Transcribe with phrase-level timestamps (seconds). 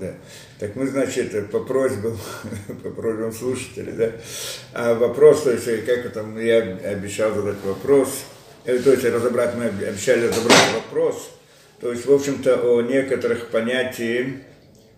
[0.00, 0.14] Да.
[0.58, 2.18] Так мы, значит, по просьбам,
[2.82, 4.12] по просьбам слушателей, да,
[4.72, 8.24] а вопрос, то есть, как это, я обещал задать вопрос,
[8.64, 11.30] э, то есть разобрать, мы обещали разобрать вопрос,
[11.80, 14.28] то есть, в общем-то, о некоторых понятиях,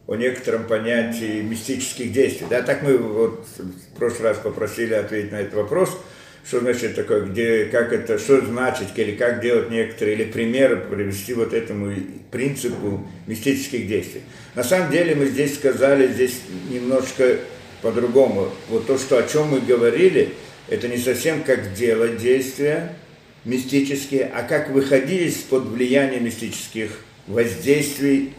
[0.06, 2.46] о некотором понятии мистических действий.
[2.50, 5.90] Да, так мы вот в прошлый раз попросили ответить на этот вопрос–
[6.46, 11.32] что значит такое, где, как это, что значит, или как делать некоторые, или примеры привести
[11.32, 11.94] вот этому
[12.30, 14.22] принципу мистических действий.
[14.54, 17.38] На самом деле мы здесь сказали, здесь немножко
[17.80, 18.50] по-другому.
[18.68, 20.34] Вот то, что, о чем мы говорили,
[20.68, 22.94] это не совсем как делать действия
[23.44, 26.90] мистические, а как выходить из-под влияния мистических
[27.26, 28.34] воздействий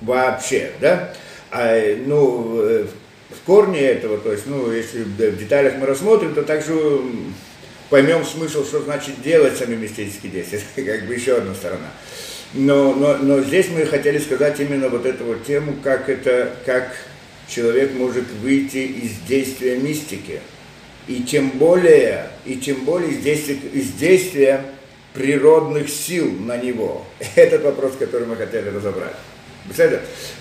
[0.00, 1.14] вообще, да?
[1.50, 2.86] А, ну,
[3.30, 6.74] в корне этого, то есть, ну, если в деталях мы рассмотрим, то также
[7.90, 11.90] поймем смысл, что значит делать сами мистические действия, как бы еще одна сторона.
[12.54, 16.96] Но, но, но здесь мы хотели сказать именно вот эту вот тему, как это, как
[17.46, 20.40] человек может выйти из действия мистики.
[21.06, 24.64] И тем более, и тем более из действия, из действия
[25.12, 27.06] природных сил на него.
[27.34, 29.14] Этот вопрос, который мы хотели разобрать.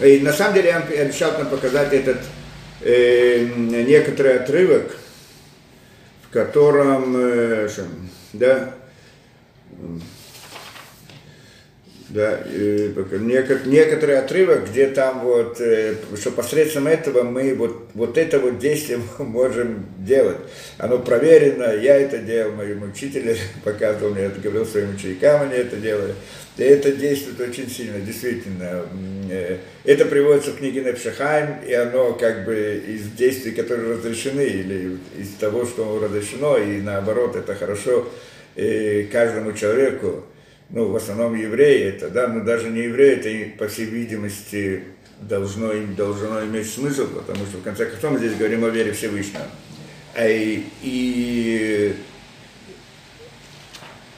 [0.01, 2.19] И на самом деле я обещал нам показать этот
[2.81, 4.95] э, некоторый отрывок,
[6.23, 7.69] в котором, э,
[8.33, 8.73] да,
[12.09, 12.89] да, э,
[13.65, 18.99] некоторый отрывок, где там вот, э, что посредством этого мы вот, вот это вот действие
[19.17, 20.37] можем делать.
[20.77, 25.75] Оно проверено, я это делал, моим учителям показывал, мне это говорил своим ученикам, они это
[25.77, 26.13] делали.
[26.57, 28.85] И это действует очень сильно, действительно.
[29.29, 34.97] Э, это приводится в книге Непшахайм, и оно как бы из действий, которые разрешены, или
[35.19, 38.07] из того, что разрешено, и наоборот, это хорошо
[39.11, 40.23] каждому человеку
[40.69, 44.83] ну, в основном евреи это, да, но даже не евреи, это, по всей видимости,
[45.21, 49.47] должно, должно иметь смысл, потому что, в конце концов, мы здесь говорим о вере Всевышнего.
[50.13, 51.95] А и, и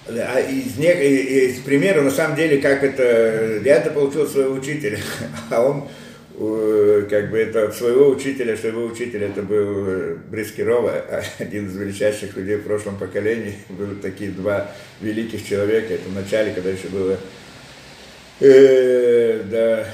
[0.08, 5.00] а из, не, из примера, на самом деле, как это, я это получил своего учителя,
[5.52, 5.88] а он
[6.40, 11.04] как бы это от своего учителя, что его учитель это был э, Брискирова,
[11.38, 13.56] один из величайших людей в прошлом поколении.
[13.70, 15.96] Были такие два великих человека.
[15.96, 17.18] Это в начале, когда еще было,
[18.40, 19.86] э, да,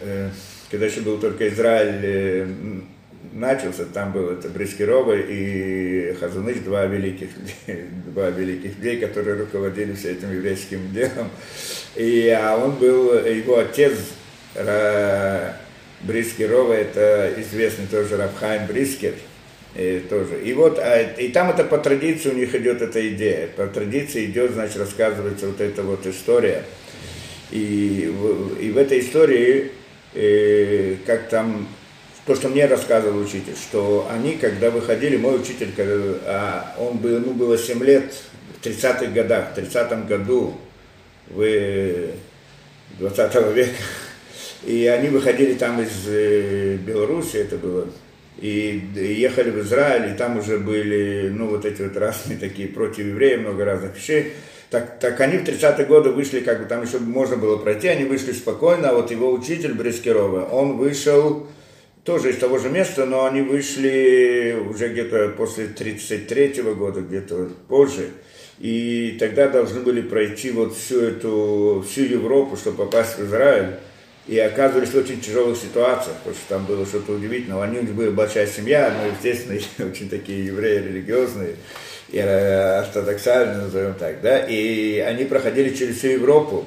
[0.00, 0.30] э,
[0.70, 2.46] когда еще был только Израиль э,
[3.34, 7.28] начался, там был это Брискирова и Хазуныч, два великих,
[8.06, 11.28] два великих людей, которые руководили всем этим еврейским делом.
[11.94, 13.92] И, а он был, его отец,
[16.02, 19.14] Брискерова, это известный тоже Рабхайм Брискер,
[19.74, 20.40] и тоже.
[20.42, 23.48] И вот, а, и там это по традиции у них идет эта идея.
[23.48, 26.64] По традиции идет, значит, рассказывается вот эта вот история.
[27.50, 28.12] И,
[28.60, 29.72] и в этой истории,
[30.14, 31.68] э, как там,
[32.26, 35.94] то, что мне рассказывал учитель, что они, когда выходили, мой учитель, когда,
[36.26, 38.12] а он был, ему было 7 лет,
[38.60, 40.54] в 30-х годах, в 30-м году,
[41.28, 42.10] в
[42.98, 43.70] 20 века,
[44.64, 47.86] и они выходили там из э, Беларуси, это было,
[48.38, 53.06] и ехали в Израиль, и там уже были, ну, вот эти вот разные такие против
[53.06, 54.32] евреев, много разных вещей.
[54.70, 58.04] Так, так они в 30-е годы вышли, как бы там еще можно было пройти, они
[58.04, 61.46] вышли спокойно, а вот его учитель Брескирова, он вышел
[62.04, 68.10] тоже из того же места, но они вышли уже где-то после 33-го года, где-то позже.
[68.58, 73.76] И тогда должны были пройти вот всю эту, всю Европу, чтобы попасть в Израиль
[74.30, 77.60] и оказывались в очень тяжелых ситуациях, потому что там было что-то удивительное.
[77.64, 79.58] Они у них была большая семья, ну, естественно,
[79.90, 81.56] очень такие евреи религиозные,
[82.10, 86.64] и э, ортодоксальные, назовем так, да, и они проходили через всю Европу,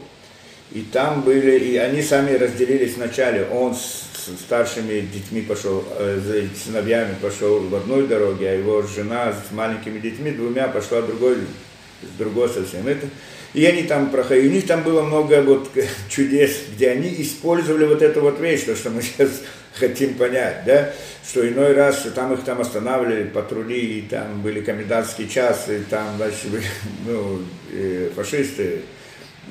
[0.74, 4.10] и там были, и они сами разделились вначале, он с
[4.46, 6.20] старшими детьми пошел, э,
[6.54, 11.38] с сыновьями пошел в одной дороге, а его жена с маленькими детьми, двумя пошла другой,
[12.02, 12.86] с другой совсем.
[12.90, 13.08] Это,
[13.54, 14.48] и они там проходили.
[14.48, 15.70] У них там было много вот
[16.10, 19.30] чудес, где они использовали вот эту вот вещь, то, что мы сейчас
[19.74, 20.94] хотим понять, да,
[21.28, 26.18] что иной раз что там их там останавливали, патрули, и там были комендантские часы, там,
[26.18, 26.46] значит,
[27.08, 27.42] ну,
[27.72, 28.82] э, фашисты,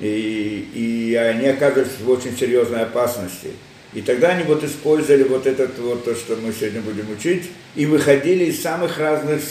[0.01, 3.51] и, и они оказывались в очень серьезной опасности.
[3.95, 7.85] И тогда они вот использовали вот это вот то, что мы сегодня будем учить, и
[7.85, 9.43] выходили из самых разных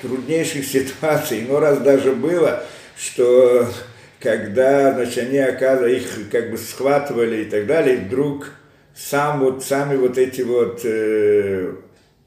[0.00, 1.44] труднейших ситуаций.
[1.48, 2.64] Но раз даже было,
[2.98, 3.68] что
[4.20, 8.50] когда, значит, они, оказывается, их как бы схватывали и так далее, вдруг
[8.94, 11.72] сам вот, сами вот эти вот, э,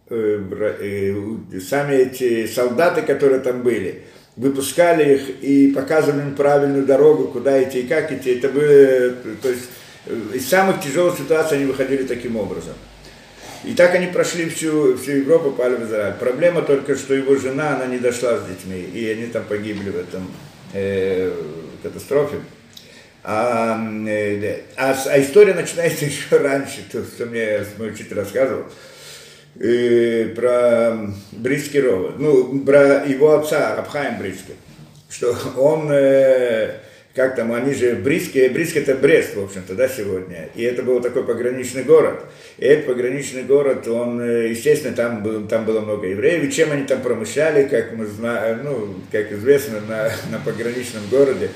[0.10, 0.40] э,
[0.80, 4.04] э, сами эти солдаты, которые там были,
[4.38, 8.36] выпускали их и показывали им правильную дорогу, куда идти и как идти.
[8.36, 9.70] Это было, то есть,
[10.34, 12.74] из самых тяжелых ситуаций они выходили таким образом.
[13.64, 16.16] И так они прошли всю, всю Европу, попали в Израиль.
[16.20, 20.00] Проблема только, что его жена, она не дошла с детьми, и они там погибли в
[20.00, 20.32] этом
[20.74, 21.34] э,
[21.84, 22.38] катастрофе.
[23.24, 28.66] А, э, а, а история начинается еще раньше, то, что мне мой учитель рассказывал,
[29.60, 34.56] э, про Брискирова, ну, про его отца, Абхайм Брискер,
[35.10, 35.90] что он...
[35.92, 36.80] Э,
[37.14, 40.50] как там, они же Бриске, Бриск это Брест, в общем-то, да, сегодня.
[40.56, 42.24] И это был такой пограничный город.
[42.58, 46.44] И этот пограничный город, он, э, естественно, там, был, там было много евреев.
[46.46, 51.50] И чем они там промышляли, как мы знаем, ну, как известно, на, на пограничном городе,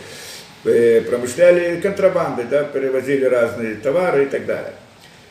[0.66, 4.74] э, промышляли контрабанды, да, перевозили разные товары и так далее.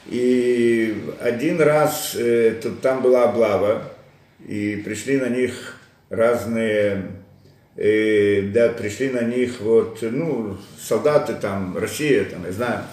[0.06, 3.90] И один раз э, тут, там была облава,
[4.46, 5.78] и пришли на них
[6.08, 7.02] разные
[7.76, 12.84] и, да, пришли на них вот, ну, солдаты там, Россия, там, не знаю,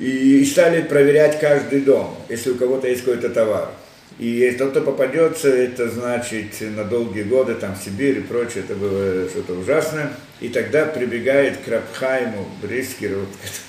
[0.00, 3.70] и, стали проверять каждый дом, если у кого-то есть какой-то товар.
[4.18, 9.28] И если кто-то попадется, это значит на долгие годы, там, Сибирь и прочее, это было
[9.28, 10.10] что-то ужасное.
[10.40, 13.26] И тогда прибегает к Рабхайму, Брискеру,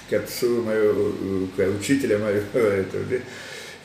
[0.10, 1.12] к отцу моего,
[1.56, 2.98] к учителя моего, это,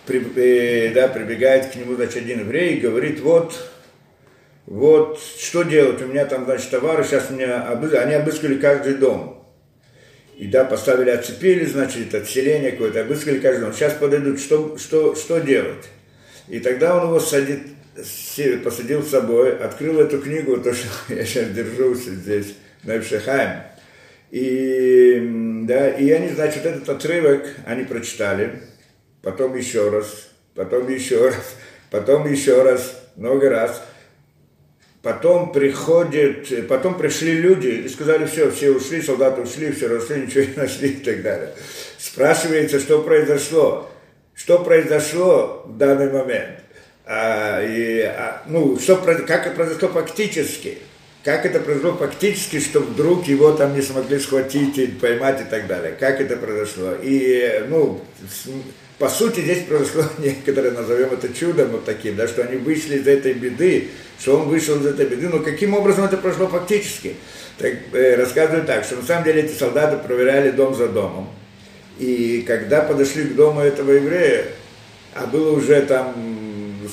[0.06, 3.54] при, э, да, прибегает к нему, значит, один еврей и говорит, вот,
[4.66, 9.46] вот что делать, у меня там, значит, товары, сейчас меня обыскали, они обыскали каждый дом.
[10.38, 13.72] И да, поставили, оцепили, значит, отселение какое-то, обыскали каждый дом.
[13.74, 15.84] Сейчас подойдут, что, что, что делать?
[16.48, 17.62] И тогда он его садит,
[18.64, 23.64] посадил с собой, открыл эту книгу, то, что я сейчас держусь здесь, на Эвшехайм.
[24.30, 28.62] И, да, и они, значит, этот отрывок они прочитали,
[29.22, 31.54] потом еще раз, потом еще раз,
[31.90, 33.82] потом еще раз, много раз–
[35.04, 40.44] Потом приходит, потом пришли люди и сказали, все, все ушли, солдаты ушли, все росли, ничего
[40.44, 41.50] не нашли и так далее.
[41.98, 43.90] Спрашивается, что произошло.
[44.34, 46.58] Что произошло в данный момент?
[47.04, 50.78] А, и, а, ну, что, как это произошло фактически?
[51.22, 55.66] Как это произошло фактически, что вдруг его там не смогли схватить и поймать и так
[55.66, 55.94] далее?
[56.00, 56.94] Как это произошло?
[57.02, 58.00] И, ну,
[58.98, 63.06] по сути, здесь произошло некоторое, назовем это чудом вот таким, да, что они вышли из
[63.06, 63.88] этой беды,
[64.20, 67.14] что он вышел из этой беды, но каким образом это прошло фактически?
[67.58, 71.28] Так, э, рассказывают так, что на самом деле эти солдаты проверяли дом за домом,
[71.98, 74.46] и когда подошли к дому этого еврея,
[75.14, 76.14] а было уже там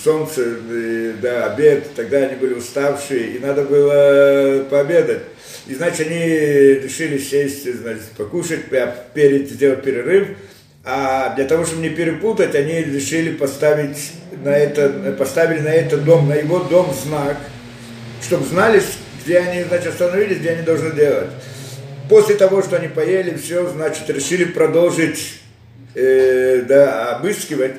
[0.03, 5.23] солнце, э, да, обед, тогда они были уставшие, и надо было пообедать.
[5.67, 8.65] И, значит, они решили сесть, значит, покушать,
[9.13, 10.29] перед, сделать перерыв,
[10.83, 14.13] а для того, чтобы не перепутать, они решили поставить
[14.43, 17.37] на это, поставили на этот дом, на его дом знак,
[18.23, 18.81] чтобы знали,
[19.23, 21.29] где они, значит, остановились, где они должны делать.
[22.09, 25.39] После того, что они поели, все, значит, решили продолжить
[25.93, 27.75] э, да, обыскивать,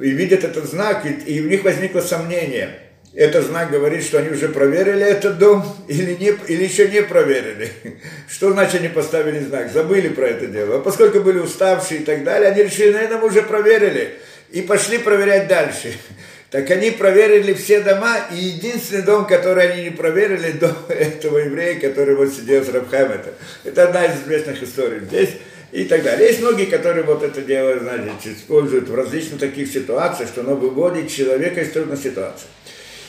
[0.00, 2.70] и видят этот знак, и, и у них возникло сомнение–
[3.16, 7.72] этот знак говорит, что они уже проверили этот дом или, не, или еще не проверили.
[8.28, 9.72] Что значит они поставили знак?
[9.72, 10.76] Забыли про это дело.
[10.76, 14.16] А поскольку были уставшие и так далее, они решили, наверное, мы уже проверили.
[14.50, 15.94] И пошли проверять дальше.
[16.48, 21.78] Так они проверили все дома, и единственный дом, который они не проверили, дом этого еврея,
[21.80, 23.34] который вот сидел с Рабхайм, это,
[23.64, 25.30] это одна из известных историй здесь
[25.72, 26.28] и так далее.
[26.28, 31.10] Есть многие, которые вот это дело, знаете, используют в различных таких ситуациях, что оно выводит
[31.10, 32.46] человека из трудной ситуации.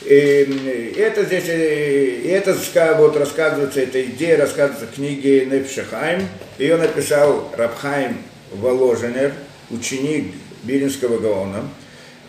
[0.06, 2.56] И это здесь, и это
[2.98, 6.28] вот рассказывается, эта идея рассказывается в книге Непшехайм.
[6.58, 8.18] Ее написал Рабхайм
[8.52, 9.34] Воложенер,
[9.70, 11.70] ученик Билинского Гаона.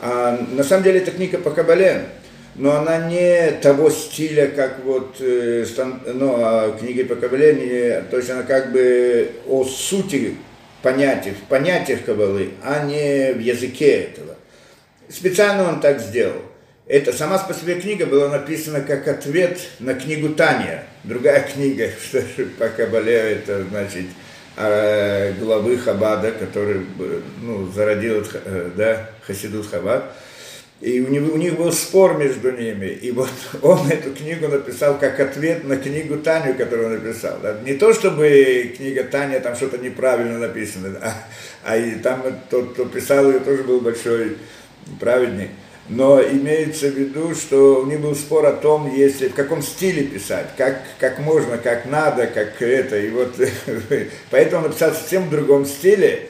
[0.01, 2.07] А, на самом деле это книга по Кабале,
[2.55, 5.65] но она не того стиля, как вот э,
[6.15, 10.37] ну, а книги по Кабале, не, то есть она как бы о сути
[10.83, 14.37] понятий, в понятиях Кабалы, а не в языке этого.
[15.09, 16.43] Специально он так сделал.
[16.89, 20.85] Это сама по себе книга была написана как ответ на книгу Таня.
[21.05, 22.23] Другая книга, что
[22.59, 24.07] по Кабале, это значит
[24.57, 26.87] а, главы Хабада, который
[27.43, 30.15] ну, зародил э, да, Хасидут Хабад.
[30.81, 32.87] И у, него, у них был спор между ними.
[32.87, 33.29] И вот
[33.63, 37.39] он эту книгу написал как ответ на книгу Таню, которую он написал.
[37.43, 37.59] Да?
[37.67, 41.13] Не то, чтобы книга Таня там что-то неправильно написано, а,
[41.65, 44.39] а и там тот, кто писал ее, тоже был большой
[44.99, 45.51] праведник
[45.89, 50.05] но имеется в виду, что у них был спор о том, если в каком стиле
[50.05, 52.99] писать, как, как можно, как надо, как это.
[52.99, 53.37] И вот
[54.31, 56.29] поэтому написал совсем в другом стиле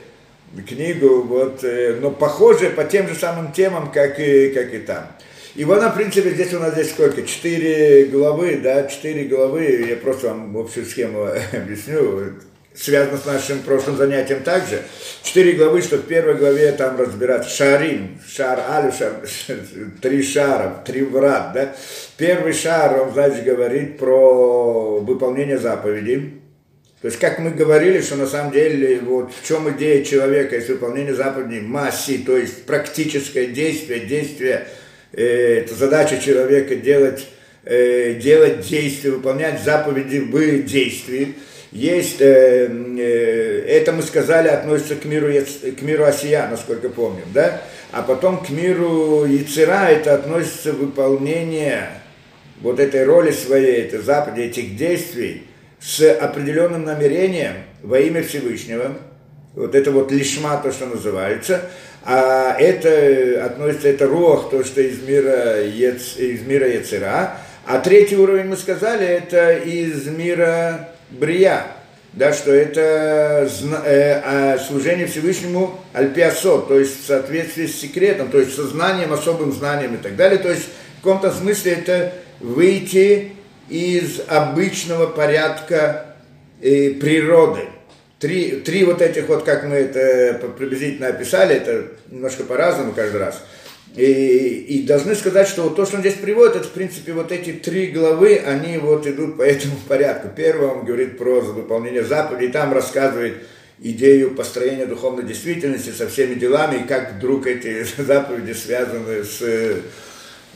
[0.66, 5.08] книгу, вот, э, но похожая по тем же самым темам, как и, как и там.
[5.54, 7.22] И вот, в принципе, здесь у нас здесь сколько?
[7.22, 12.32] Четыре главы, да, четыре главы, я просто вам общую схему объясню.
[12.80, 14.82] Связано с нашим прошлым занятием также.
[15.22, 19.20] Четыре главы, что в первой главе там разбирать шарим, шар алю, шар,
[20.00, 21.74] три шара, три врат, да.
[22.16, 26.40] Первый шар, он, значит, говорит про выполнение заповедей.
[27.00, 30.68] То есть, как мы говорили, что на самом деле, вот в чем идея человека, есть
[30.68, 34.66] выполнение заповедей, масси, то есть практическое действие, действие,
[35.12, 37.28] э, это задача человека делать,
[37.64, 41.36] э, делать действия, выполнять заповеди в действии
[41.70, 47.60] есть, э, э, это мы сказали, относится к миру, к миру Осия, насколько помним, да?
[47.92, 51.88] А потом к миру Яцера это относится выполнение
[52.60, 55.46] вот этой роли своей, этой заповеди, этих действий
[55.80, 58.96] с определенным намерением во имя Всевышнего.
[59.54, 61.62] Вот это вот лишма, то, что называется.
[62.04, 67.36] А это относится, это рух, то, что из мира, из мира Яцера.
[67.66, 71.66] А третий уровень, мы сказали, это из мира брия,
[72.12, 73.48] да, что это
[73.84, 79.12] э, а служение Всевышнему альпиасот, то есть в соответствии с секретом, то есть со знанием,
[79.12, 80.38] особым знанием и так далее.
[80.38, 80.64] То есть
[81.00, 83.32] в каком-то смысле это выйти
[83.68, 86.16] из обычного порядка
[86.62, 87.68] э, природы.
[88.18, 93.42] Три, три вот этих вот, как мы это приблизительно описали, это немножко по-разному каждый раз–
[93.96, 97.32] и, и должны сказать, что вот то, что он здесь приводит, это, в принципе, вот
[97.32, 100.28] эти три главы, они вот идут по этому порядку.
[100.34, 103.38] Первый он говорит про выполнение заповедей, там рассказывает
[103.80, 109.82] идею построения духовной действительности со всеми делами, и как вдруг эти заповеди связаны с...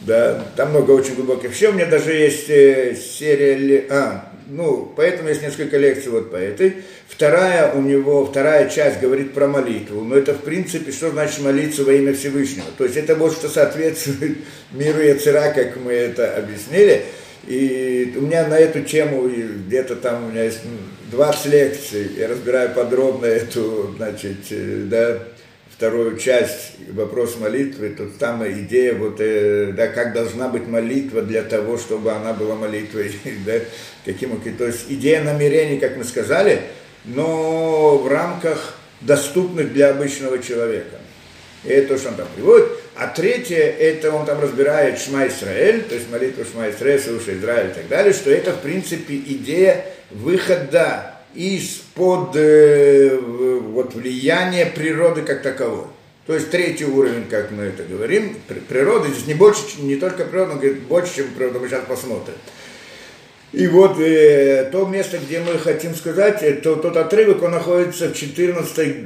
[0.00, 1.52] Да, там много очень глубоких.
[1.52, 3.86] Все, у меня даже есть э, серия...
[3.88, 6.82] А, ну, поэтому есть несколько лекций вот по этой.
[7.08, 11.84] Вторая у него, вторая часть говорит про молитву, но это в принципе, что значит молиться
[11.84, 12.66] во имя Всевышнего?
[12.76, 14.38] То есть это вот что соответствует
[14.72, 17.02] миру Яцера, как мы это объяснили.
[17.46, 20.60] И у меня на эту тему где-то там у меня есть
[21.10, 25.18] 20 лекций, я разбираю подробно эту, значит, э, да,
[25.82, 31.42] вторую часть, вопрос молитвы, тут там идея, вот, э, да, как должна быть молитва для
[31.42, 33.12] того, чтобы она была молитвой,
[33.44, 33.54] да,
[34.04, 36.60] каким, то есть идея намерений, как мы сказали,
[37.04, 40.98] но в рамках доступных для обычного человека.
[41.64, 42.68] И это то, что он там приводит.
[42.94, 47.70] А третье, это он там разбирает Шма Исраэль, то есть молитву Шма Исраэль, слушай Израиль
[47.70, 55.42] и так далее, что это, в принципе, идея выхода из-под э, вот, влияния природы как
[55.42, 55.86] таковой.
[56.26, 58.36] То есть третий уровень, как мы это говорим,
[58.68, 62.34] природа, здесь не, больше, не только природа, но говорит, больше, чем природа, мы сейчас посмотрим.
[63.52, 68.08] И вот э, то место, где мы хотим сказать, э, то, тот отрывок, он находится
[68.08, 68.96] в 14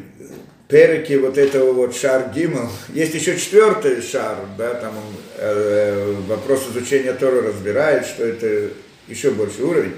[0.68, 2.68] переке вот этого вот шар Гимл.
[2.92, 8.71] Есть еще четвертый шар, да, там он э, вопрос изучения Тора разбирает, что это
[9.09, 9.95] еще больше уровень.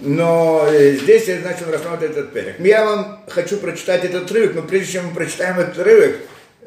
[0.00, 2.58] Но э, здесь, значит, он рассматривает этот перек.
[2.58, 6.16] Я вам хочу прочитать этот отрывок, но прежде чем мы прочитаем этот отрывок,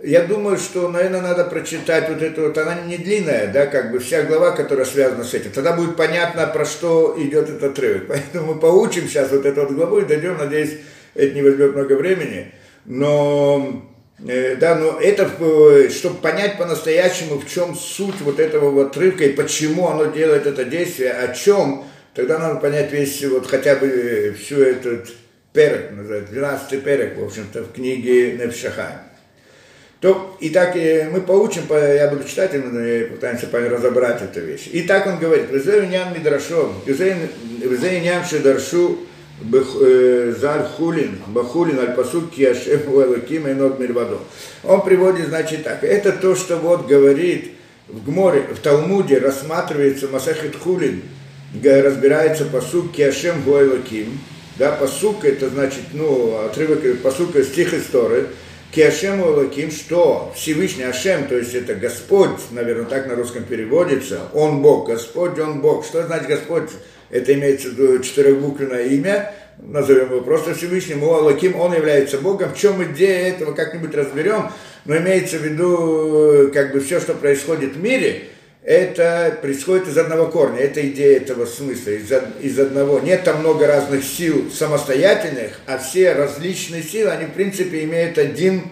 [0.03, 3.99] я думаю, что, наверное, надо прочитать вот эту вот, она не длинная, да, как бы
[3.99, 5.51] вся глава, которая связана с этим.
[5.51, 8.03] Тогда будет понятно, про что идет этот отрывок.
[8.07, 10.77] Поэтому мы поучим сейчас вот эту вот главу и дойдем, надеюсь,
[11.15, 12.53] это не возьмет много времени.
[12.85, 13.83] Но,
[14.25, 19.25] э, да, но это, э, чтобы понять по-настоящему, в чем суть вот этого вот отрывка
[19.25, 21.85] и почему оно делает это действие, о чем,
[22.17, 25.07] тогда надо понять весь, вот хотя бы всю этот
[25.53, 29.01] перек, называется, 12 перек, в общем-то, в книге Невшахайм.
[29.99, 34.67] То, и так мы поучим, я буду читать, и мы пытаемся разобрать эту вещь.
[34.71, 38.97] И так он говорит, «Везею нян мидрашом, везею нян шедаршу
[39.53, 44.17] э, зар хулин, бахулин аль пасук киашем уэлаким и нот мирвадо».
[44.63, 47.51] Он приводит, значит, так, это то, что вот говорит
[47.87, 51.03] в Гморе, в Талмуде рассматривается Масахет Хулин,
[51.63, 54.19] разбирается пасук киашем гуэлаким,
[54.57, 58.25] да, пасук это значит, ну, отрывок, пасук стих истории,
[58.71, 64.61] Киашему Лаким, что Всевышний Ашем, то есть это Господь, наверное, так на русском переводится, Он
[64.61, 65.85] Бог, Господь, Он Бог.
[65.85, 66.69] Что значит Господь?
[67.09, 72.53] Это имеется в виду четырехбуквенное имя, назовем его просто Всевышним, Лаким, Он является Богом.
[72.53, 74.51] В чем идея этого, как-нибудь разберем,
[74.85, 78.25] но имеется в виду, как бы все, что происходит в мире–
[78.67, 82.99] это происходит из одного корня, это идея этого смысла, из, из одного.
[82.99, 88.63] Нет там много разных сил самостоятельных, а все различные силы, они в принципе имеют один,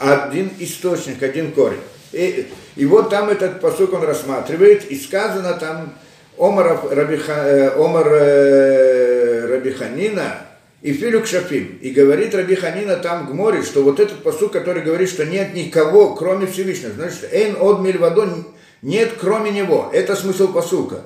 [0.00, 1.78] один источник, один корень.
[2.10, 5.94] И, и вот там этот посук он рассматривает, и сказано там
[6.36, 10.38] Омар, Рабиха, э, Омар э, Рабиханина
[10.82, 11.78] и Филюк Шафим.
[11.82, 16.16] И говорит Рабиханина там в море, что вот этот посук, который говорит, что нет никого,
[16.16, 19.90] кроме Всевышнего, значит, Эйн од мильвадон нет кроме него.
[19.92, 21.04] Это смысл посука.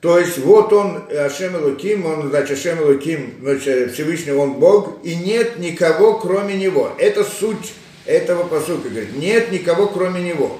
[0.00, 5.14] То есть вот он, Ашем Луким, он, значит, Ашем Луким, значит, Всевышний, он Бог, и
[5.14, 6.90] нет никого, кроме него.
[6.98, 7.72] Это суть
[8.04, 10.58] этого посука, говорит, нет никого, кроме него.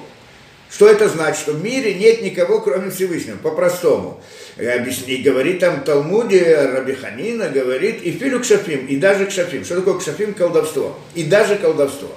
[0.71, 1.41] Что это значит?
[1.41, 4.21] Что в мире нет никого, кроме Всевышнего, по-простому.
[4.57, 9.65] Объясни, говорит там Талмуде, Рабиханина говорит, и филю кшафим, и даже кшафим.
[9.65, 10.33] Что такое кшафим?
[10.33, 10.97] Колдовство.
[11.13, 12.09] И даже колдовство.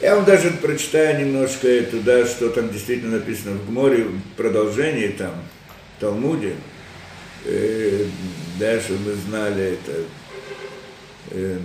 [0.00, 5.32] Я вам даже прочитаю немножко туда, что там действительно написано в море, в продолжении там,
[5.96, 6.54] в Талмуде,
[7.44, 8.06] э,
[8.58, 9.92] да, чтобы мы знали это.
[11.32, 11.58] Э,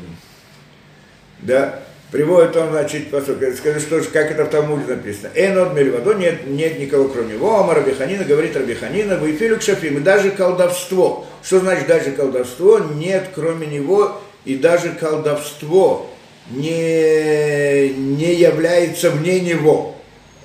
[1.44, 1.80] да,
[2.12, 5.32] приводит он, значит, посок, скажи, что же, как это в Талмуде написано.
[5.34, 10.02] Энод Мельвадо, нет, нет никого кроме него, Ама Рабиханина, говорит Рабиханина, вы филюк шафим, и
[10.02, 11.26] даже колдовство.
[11.42, 12.80] Что значит даже колдовство?
[12.80, 16.12] Нет кроме него, и даже колдовство
[16.50, 19.96] не, не является вне него.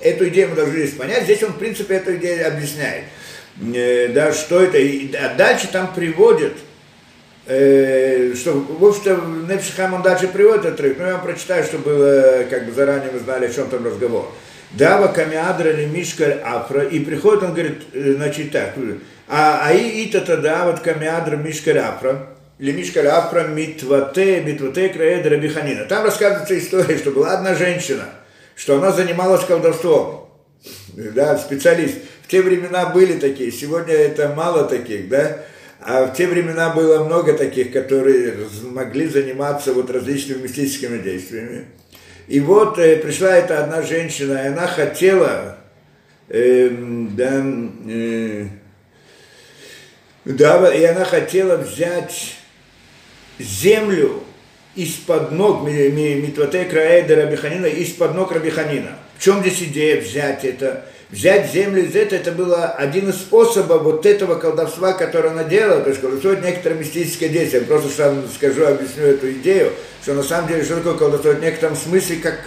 [0.01, 1.23] Эту идею мы должны здесь понять.
[1.23, 3.03] Здесь он, в принципе, эту идею объясняет.
[3.75, 4.77] Э, да, что это.
[4.77, 6.53] И, а дальше там приводит,
[7.45, 12.65] э, что, в общем-то, Непшихам он дальше приводит трек, но я вам прочитаю, чтобы как
[12.65, 14.31] бы заранее мы знали, о чем там разговор.
[14.71, 18.73] Дава камиадра или мишкаль афра, и приходит, он говорит, э, значит так,
[19.27, 22.27] а, а и это тогда вот камиадра мишкаль афра,
[22.61, 25.85] Лемишка Лапра Митвате, Митвате Краэда Рабиханина.
[25.85, 28.03] Там рассказывается история, что была одна женщина,
[28.55, 30.29] что она занималась колдовством.
[30.93, 31.95] Да, специалист.
[32.21, 35.39] В те времена были такие, сегодня это мало таких, да.
[35.79, 41.65] А в те времена было много таких, которые могли заниматься вот различными мистическими действиями.
[42.27, 45.57] И вот э, пришла эта одна женщина, и она хотела,
[46.29, 47.43] э, да,
[47.89, 48.45] э,
[50.25, 52.37] да, и она хотела взять
[53.41, 54.23] землю
[54.75, 58.97] из-под ног Митвате Краэда Рабиханина, из-под ног Рабиханина.
[59.17, 60.85] В чем здесь идея взять это?
[61.09, 65.81] Взять землю из этого, это было один из способов вот этого колдовства, которое она делала,
[65.81, 67.63] то есть колдовство это некоторое мистическое действие.
[67.63, 71.31] Я просто сам скажу, объясню эту идею, что на самом деле, что такое колдовство?
[71.33, 72.39] В некотором смысле как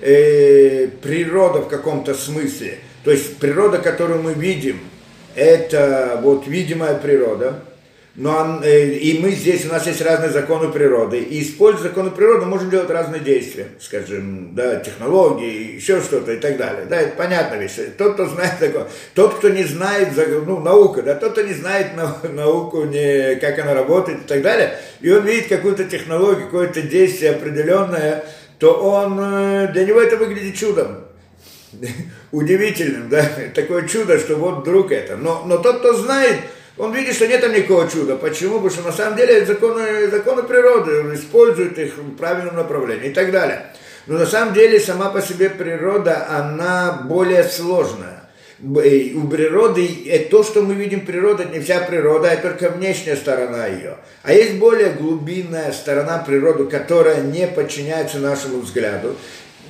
[0.00, 2.78] э, природа в каком-то смысле.
[3.02, 4.78] То есть природа, которую мы видим,
[5.34, 7.64] это вот видимая природа,
[8.14, 12.44] но э, и мы здесь, у нас есть разные законы природы, и используя законы природы,
[12.44, 16.84] можем делать разные действия, скажем, да, технологии, еще что-то и так далее.
[16.84, 17.72] Да, это понятная вещь.
[17.96, 20.10] Тот, кто знает такое, тот, кто не знает,
[20.46, 21.92] ну, наука, да, тот, кто не знает
[22.34, 27.30] науку, не, как она работает и так далее, и он видит какую-то технологию, какое-то действие
[27.30, 28.24] определенное,
[28.58, 30.98] то он, э, для него это выглядит чудом
[32.30, 35.16] удивительным, да, такое чудо, что вот вдруг это.
[35.16, 36.36] Но, но тот, кто знает,
[36.78, 38.16] он видит, что нет там никакого чуда.
[38.16, 38.54] Почему?
[38.54, 43.12] Потому что на самом деле законы, законы природы, он использует их в правильном направлении и
[43.12, 43.66] так далее.
[44.06, 48.18] Но на самом деле сама по себе природа, она более сложная.
[48.60, 53.66] У природы, то, что мы видим природа, это не вся природа, а только внешняя сторона
[53.66, 53.96] ее.
[54.22, 59.16] А есть более глубинная сторона природы, которая не подчиняется нашему взгляду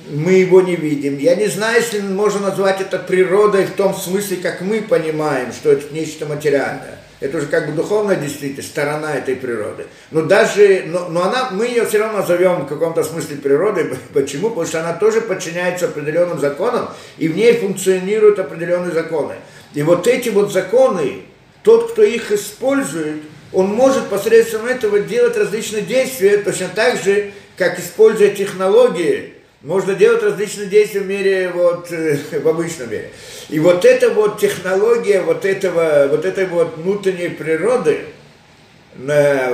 [0.09, 1.17] мы его не видим.
[1.17, 5.71] Я не знаю, если можно назвать это природой в том смысле, как мы понимаем, что
[5.71, 6.99] это нечто материальное.
[7.19, 9.85] Это уже как бы духовная действительность, сторона этой природы.
[10.11, 13.95] Но даже, но, но она, мы ее все равно назовем в каком-то смысле природой.
[14.13, 14.49] Почему?
[14.49, 19.35] Потому что она тоже подчиняется определенным законам, и в ней функционируют определенные законы.
[19.73, 21.21] И вот эти вот законы,
[21.63, 23.21] тот, кто их использует,
[23.53, 30.21] он может посредством этого делать различные действия, точно так же, как используя технологии, можно делать
[30.21, 33.11] различные действия в мире, вот, э, в обычном мире.
[33.49, 38.01] И вот эта вот технология вот, этого, вот этой вот внутренней природы,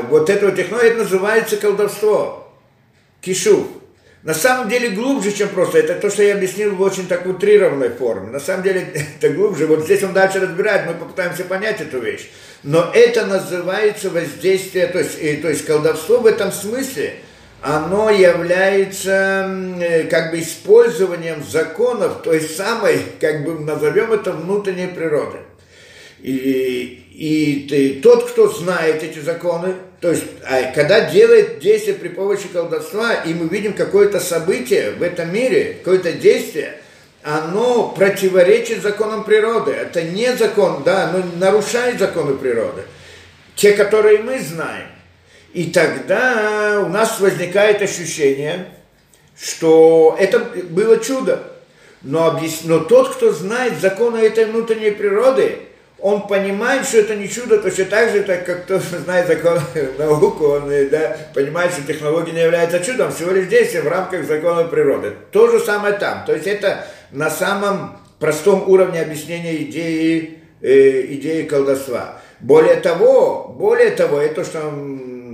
[0.10, 2.52] вот этого технология, это называется колдовство,
[3.22, 3.68] кишу.
[4.24, 5.78] На самом деле глубже, чем просто.
[5.78, 8.32] Это то, что я объяснил в очень так утрированной форме.
[8.32, 8.86] На самом деле
[9.22, 9.68] это глубже.
[9.68, 12.30] Вот здесь он дальше разбирает, мы попытаемся понять эту вещь.
[12.64, 17.14] Но это называется воздействие, то есть, и, то есть колдовство в этом смысле–
[17.62, 25.40] оно является э, как бы использованием законов той самой, как бы назовем это, внутренней природы.
[26.22, 32.10] И, и, и тот, кто знает эти законы, то есть, а когда делает действие при
[32.10, 36.76] помощи колдовства, и мы видим какое-то событие в этом мире, какое-то действие,
[37.24, 39.72] оно противоречит законам природы.
[39.72, 42.84] Это не закон, да, оно нарушает законы природы.
[43.56, 44.88] Те, которые мы знаем.
[45.54, 48.68] И тогда у нас возникает ощущение,
[49.40, 51.44] что это было чудо.
[52.02, 52.62] Но, объяс...
[52.64, 55.60] Но тот, кто знает законы этой внутренней природы,
[56.02, 59.60] он понимает, что это не чудо, точно так же, так как кто знает закон
[59.98, 64.64] науку, он да, понимает, что технология не является чудом, всего лишь действие в рамках закона
[64.66, 65.14] природы.
[65.32, 66.26] То же самое там.
[66.26, 72.22] То есть это на самом простом уровне объяснения идеи э, идеи колдовства.
[72.40, 74.72] Более того, более того, это то, что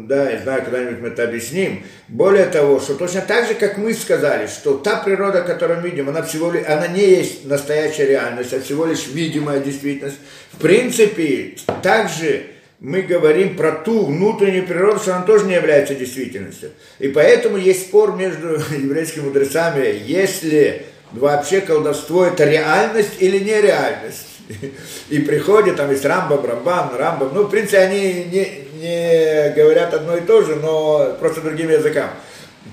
[0.07, 1.83] да, я знаю, когда-нибудь мы это объясним.
[2.07, 6.09] Более того, что точно так же, как мы сказали, что та природа, которую мы видим,
[6.09, 10.17] она всего лишь, она не есть настоящая реальность, а всего лишь видимая действительность.
[10.51, 12.47] В принципе, также
[12.79, 16.71] мы говорим про ту внутреннюю природу, что она тоже не является действительностью.
[16.99, 24.27] И поэтому есть спор между еврейскими мудрецами, если вообще колдовство это реальность или нереальность.
[25.09, 30.21] И приходит, там есть Рамбам, Рамбам, ну, в принципе, они не, не говорят одно и
[30.21, 32.09] то же, но просто другим языком.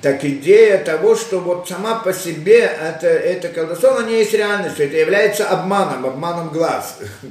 [0.00, 4.86] Так идея того, что вот сама по себе это, это колдовство, оно не есть реальностью,
[4.86, 6.98] это является обманом, обманом глаз.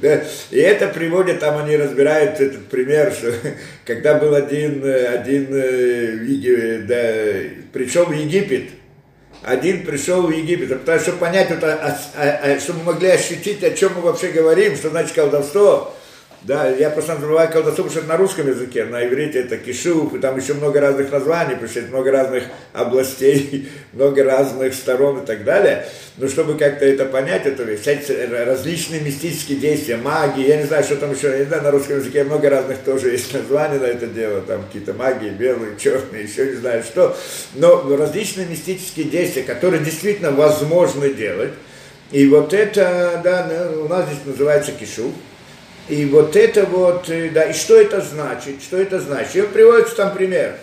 [0.50, 3.32] И это приводит, там они разбирают этот пример, что
[3.84, 8.70] когда был один, один э, да, пришел в Египет,
[9.42, 11.48] один пришел в Египет, потому что, понять,
[12.60, 15.92] чтобы мы могли ощутить, о чем мы вообще говорим, что значит колдовство,
[16.44, 20.14] да, я просто называю колдовство, потому что это на русском языке, на иврите это кишуп,
[20.14, 25.22] и там еще много разных названий, потому что это много разных областей, много разных сторон
[25.22, 25.86] и так далее.
[26.16, 27.64] Но чтобы как-то это понять, это
[28.44, 31.98] различные мистические действия, магии, я не знаю, что там еще, я не знаю, на русском
[31.98, 36.46] языке много разных тоже есть названий на это дело, там какие-то магии, белые, черные, еще
[36.46, 37.16] не знаю что,
[37.54, 41.52] но различные мистические действия, которые действительно возможно делать,
[42.10, 45.14] и вот это, да, у нас здесь называется кишуп,
[45.88, 48.62] и вот это вот, э, да, и что это значит?
[48.62, 49.36] Что это значит?
[49.36, 50.56] И приводится там пример.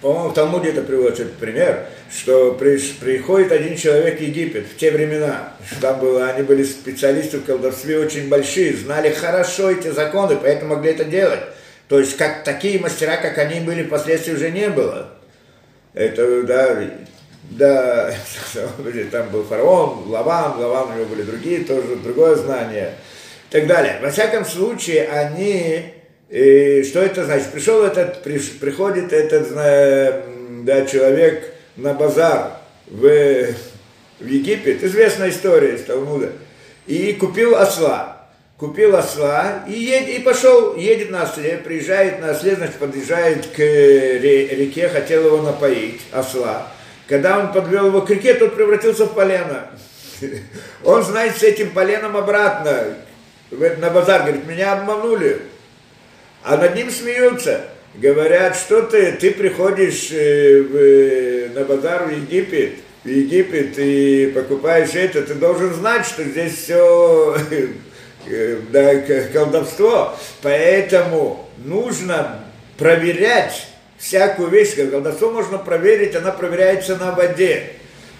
[0.00, 4.90] По-моему, в Талмуде это приводится пример, что при, приходит один человек в Египет в те
[4.90, 10.76] времена, там было, они были специалисты в колдовстве очень большие, знали хорошо эти законы, поэтому
[10.76, 11.40] могли это делать.
[11.88, 15.08] То есть, как такие мастера, как они были, впоследствии уже не было.
[15.94, 16.90] Это, да,
[17.50, 18.14] да,
[19.10, 22.94] там был фараон, Лаван, Лаван у него были другие, тоже другое знание
[23.54, 24.00] так далее.
[24.02, 25.84] Во всяком случае, они,
[26.28, 27.52] э, что это значит?
[27.52, 29.54] Пришел этот, при, приходит этот
[30.64, 32.50] да, человек на базар
[32.88, 33.00] в,
[34.18, 36.32] в Египет, известная история из Талмуда,
[36.88, 38.26] и купил осла.
[38.56, 43.58] Купил осла и, ед, и пошел, едет на осле, приезжает на осле, значит, подъезжает к
[43.60, 46.72] реке, хотел его напоить, осла.
[47.06, 49.70] Когда он подвел его к реке, тот превратился в полено.
[50.84, 52.94] Он, знает, с этим поленом обратно
[53.50, 55.42] на базар, говорит, меня обманули.
[56.42, 57.66] А над ним смеются.
[57.94, 64.32] Говорят, что ты, ты приходишь э, в, э, на базар в Египет, в Египет и
[64.34, 67.36] покупаешь это, ты должен знать, что здесь все
[68.26, 68.96] э, да,
[69.32, 70.16] колдовство.
[70.42, 72.44] Поэтому нужно
[72.76, 74.74] проверять всякую вещь.
[74.74, 77.74] Колдовство можно проверить, она проверяется на воде.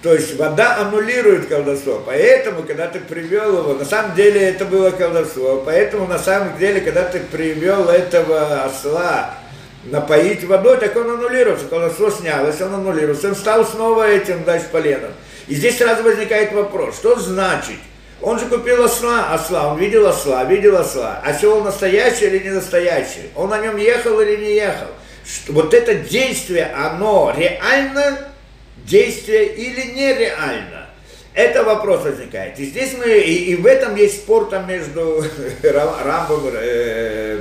[0.04, 2.02] То есть вода аннулирует колдовство.
[2.04, 5.62] Поэтому, когда ты привел его, на самом деле это было колдовство.
[5.64, 9.34] Поэтому, на самом деле, когда ты привел этого осла
[9.84, 11.68] напоить водой, так он аннулируется.
[11.68, 13.28] Колдовство снялось, он аннулируется.
[13.28, 15.10] Он стал снова этим дальше поленом.
[15.48, 17.78] И здесь сразу возникает вопрос, что значит?
[18.20, 21.22] Он же купил осла, осла, он видел осла, видел осла.
[21.24, 23.30] Осел настоящий или не настоящий?
[23.34, 24.88] Он на нем ехал или не ехал?
[25.48, 28.33] Вот это действие, оно реально
[28.84, 30.86] действие или нереально?
[31.34, 32.58] Это вопрос возникает.
[32.60, 35.24] И здесь мы, и, и в этом есть спор там между
[35.62, 37.40] Рамбом, э,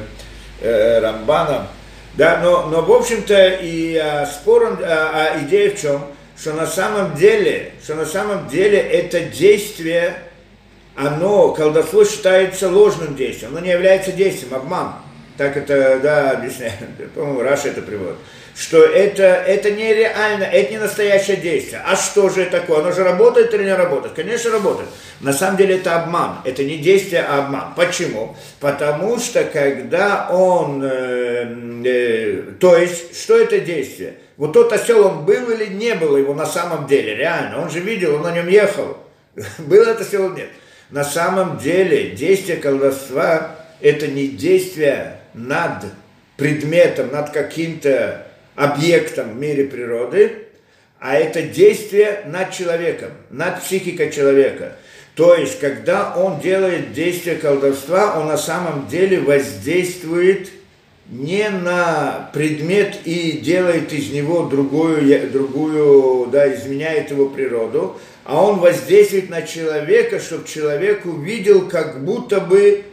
[0.62, 1.68] э, Рамбаном,
[2.16, 6.06] да, но, но в общем-то и а, спор, а, а идея в чем?
[6.38, 10.16] Что на самом деле, что на самом деле это действие,
[10.96, 14.94] оно, колдовство считается ложным действием, оно не является действием, обман.
[15.38, 16.74] Так это, да, объясняю,
[17.16, 18.18] по-моему, Раша это приводит
[18.56, 21.82] что это, это нереально, это не настоящее действие.
[21.86, 22.80] А что же такое?
[22.80, 24.14] Оно же работает или не работает?
[24.14, 24.90] Конечно, работает.
[25.22, 26.38] На самом деле это обман.
[26.46, 27.74] Это не действие, а обман.
[27.76, 28.36] Почему?
[28.60, 30.84] Потому что когда он...
[30.84, 31.48] Э,
[31.84, 34.16] э, то есть, что это действие?
[34.38, 37.16] Вот тот осел, он был или не был его на самом деле?
[37.16, 37.62] Реально.
[37.62, 38.98] Он же видел, он на нем ехал.
[39.58, 40.50] Был это осел или нет?
[40.92, 45.86] На самом деле действие колдовства– это не действие над
[46.38, 50.44] предметом, над каким-то объектом в мире природы,
[51.00, 54.78] а это действие над человеком, над психикой человека.
[55.16, 60.50] То есть, когда он делает действие колдовства, он на самом деле воздействует
[61.10, 68.60] не на предмет и делает из него другую, другую да, изменяет его природу, а он
[68.60, 72.86] воздействует на человека, чтобы человек увидел, как будто бы,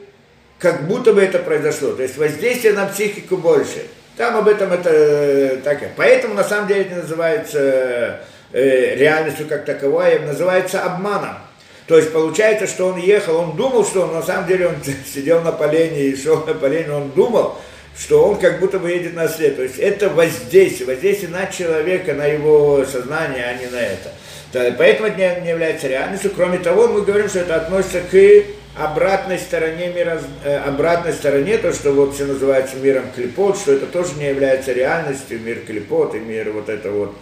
[0.59, 1.93] как будто бы это произошло.
[1.93, 5.79] То есть воздействие на психику больше– там об этом это э, так.
[5.97, 8.21] Поэтому на самом деле это называется
[8.53, 11.37] э, реальностью как таковой, называется обманом.
[11.87, 14.75] То есть получается, что он ехал, он думал, что он на самом деле он
[15.13, 17.59] сидел на полене и шел на полене, он думал,
[17.99, 19.57] что он как будто бы едет на след.
[19.57, 24.11] То есть это воздействие, воздействие на человека, на его сознание, а не на это.
[24.77, 26.33] Поэтому это не является реальностью.
[26.35, 28.15] Кроме того, мы говорим, что это относится к
[28.85, 33.87] обратной стороне мира, э, обратной стороне, то, что вот все называется миром клепот, что это
[33.87, 37.15] тоже не является реальностью, мир клепот и мир вот это вот,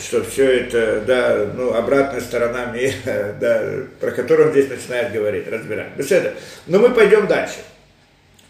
[0.00, 3.62] что все это, да, ну, обратная сторона мира, да,
[4.00, 5.96] про которую он здесь начинает говорить, разбирать.
[5.96, 6.34] Беседа.
[6.66, 7.58] Но мы пойдем дальше.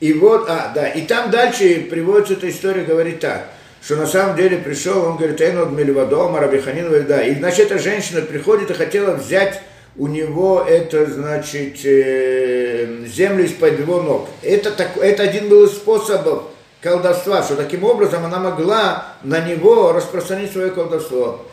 [0.01, 3.47] И вот, а, да, и там дальше приводится эта история, говорит так,
[3.85, 8.21] что на самом деле пришел, он говорит, Эйнод Мельвадома, Рабиханин, да, и значит, эта женщина
[8.21, 9.61] приходит и хотела взять
[9.97, 14.29] у него это, значит, э, землю из-под его ног.
[14.43, 16.45] Это, так, это один был из способов
[16.81, 21.47] колдовства, что таким образом она могла на него распространить свое колдовство.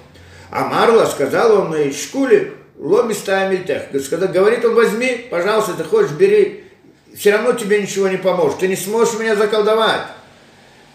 [0.52, 6.64] А Марла сказал он на шкуле, ломи Сказал, говорит он, возьми, пожалуйста, ты хочешь, бери.
[7.16, 8.60] Все равно тебе ничего не поможет.
[8.60, 10.04] Ты не сможешь меня заколдовать.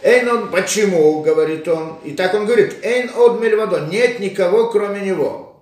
[0.02, 1.98] Эйн он, почему, говорит он.
[2.04, 5.53] И так он говорит, эйн од мельвадо, нет никого, кроме него.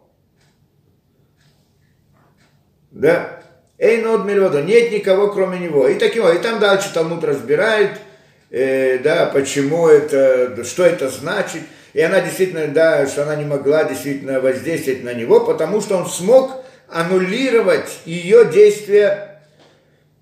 [2.93, 3.41] Да.
[3.79, 5.89] Эйнод Мельвадо, нет никого, кроме него.
[5.89, 7.99] И таким и там дальше Талмуд разбирает,
[8.51, 11.63] э, да, почему это, что это значит.
[11.95, 16.07] И она действительно, да, что она не могла действительно воздействовать на него, потому что он
[16.07, 19.41] смог аннулировать ее действия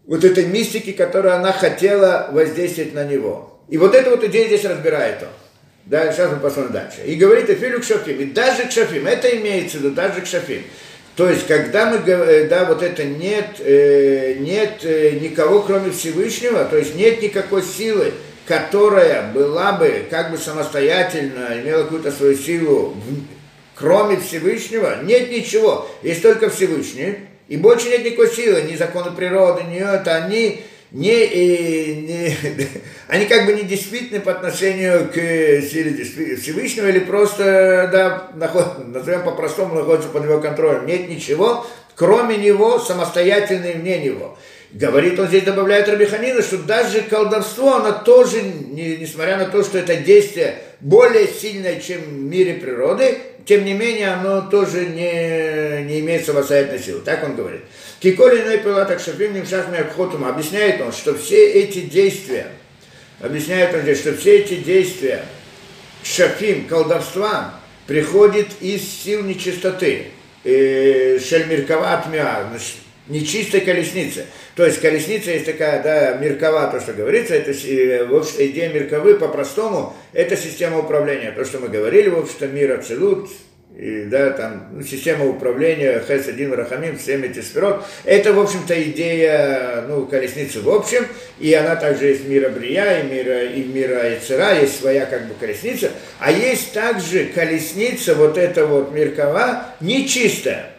[0.07, 3.61] вот этой мистики, которую она хотела воздействовать на него.
[3.69, 5.29] И вот эту вот идею здесь разбирает он.
[5.87, 7.03] Да, сейчас мы посмотрим дальше.
[7.05, 8.21] И говорит Эфилю к Шафим.
[8.21, 10.63] И даже к Шафим, это имеется в виду, даже к Шафим.
[11.21, 16.65] То есть, когда мы говорим, да, вот это нет, э, нет э, никого, кроме Всевышнего,
[16.65, 18.15] то есть нет никакой силы,
[18.47, 22.97] которая была бы как бы самостоятельно, имела какую-то свою силу,
[23.75, 27.17] кроме Всевышнего, нет ничего, есть только Всевышний,
[27.49, 32.37] и больше нет никакой силы, ни законы природы, ни это, они не, не,
[33.09, 36.05] они как бы не действительны по отношению к силе
[36.37, 40.87] Всевышнего или просто, да, наход, назовем по-простому, находятся под его контролем.
[40.87, 44.37] Нет ничего, кроме него, самостоятельный вне него.
[44.73, 49.79] Говорит он здесь, добавляет Рабиханина, что даже колдовство, оно тоже, не, несмотря на то, что
[49.79, 56.01] это действие более сильное, чем в мире природы, тем не менее, оно тоже не, не
[56.01, 57.01] имеет самостоятельной силы.
[57.01, 57.63] Так он говорит.
[58.01, 58.43] Киколи
[58.87, 60.25] так шафим нимшахми обходом.
[60.25, 62.47] Объясняет он, что все эти действия,
[63.21, 65.23] объясняет он здесь, что все эти действия
[66.03, 67.55] шафим, колдовства,
[67.87, 70.07] приходят из сил нечистоты.
[70.45, 72.51] Э, Шельмиркова тмя,
[73.09, 74.25] нечистой колесницы.
[74.55, 78.73] То есть колесница есть такая, да, меркова, то, что говорится, это, э, в общем идея
[78.73, 81.33] мерковы по-простому, это система управления.
[81.33, 83.29] То, что мы говорили, в общем-то, мир абсолют,
[83.77, 87.85] и, да, там, ну, система управления Хес один Рахамим, всеми эти сферот.
[88.05, 91.07] Это, в общем-то, идея, ну, колесницы в общем,
[91.39, 95.35] и она также есть мира Брия, и мира, и мира Яцера, есть своя, как бы,
[95.39, 100.71] колесница, а есть также колесница, вот эта вот Миркова, нечистая.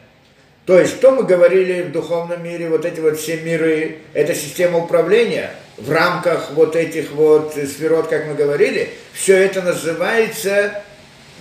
[0.66, 4.78] То есть, что мы говорили в духовном мире, вот эти вот все миры, это система
[4.78, 10.84] управления в рамках вот этих вот сферот, как мы говорили, все это называется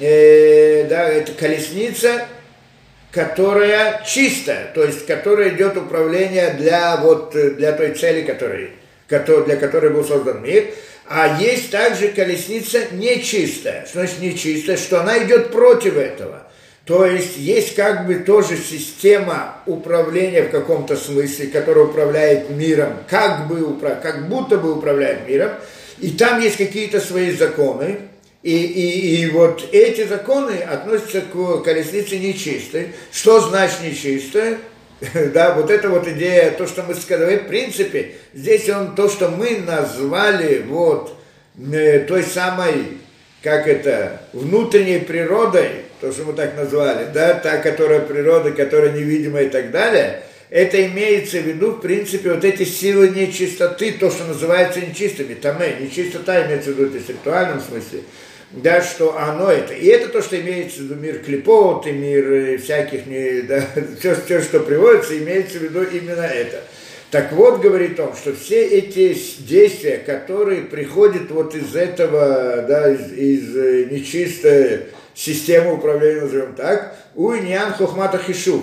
[0.01, 2.27] э, да, это колесница,
[3.13, 8.73] которая чистая, то есть которая идет управление для, вот, для той цели, которой,
[9.09, 10.67] для которой был создан мир.
[11.09, 13.85] А есть также колесница нечистая.
[13.85, 14.77] Что значит нечистая?
[14.77, 16.47] Что она идет против этого.
[16.85, 23.49] То есть есть как бы тоже система управления в каком-то смысле, которая управляет миром, как,
[23.49, 25.51] бы, как будто бы управляет миром,
[25.99, 27.99] и там есть какие-то свои законы,
[28.43, 32.89] и, и, и вот эти законы относятся к колеснице нечистой.
[33.13, 34.59] Что значит нечистая?
[35.33, 39.31] Да, вот это вот идея, то, что мы сказали, в принципе, здесь он то, что
[39.31, 41.17] мы назвали вот
[41.73, 42.99] э, той самой,
[43.43, 45.71] как это, внутренней природой,
[46.03, 50.85] то, что мы так назвали, да, та, которая природа, которая невидимая и так далее, это
[50.87, 56.45] имеется в виду, в принципе, вот эти силы нечистоты, то, что называется нечистыми, таме, нечистота
[56.47, 58.01] имеется в виду в интеллектуальном смысле,
[58.53, 59.75] да, что оно это.
[59.75, 63.65] И это то, что имеется в виду мир клепот и мир э, всяких, не, да,
[63.99, 66.63] все, все, что приводится, имеется в виду именно это.
[67.11, 73.13] Так вот, говорит он, что все эти действия, которые приходят вот из этого, да, из,
[73.13, 78.63] из э, нечистой системы управления, назовем так, у иньян хохмата хишув,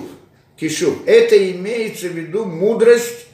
[0.57, 0.95] кишув.
[1.05, 3.27] Это имеется в виду мудрость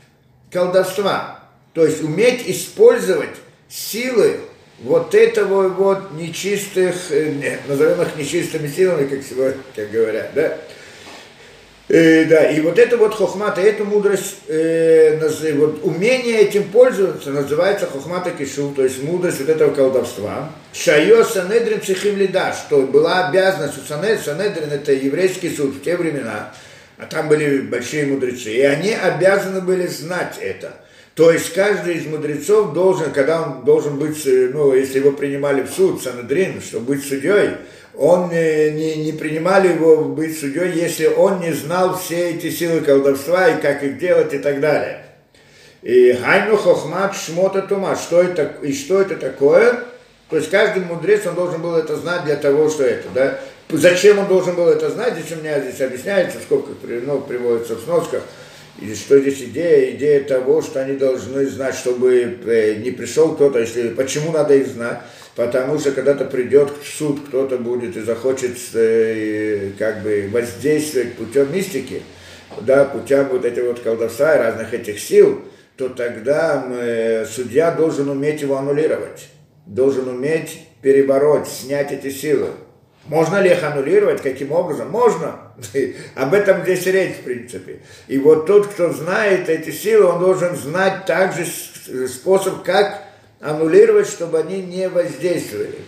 [0.51, 1.39] колдовства.
[1.73, 3.35] То есть уметь использовать
[3.67, 4.37] силы
[4.79, 10.57] вот этого вот нечистых, э, назовем их нечистыми силами, как сегодня как говорят, да,
[11.89, 15.19] Э, да, и вот это вот хохмата, эту мудрость, э,
[15.55, 20.49] вот умение этим пользоваться называется хохмата кишу, то есть мудрость вот этого колдовства.
[20.71, 25.97] Шайо Санедрин Цехим Лида, что была обязанность у Санедрин, Санедрин это еврейский суд в те
[25.97, 26.53] времена,
[26.97, 30.73] а там были большие мудрецы, и они обязаны были знать это.
[31.15, 35.61] То есть каждый из мудрецов должен, когда он должен быть, э, ну, если его принимали
[35.61, 37.51] в суд, Санедрин, чтобы быть судьей,
[37.95, 42.81] он э, не, не принимали его быть судьей, если он не знал все эти силы
[42.81, 45.05] колдовства и как их делать и так далее.
[45.83, 49.83] И Хайну Хохмат Шмота Тума, что это, и что это такое?
[50.31, 53.39] То есть каждый мудрец, он должен был это знать для того, что это, да?
[53.69, 55.13] Зачем он должен был это знать?
[55.13, 56.71] Здесь у меня здесь объясняется, сколько
[57.05, 58.23] ну, приводится в сносках.
[58.81, 59.91] И что здесь идея?
[59.95, 64.67] Идея того, что они должны знать, чтобы э, не пришел кто-то, если почему надо их
[64.67, 65.01] знать?
[65.35, 72.03] потому что когда-то придет суд, кто-то будет и захочет э, как бы воздействовать путем мистики,
[72.61, 75.41] да, путем вот этих вот колдовства и разных этих сил,
[75.75, 79.29] то тогда э, судья должен уметь его аннулировать,
[79.65, 82.49] должен уметь перебороть, снять эти силы.
[83.07, 84.21] Можно ли их аннулировать?
[84.21, 84.91] Каким образом?
[84.91, 85.42] Можно.
[86.15, 87.79] Об этом здесь речь, в принципе.
[88.07, 91.45] И вот тот, кто знает эти силы, он должен знать также
[92.07, 93.03] способ, как
[93.39, 95.79] аннулировать, чтобы они не воздействовали.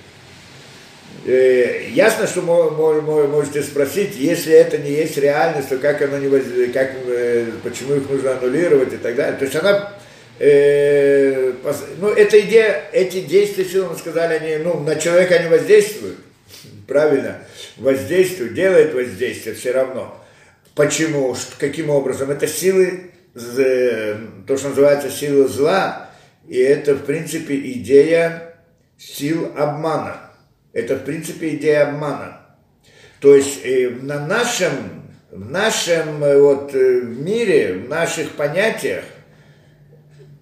[1.26, 6.74] Э, ясно, что можете спросить, если это не есть реальность, то как оно не воздействует,
[6.74, 9.38] как, э, почему их нужно аннулировать и так далее.
[9.38, 9.94] То есть она,
[10.38, 11.54] э,
[12.00, 16.20] ну, эта идея, эти действия, силы, мы сказали, они, ну, на человека они воздействуют,
[16.88, 17.40] правильно,
[17.78, 20.22] воздействуют, делают воздействие все равно.
[20.76, 22.32] Почему, каким образом?
[22.32, 26.10] Это силы, то, что называется силы зла,
[26.48, 28.56] и это, в принципе, идея
[28.98, 30.32] сил обмана.
[30.74, 32.42] Это, в принципе, идея обмана.
[33.20, 34.72] То есть э, на нашем,
[35.32, 39.04] в нашем э, вот, э, мире, в наших понятиях,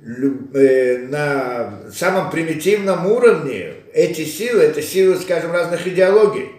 [0.02, 6.52] на самом примитивном уровне эти силы, это силы, скажем, разных идеологий.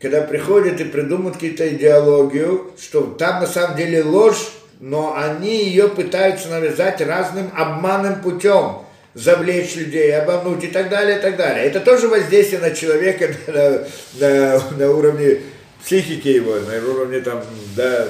[0.00, 4.50] Когда приходят и придумают какие-то идеологию, что там на самом деле ложь,
[4.80, 8.78] но они ее пытаются навязать разным обманным путем
[9.12, 11.64] завлечь людей, обмануть и так далее, и так далее.
[11.64, 13.86] Это тоже воздействие на человека на,
[14.18, 15.40] на, на уровне
[15.84, 17.42] психики его, на уровне там,
[17.76, 18.08] да,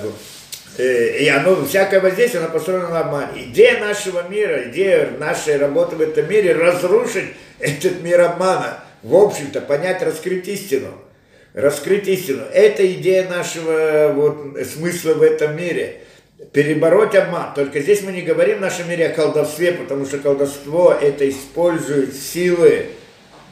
[0.79, 3.45] и оно, всякое воздействие, оно построено на обмане.
[3.45, 8.83] Идея нашего мира, идея нашей работы в этом мире разрушить этот мир обмана.
[9.03, 10.89] В общем-то, понять, раскрыть истину.
[11.55, 12.45] Раскрыть истину.
[12.53, 16.01] Это идея нашего вот, смысла в этом мире
[16.53, 17.55] перебороть обман.
[17.55, 22.15] Только здесь мы не говорим в нашем мире о колдовстве, потому что колдовство это использует
[22.15, 22.87] силы,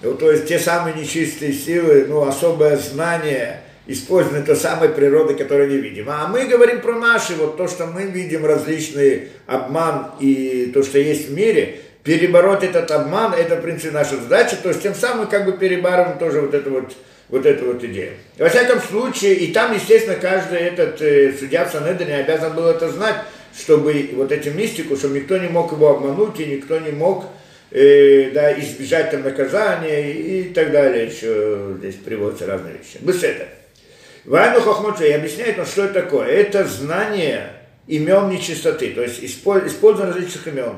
[0.02, 5.70] ну, то есть те самые нечистые силы, ну, особое знание, использование той самой природы, которую
[5.70, 6.08] не видим.
[6.08, 10.98] А мы говорим про наши, вот то, что мы видим, различный обман и то, что
[10.98, 15.26] есть в мире, перебороть этот обман, это, в принципе, наша задача, то есть тем самым
[15.26, 16.92] как бы перебарываем тоже вот это вот
[17.28, 18.12] вот эту вот идею.
[18.38, 22.88] Во всяком случае, и там, естественно, каждый этот э, судья в Санедрине обязан был это
[22.88, 23.16] знать,
[23.54, 27.26] чтобы вот эту мистику, чтобы никто не мог его обмануть, и никто не мог
[27.70, 31.06] э, да, избежать там наказания и, и так далее.
[31.06, 32.96] Еще здесь приводятся разные вещи.
[33.00, 33.48] Без этого.
[34.28, 36.26] Вайну Хохмоту и объясняет, ну, что это такое.
[36.26, 37.52] Это знание
[37.86, 40.76] имен нечистоты, то есть использование различных имен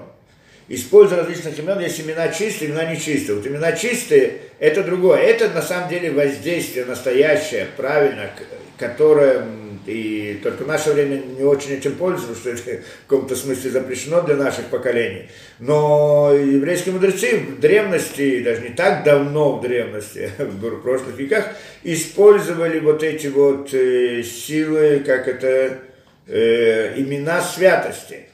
[0.70, 3.36] используя различных имен, есть имена чистые, имена нечистые.
[3.36, 5.18] Вот имена чистые– это другое.
[5.18, 8.30] Это на самом деле воздействие настоящее, правильно,
[8.78, 9.44] которое
[9.90, 14.22] и только в наше время не очень этим пользуются, что это в каком-то смысле запрещено
[14.22, 15.29] для наших поколений.
[15.59, 21.46] Но еврейские мудрецы в древности, даже не так давно в древности, в прошлых веках,
[21.83, 25.79] использовали вот эти вот э, силы, как это,
[26.26, 28.31] э, имена святости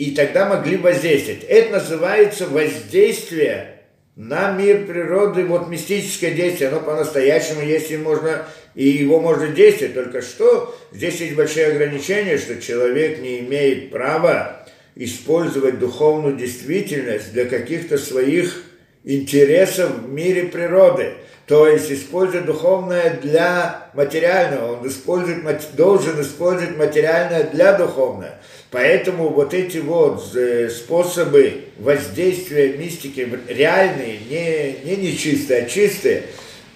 [0.00, 1.44] и тогда могли воздействовать.
[1.44, 3.80] Это называется воздействие
[4.16, 9.94] на мир природы, вот мистическое действие, оно по-настоящему есть, и можно, и его можно действовать,
[9.94, 17.46] только что здесь есть большие ограничения, что человек не имеет права использовать духовную действительность для
[17.46, 18.64] каких-то своих
[19.04, 21.14] интересов в мире природы.
[21.46, 25.42] То есть использует духовное для материального, он использует,
[25.74, 28.36] должен использовать материальное для духовного.
[28.70, 36.22] Поэтому вот эти вот э, способы воздействия мистики реальные, не, не нечистые, а чистые,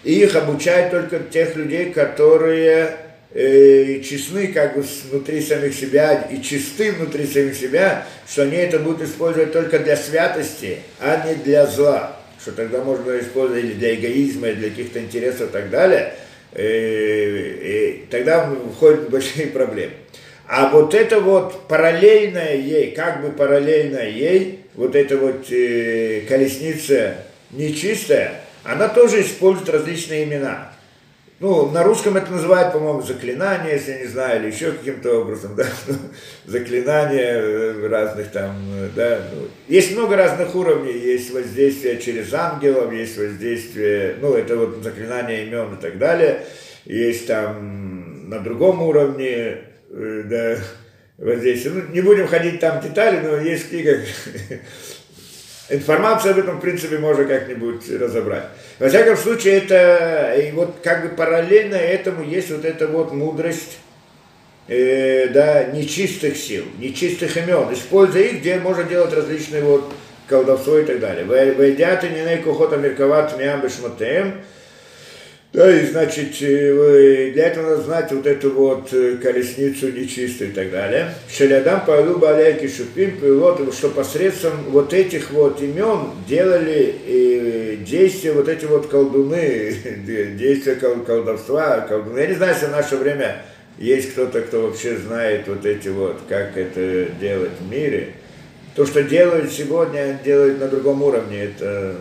[0.04, 2.96] их обучают только тех людей, которые
[3.32, 8.78] э, честны как бы внутри самих себя и чисты внутри самих себя, что они это
[8.78, 12.16] будут использовать только для святости, а не для зла.
[12.40, 16.14] Что тогда можно использовать для эгоизма, или для каких-то интересов и так далее.
[16.52, 19.94] Э, и тогда входят большие проблемы.
[20.46, 27.14] А вот это вот параллельное ей, как бы параллельное ей, вот эта вот э, колесница
[27.50, 30.72] нечистая, она тоже использует различные имена.
[31.40, 35.54] Ну, на русском это называют, по-моему, заклинание, если я не знаю, или еще каким-то образом,
[35.56, 35.94] да, ну,
[36.46, 39.20] заклинания э, разных там, э, да.
[39.32, 45.46] Ну, есть много разных уровней, есть воздействие через ангелов, есть воздействие, ну, это вот заклинание
[45.46, 46.46] имен и так далее,
[46.84, 49.58] есть там на другом уровне,
[49.90, 50.56] э, да,
[51.18, 51.74] воздействие.
[51.74, 53.98] Ну, не будем ходить там в детали, но есть книга
[55.70, 58.44] Информацию об этом, в принципе, можно как-нибудь разобрать.
[58.78, 63.78] Во всяком случае, это, и вот как бы параллельно этому есть вот эта вот мудрость,
[64.68, 69.90] э, да, нечистых сил, нечистых имен, используя их, где можно делать различные вот
[70.28, 71.24] колдовство и так далее.
[71.24, 74.42] Войдя ты не кухота мерковат мям бешматем,
[75.54, 80.52] да, и значит, э, для этого надо знать вот эту вот э, колесницу нечистую и
[80.52, 81.14] так далее.
[81.30, 88.48] Шелядам Павлу Баляки Шупим, вот, что посредством вот этих вот имен делали э, действия вот
[88.48, 89.76] эти вот колдуны,
[90.36, 92.18] действия колдовства, колдуны.
[92.18, 93.42] Я не знаю, если в наше время
[93.78, 98.14] есть кто-то, кто вообще знает вот эти вот, как это делать в мире.
[98.74, 101.94] То, что делают сегодня, делают на другом уровне, это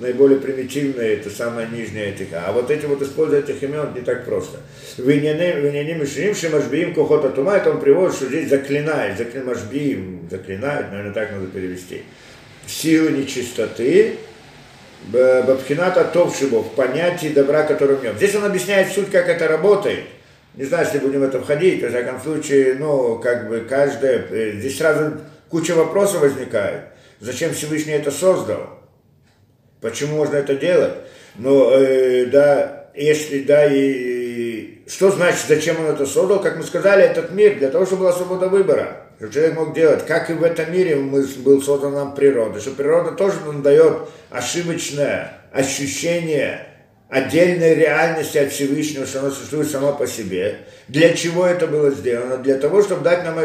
[0.00, 2.44] наиболее примитивная, это самая нижняя этика.
[2.46, 4.58] А вот эти вот использовать этих имен не так просто.
[4.96, 11.32] Виняним Ширим Шимашбиим Кохота Тума, это он приводит, что здесь заклинает, заклинашбиим, заклинает, наверное, так
[11.32, 12.02] надо перевести.
[12.66, 14.16] Силы нечистоты,
[15.10, 18.16] Бабхината Товшибов, в понятии добра, которое в нем.
[18.16, 20.04] Здесь он объясняет суть, как это работает.
[20.54, 24.52] Не знаю, если будем в это входить, во всяком случае, ну, как бы каждое, э,
[24.58, 25.18] здесь сразу
[25.48, 26.82] куча вопросов возникает.
[27.20, 28.77] Зачем Всевышний это создал?
[29.80, 30.94] Почему можно это делать?
[31.36, 36.40] Но, э, да, если, да, и, и что значит, зачем он это создал?
[36.40, 39.04] Как мы сказали, этот мир для того, чтобы была свобода выбора.
[39.18, 42.70] Чтобы человек мог делать, как и в этом мире мы, был создан нам природа, что
[42.70, 46.66] природа тоже нам дает ошибочное ощущение
[47.08, 50.58] отдельной реальности от Всевышнего, что она существует сама по себе.
[50.88, 52.36] Для чего это было сделано?
[52.36, 53.38] Для того, чтобы дать нам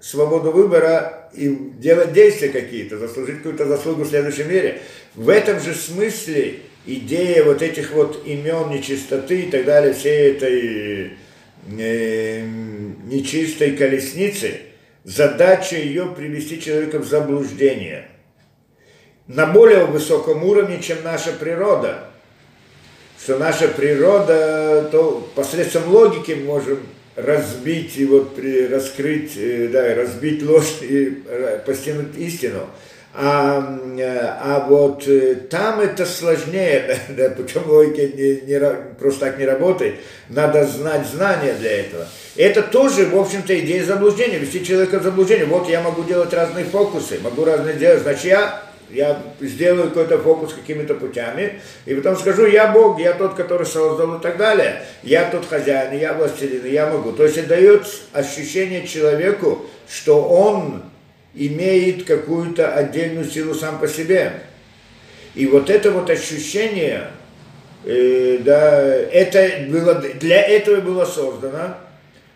[0.00, 1.48] свободу выбора и
[1.78, 4.80] делать действия какие-то, заслужить какую-то заслугу в следующем мире.
[5.14, 11.12] В этом же смысле идея вот этих вот имен нечистоты и так далее, всей этой
[11.78, 12.46] э,
[13.04, 14.60] нечистой колесницы,
[15.04, 18.08] задача ее привести человека в заблуждение
[19.26, 22.06] на более высоком уровне, чем наша природа.
[23.22, 26.80] Что наша природа, то посредством логики можем
[27.16, 28.38] разбить и вот
[28.70, 32.66] раскрыть, э, да, разбить ложь и э, постигнуть истину.
[33.12, 35.04] А, э, а вот
[35.50, 38.60] там это сложнее, да, да, почему логика не, не,
[38.98, 39.96] просто так не работает,
[40.28, 42.06] надо знать знания для этого.
[42.36, 45.46] Это тоже, в общем-то, идея заблуждения, вести человека в заблуждение.
[45.46, 50.54] Вот я могу делать разные фокусы, могу разные делать, значит я я сделаю какой-то фокус
[50.54, 55.30] какими-то путями, и потом скажу, я Бог, я тот, который создал и так далее, я
[55.30, 57.12] тот хозяин, я властелин, я могу.
[57.12, 60.82] То есть это дает ощущение человеку, что он
[61.34, 64.32] имеет какую-то отдельную силу сам по себе.
[65.34, 67.08] И вот это вот ощущение,
[67.84, 71.76] э, да, это было, для этого было создано,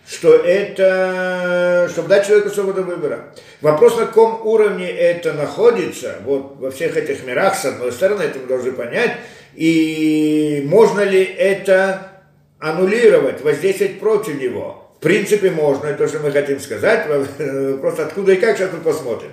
[0.07, 3.33] что это, чтобы дать человеку свободу выбора.
[3.61, 8.39] Вопрос, на каком уровне это находится, вот во всех этих мирах, с одной стороны, это
[8.39, 9.13] мы должны понять,
[9.55, 12.13] и можно ли это
[12.59, 14.91] аннулировать, воздействовать против него.
[14.99, 17.07] В принципе, можно, это то, что мы хотим сказать,
[17.81, 19.31] просто откуда и как, сейчас мы посмотрим.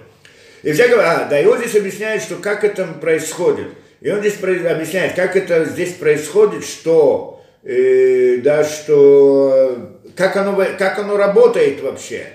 [0.63, 3.67] И всякого, а, да, и он здесь объясняет, что как это происходит.
[3.99, 10.99] И он здесь объясняет, как это здесь происходит, что, э, да, что как оно, как
[10.99, 12.27] оно работает вообще.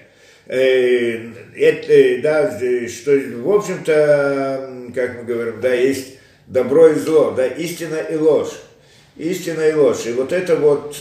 [0.46, 2.58] Э, это, да,
[2.88, 8.52] что, в общем-то, как мы говорим, да, есть добро и зло, да, истина и ложь.
[9.16, 10.06] Истина и ложь.
[10.06, 10.96] И вот это вот,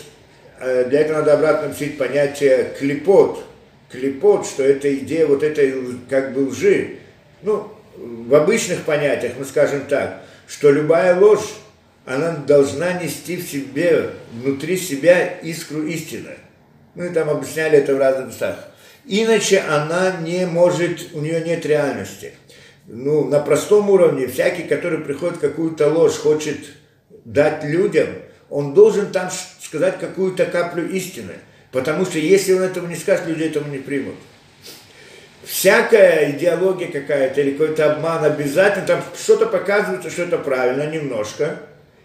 [0.60, 3.44] э, для этого надо обратно писать понятие клепот.
[3.92, 5.74] Клепот, что это идея вот этой
[6.10, 6.98] как бы лжи.
[7.44, 11.54] Ну, в обычных понятиях мы скажем так, что любая ложь,
[12.06, 16.32] она должна нести в себе, внутри себя искру истины.
[16.96, 18.56] Мы там объясняли это в разных местах.
[19.06, 22.34] Иначе она не может, у нее нет реальности.
[22.88, 26.58] Ну, на простом уровне, всякий, который приходит какую-то ложь, хочет
[27.24, 28.08] дать людям,
[28.50, 29.30] он должен там
[29.60, 31.34] сказать какую-то каплю истины.
[31.72, 34.16] Потому что если он этого не скажет, люди этого не примут.
[35.44, 41.60] Всякая идеология какая-то или какой-то обман обязательно, там что-то показывается, что это правильно, немножко.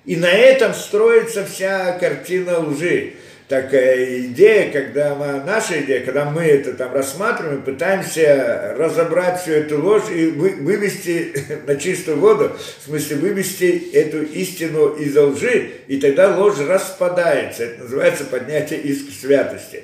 [0.05, 3.15] И на этом строится вся картина лжи.
[3.51, 9.51] Так э, идея, когда мы, наша идея, когда мы это там рассматриваем, пытаемся разобрать всю
[9.51, 11.35] эту ложь и вы, вывести
[11.67, 17.65] на чистую воду, в смысле вывести эту истину из лжи, и тогда ложь распадается.
[17.65, 19.83] Это называется поднятие иск святости.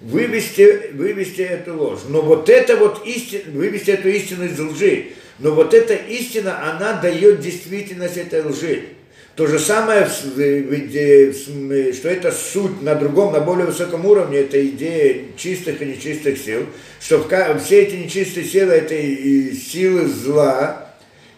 [0.00, 2.00] Вывести, вывести эту ложь.
[2.08, 5.12] Но вот это вот истина, вывести эту истину из лжи.
[5.38, 8.95] Но вот эта истина, она дает действительность этой лжи.
[9.36, 15.82] То же самое, что это суть на другом, на более высоком уровне, это идея чистых
[15.82, 16.66] и нечистых сил,
[16.98, 17.22] что
[17.62, 20.86] все эти нечистые силы, это силы зла,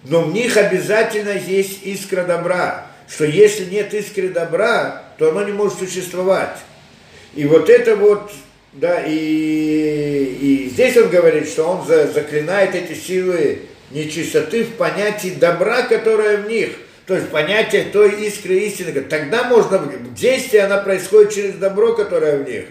[0.05, 5.53] но в них обязательно есть искра добра, что если нет искры добра, то оно не
[5.53, 6.57] может существовать.
[7.35, 8.31] И вот это вот,
[8.75, 15.83] да, и, и здесь он говорит, что он заклинает эти силы нечистоты в понятии добра,
[15.83, 16.71] которое в них–
[17.09, 19.81] то есть понятие той искры истины, тогда можно,
[20.15, 22.67] действие она происходит через добро, которое в них,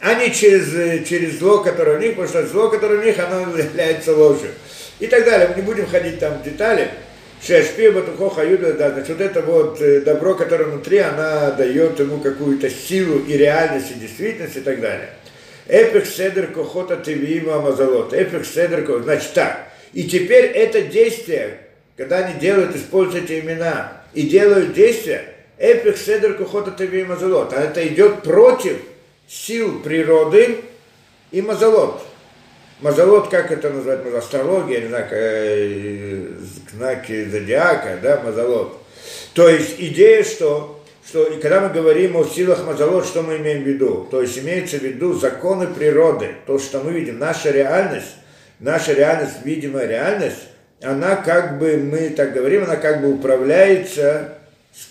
[0.00, 3.40] а не через, через зло, которое в них, потому что зло, которое в них, оно
[3.58, 4.50] является ложью.
[5.00, 5.48] И так далее.
[5.48, 6.90] Мы не будем ходить там в детали.
[7.44, 12.18] Шешпи, Батухоха, Юда, да, значит, вот это вот э, добро, которое внутри, она дает ему
[12.18, 15.10] какую-то силу и реальность, и действительность и так далее.
[15.66, 18.14] Эпих седер кохота тивима мазалот.
[18.14, 19.66] Эпих седер значит так.
[19.92, 21.65] И теперь это действие,
[21.96, 27.60] когда они делают, используют эти имена и делают действия, эпих седер кухота тави мазалот, а
[27.60, 28.78] это идет против
[29.26, 30.60] сил природы
[31.30, 32.02] и мазалот.
[32.80, 36.32] Мазалот, как это называть, астрология, не знаю, э,
[36.74, 38.78] знаки зодиака, да, мазалот.
[39.32, 43.62] То есть идея, что, что и когда мы говорим о силах мазалот, что мы имеем
[43.62, 44.06] в виду?
[44.10, 48.14] То есть имеется в виду законы природы, то, что мы видим, наша реальность,
[48.60, 50.42] наша реальность, видимая реальность,
[50.82, 54.34] она как бы, мы так говорим, она как бы управляется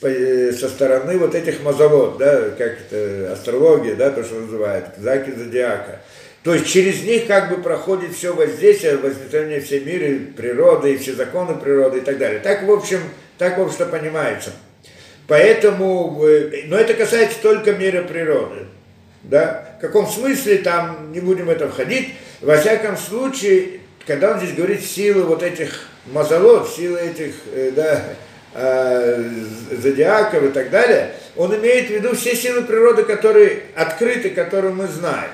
[0.02, 6.02] со стороны вот этих мазолот, да, как это, астрология, да, то, что называют, знаки зодиака.
[6.44, 11.14] То есть через них как бы проходит все воздействие, воздействие все миры, природы и все
[11.14, 12.40] законы природы и так далее.
[12.40, 13.00] Так, в общем,
[13.38, 14.52] так, в общем, понимается.
[15.28, 18.68] Поэтому, э, но это касается только мира природы.
[19.24, 19.76] Да?
[19.80, 22.14] В каком смысле, там не будем в это входить.
[22.42, 28.04] Во всяком случае, когда он здесь говорит силы вот этих мазолот, силы этих, э, да,
[28.54, 29.32] э,
[29.72, 34.88] зодиаков и так далее, он имеет в виду все силы природы, которые открыты, которые мы
[34.88, 35.32] знаем.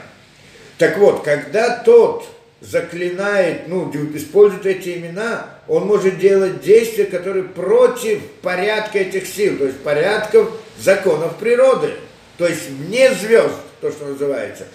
[0.78, 2.26] Так вот, когда тот
[2.62, 9.66] заклинает, ну, использует эти имена, он может делать действия, которые против порядка этих сил, то
[9.66, 10.50] есть порядков
[10.80, 11.92] законов природы,
[12.38, 14.68] то есть вне звезд, то, что называется.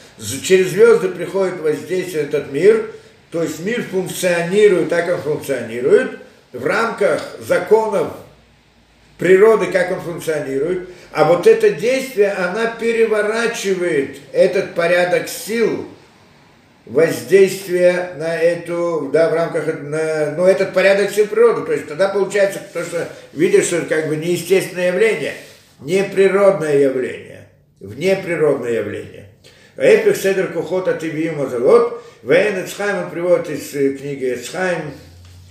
[0.43, 2.91] Через звезды приходит воздействие этот мир–
[3.31, 6.19] то есть мир функционирует так, как он функционирует,
[6.53, 8.13] в рамках законов
[9.19, 15.89] природы, как он функционирует, а вот это действие, она переворачивает этот порядок сил,
[16.87, 21.67] воздействия на эту, да, в рамках, на, ну, этот порядок сил природы.
[21.67, 25.35] То есть тогда получается то, что видишь, что это как бы неестественное явление,
[25.81, 27.49] неприродное явление,
[27.81, 29.31] внеприродное явление.
[29.77, 34.91] Эпих седер кухота тивиим азалот, Вейн Эцхайм он приводит из книги Эцхайм,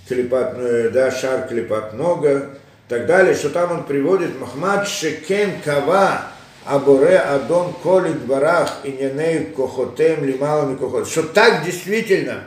[0.06, 0.58] клепат,
[0.92, 2.50] да, шар клепат много,
[2.86, 6.24] так далее, что там он приводит Махмад Шекен Кава,
[6.66, 11.08] Абуре Адон Колит Барах и Неней Кохотем Лималами Кохот.
[11.08, 12.44] Что так действительно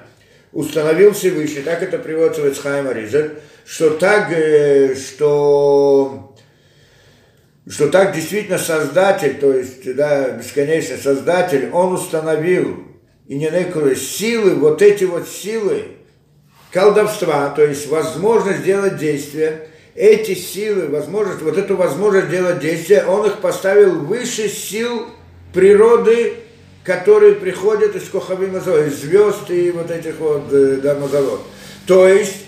[0.52, 3.32] установил Всевышний, так это приводится в Эцхайм Аризаль,
[3.66, 4.30] что так,
[4.96, 6.36] что
[7.68, 12.89] что так действительно Создатель, то есть, да, бесконечный Создатель, он установил
[13.30, 15.84] и не некоторые силы, вот эти вот силы
[16.72, 23.28] колдовства, то есть возможность сделать действие, эти силы, возможность, вот эту возможность делать действие, он
[23.28, 25.06] их поставил выше сил
[25.54, 26.38] природы,
[26.84, 31.42] которые приходят из Кохави Мазо, из звезд и вот этих вот э, да, Мазолот.
[31.86, 32.46] То есть,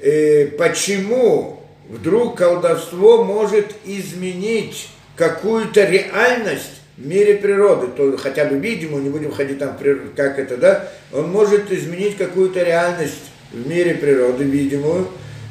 [0.00, 9.02] э, почему вдруг колдовство может изменить какую-то реальность, в мире природы, то хотя бы видимую,
[9.02, 9.76] не будем ходить там,
[10.16, 15.08] как это, да, он может изменить какую-то реальность в мире природы, видимую.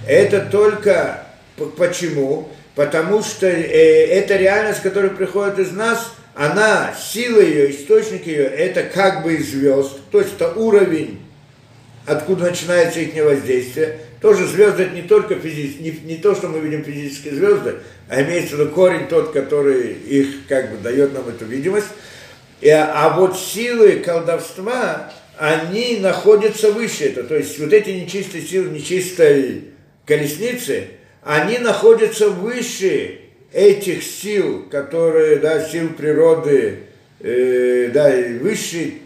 [0.08, 1.26] Это только
[1.78, 2.50] почему?
[2.76, 8.84] Потому что э, эта реальность, которая приходит из нас, она, сила ее, источник ее, это
[8.84, 11.22] как бы из звезд, то есть это уровень,
[12.08, 14.00] откуда начинается их воздействие.
[14.24, 17.76] Тоже звезды это не только физические, не, не то, что мы видим физические звезды,
[18.08, 21.90] а имеется в виду корень тот, который их как бы дает нам эту видимость.
[22.62, 27.28] И, а вот силы колдовства, они находятся выше этого.
[27.28, 29.66] То есть вот эти нечистые силы, нечистой
[30.06, 30.86] колесницы,
[31.22, 33.20] они находятся выше
[33.52, 36.80] этих сил, которые, да, сил природы,
[37.20, 38.10] э, да,
[38.40, 39.02] высший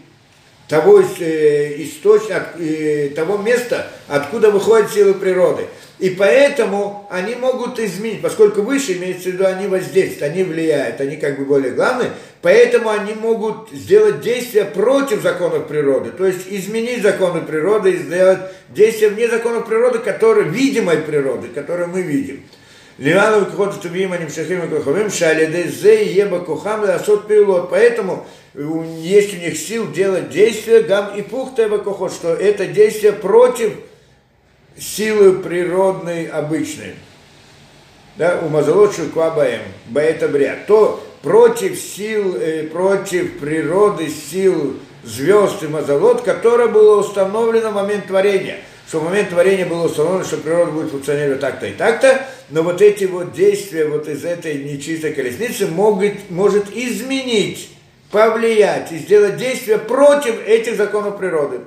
[0.68, 5.64] того э, источника, э, того места, откуда выходят силы природы.
[5.98, 11.16] И поэтому они могут изменить, поскольку выше имеется в виду, они воздействуют, они влияют, они
[11.16, 17.02] как бы более главные, поэтому они могут сделать действия против законов природы, то есть изменить
[17.02, 18.38] законы природы и сделать
[18.68, 22.44] действия вне законов природы, которые видимой природы, которые мы видим.
[22.98, 27.70] Ливану кохот тувим аним шахим и коховим, шалиде зе еба кохам ласот пилот.
[27.70, 33.12] Поэтому есть у них сил делать действия, гам и пух теба кохот, что это действие
[33.12, 33.74] против
[34.76, 36.94] силы природной обычной.
[38.16, 40.28] Да, у Мазалотшу Квабаем, Баэта
[40.66, 48.08] То против сил, э, против природы сил звезд и Мазалот, которое было установлено в момент
[48.08, 48.58] творения.
[48.88, 52.80] Что в момент творения было установлено, что природа будет функционировать так-то и так-то, но вот
[52.80, 57.70] эти вот действия вот из этой нечистой колесницы могут, может изменить,
[58.10, 61.60] повлиять и сделать действия против этих законов природы.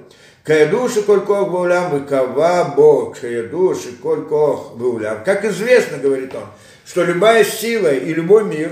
[0.43, 5.23] Каяду шиколь кох баулям, выкава бог, каяду шиколь кох баулям.
[5.23, 6.45] Как известно, говорит он,
[6.87, 8.71] что любая сила и любой мир,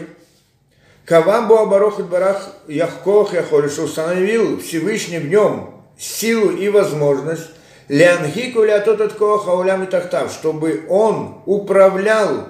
[1.06, 7.52] кавам бо барох барах яхкох яхоли, что установил Всевышний в нем силу и возможность,
[7.90, 12.48] Леангику тот от коха улям и тахтав, чтобы он управлял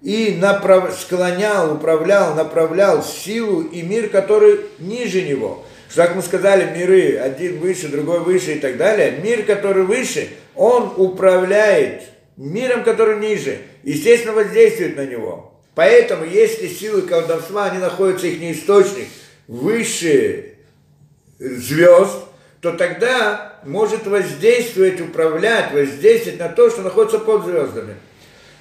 [0.00, 0.94] и направ...
[0.98, 7.58] склонял, управлял, направлял силу и мир, который ниже него– что, как мы сказали, миры, один
[7.58, 12.02] выше, другой выше и так далее, мир, который выше, он управляет
[12.36, 15.54] миром, который ниже, естественно, воздействует на него.
[15.74, 19.06] Поэтому, если силы колдовства, они находятся, их источник,
[19.46, 20.54] выше
[21.38, 22.25] звезд,
[22.66, 27.94] то тогда может воздействовать, управлять, воздействовать на то, что находится под звездами.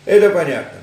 [0.06, 0.80] Это понятно.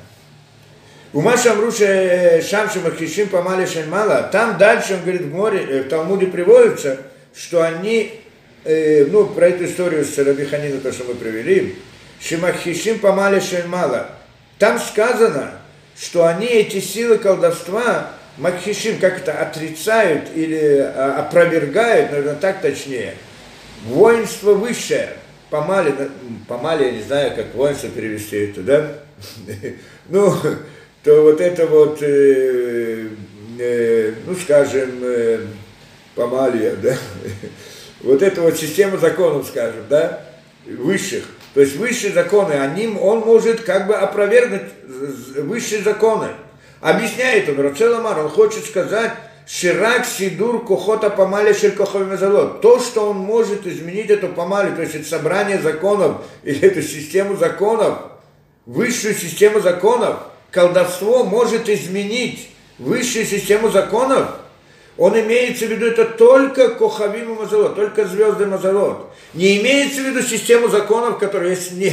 [1.13, 6.27] У Маша Амруша Шамши Махишим Памали Шельмала, там дальше, он говорит, в море, в Талмуде
[6.27, 6.99] приводится,
[7.33, 8.21] что они,
[8.65, 11.77] э, ну, про эту историю с Рабиханина, то, что мы привели,
[12.21, 14.09] Шимахишим Памали Шельмала,
[14.59, 15.53] там сказано,
[15.97, 23.15] что они, эти силы колдовства, Макхишим, как это, отрицают или а, опровергают, наверное, так точнее,
[23.85, 25.11] воинство высшее,
[25.51, 25.95] Памали,
[26.49, 28.93] Памали, я не знаю, как воинство перевести это, да?
[30.09, 30.35] Ну,
[31.05, 33.09] то вот это вот, э,
[33.59, 35.41] э, ну скажем, э,
[36.15, 36.97] Памалия, да,
[38.01, 40.25] вот эта вот система законов, скажем, да,
[40.67, 41.25] высших,
[41.55, 44.63] то есть высшие законы, они, он может как бы опровергнуть
[45.37, 46.29] высшие законы.
[46.83, 49.13] Объясняет он, Рацеламар, он хочет сказать,
[49.47, 52.61] Ширак Сидур Кохота Памали Ширкоховимазалот.
[52.61, 57.37] То, что он может изменить эту Памали, то есть это собрание законов, или эту систему
[57.37, 57.99] законов,
[58.67, 60.17] высшую систему законов,
[60.51, 64.41] колдовство может изменить высшую систему законов,
[64.99, 69.11] он имеется в виду это только Кохавим и Мазалот, только звезды Мазалот.
[69.33, 71.91] Не имеется в виду систему законов, которая есть не,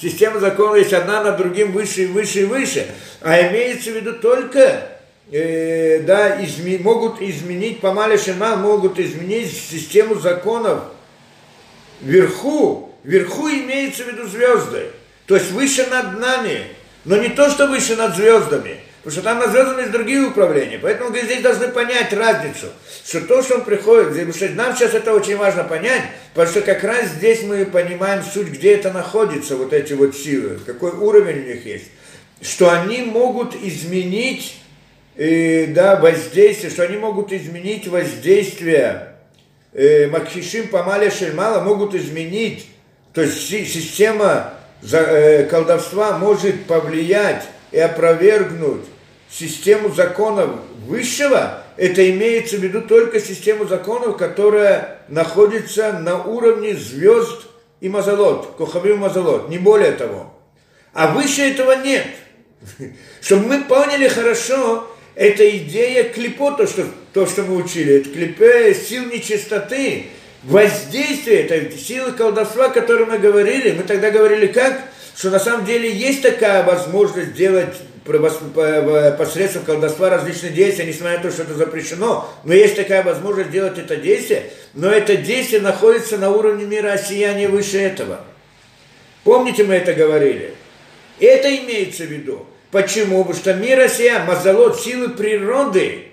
[0.00, 2.86] система законов есть одна над другим выше и выше и выше,
[3.20, 4.88] а имеется в виду только
[5.30, 10.84] э, да, изме, могут изменить, по Шема могут изменить систему законов.
[12.00, 14.86] Вверху, вверху имеется в виду звезды,
[15.26, 16.64] то есть выше над нами,
[17.04, 20.78] но не то, что выше над звездами, потому что там есть другие управления.
[20.80, 22.68] Поэтому говорит, здесь должны понять разницу,
[23.04, 26.02] что то, что он приходит, нам сейчас это очень важно понять,
[26.34, 30.60] потому что как раз здесь мы понимаем суть, где это находится, вот эти вот силы,
[30.64, 31.86] какой уровень у них есть,
[32.40, 34.56] что они могут изменить
[35.16, 39.14] э, да, воздействие, что они могут изменить воздействие
[39.72, 42.68] э, Макхишим Памаля Шельмала, могут изменить,
[43.12, 48.84] то есть система за, э, колдовства может повлиять и опровергнуть
[49.32, 50.50] систему законов
[50.86, 57.46] высшего, это имеется в виду только систему законов, которая находится на уровне звезд
[57.80, 60.34] и мазолот, кохавим мазолот, не более того.
[60.92, 62.06] А выше этого нет.
[63.22, 68.74] Чтобы мы поняли хорошо, это идея клипо, то, что, то, что мы учили, это клипе
[68.74, 70.08] сил нечистоты,
[70.42, 74.80] воздействие, это силы колдовства, о которой мы говорили, мы тогда говорили как?
[75.16, 81.30] Что на самом деле есть такая возможность делать посредством колдовства различные действия, несмотря на то,
[81.30, 86.30] что это запрещено, но есть такая возможность делать это действие, но это действие находится на
[86.30, 88.20] уровне мира осияния выше этого.
[89.24, 90.54] Помните, мы это говорили?
[91.20, 92.46] Это имеется в виду.
[92.70, 93.24] Почему?
[93.24, 96.06] Потому что мир осия, мазалот, силы природы,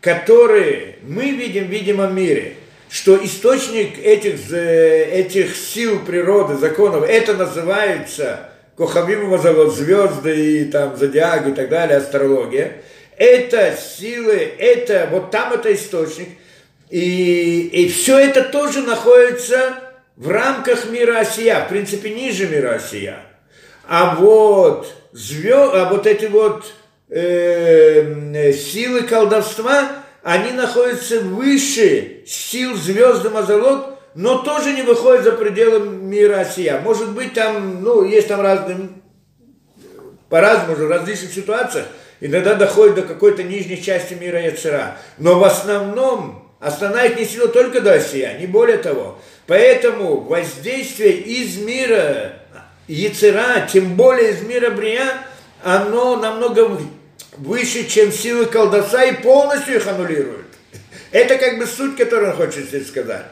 [0.00, 2.54] которые мы видим в видимом мире–
[2.92, 11.46] что источник этих, этих сил природы, законов, это называется Кохавим Мазалот, звезды и там зодиак
[11.48, 12.82] и так далее, астрология.
[13.16, 16.28] Это силы, это вот там это источник.
[16.88, 19.74] И, и все это тоже находится
[20.16, 23.20] в рамках мира Осия, в принципе, ниже мира Осия.
[23.86, 26.72] А вот, звезд, а вот эти вот
[27.08, 29.88] э, силы колдовства,
[30.22, 35.80] они находятся выше сил звезды Мазалот, но тоже не выходят за пределы
[36.12, 36.78] мира Осия.
[36.80, 38.90] Может быть, там, ну, есть там разные,
[40.28, 41.86] по-разному, в различных ситуациях,
[42.20, 44.96] иногда доходит до какой-то нижней части мира Яцера.
[45.18, 49.18] Но в основном основная их не сила только до Осия, не более того.
[49.46, 52.34] Поэтому воздействие из мира
[52.86, 55.08] Яцера, тем более из мира Брия,
[55.62, 56.78] оно намного
[57.36, 60.46] выше, чем силы колдовца и полностью их аннулирует.
[61.10, 63.26] Это как бы суть, которую он хочет здесь сказать.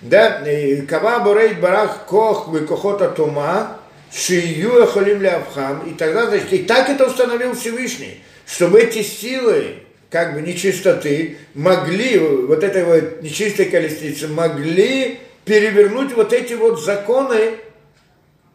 [0.00, 0.44] Да,
[0.88, 3.78] Кава Борейт Барах Кох Викохота Тума,
[4.12, 10.34] Шию Эхолим Лявхам, и тогда, значит, и так это установил Всевышний, чтобы эти силы, как
[10.34, 17.56] бы нечистоты, могли, вот этой вот нечистой колесницы, могли перевернуть вот эти вот законы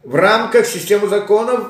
[0.04, 1.68] в рамках системы законов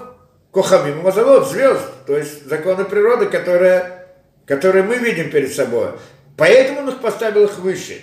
[0.53, 4.05] Кохамим Мазалот, звезд, то есть законы природы, которые,
[4.45, 5.87] которые мы видим перед собой.
[6.37, 8.01] Поэтому он их поставил их выше.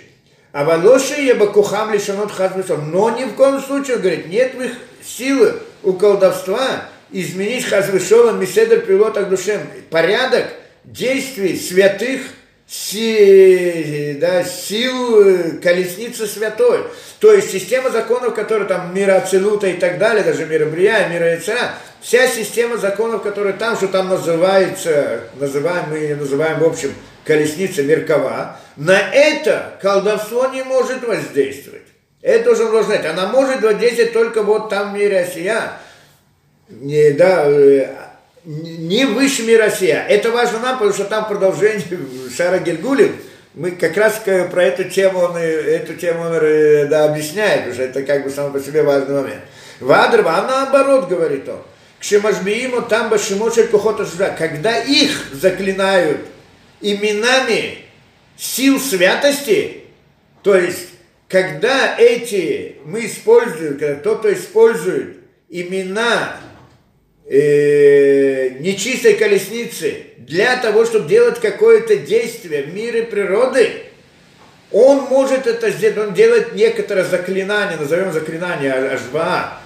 [0.53, 2.91] А Валоши Ебакухам лишенот хазвисом.
[2.91, 4.73] Но ни в коем случае, говорит, нет в их
[5.03, 9.61] силы у колдовства изменить хазвишован миседр пилот душем.
[9.89, 10.47] Порядок
[10.83, 12.21] действий святых
[12.67, 16.85] си, да, сил колесницы святой.
[17.19, 21.33] То есть система законов, которые там мира Ацелута и так далее, даже мира Брия, мира
[21.33, 26.93] Яцера, вся система законов, которые там, что там называется, называем, мы называем в общем
[27.25, 31.81] колесница Меркова, на это колдовство не может воздействовать.
[32.21, 33.05] Это уже нужно знать.
[33.05, 35.73] Она может воздействовать только вот там в мире Осия.
[36.69, 37.87] Не, да, э,
[38.45, 40.05] не выше мира Осия.
[40.07, 41.83] Это важно нам, потому что там продолжение
[42.37, 43.15] Шара Гельгулин,
[43.53, 48.03] мы как раз про эту тему он, эту тему он э, да, объясняет, что это
[48.03, 49.41] как бы само по себе важный момент.
[49.81, 51.61] Вадрба, а наоборот, говорит он,
[51.99, 54.05] к Шемашбииму там Башимошель Кухота
[54.37, 56.21] когда их заклинают
[56.79, 57.79] именами
[58.41, 59.83] сил святости,
[60.41, 60.89] то есть,
[61.29, 65.17] когда эти мы используем, когда кто-то использует
[65.47, 66.37] имена
[67.27, 73.83] э, нечистой колесницы для того, чтобы делать какое-то действие в мире природы,
[74.71, 79.59] он может это сделать, он делает некоторое заклинание, назовем заклинание Ашба,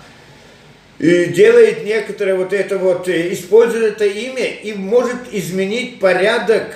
[1.00, 6.76] и делает некоторое вот это вот, э, использует это имя и может изменить порядок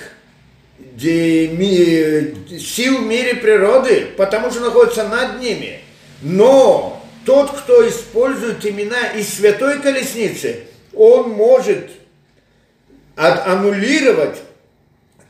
[2.58, 5.80] сил в мире природы, потому что находится над ними.
[6.22, 10.64] Но тот, кто использует имена из святой колесницы,
[10.94, 11.90] он может
[13.16, 14.38] аннулировать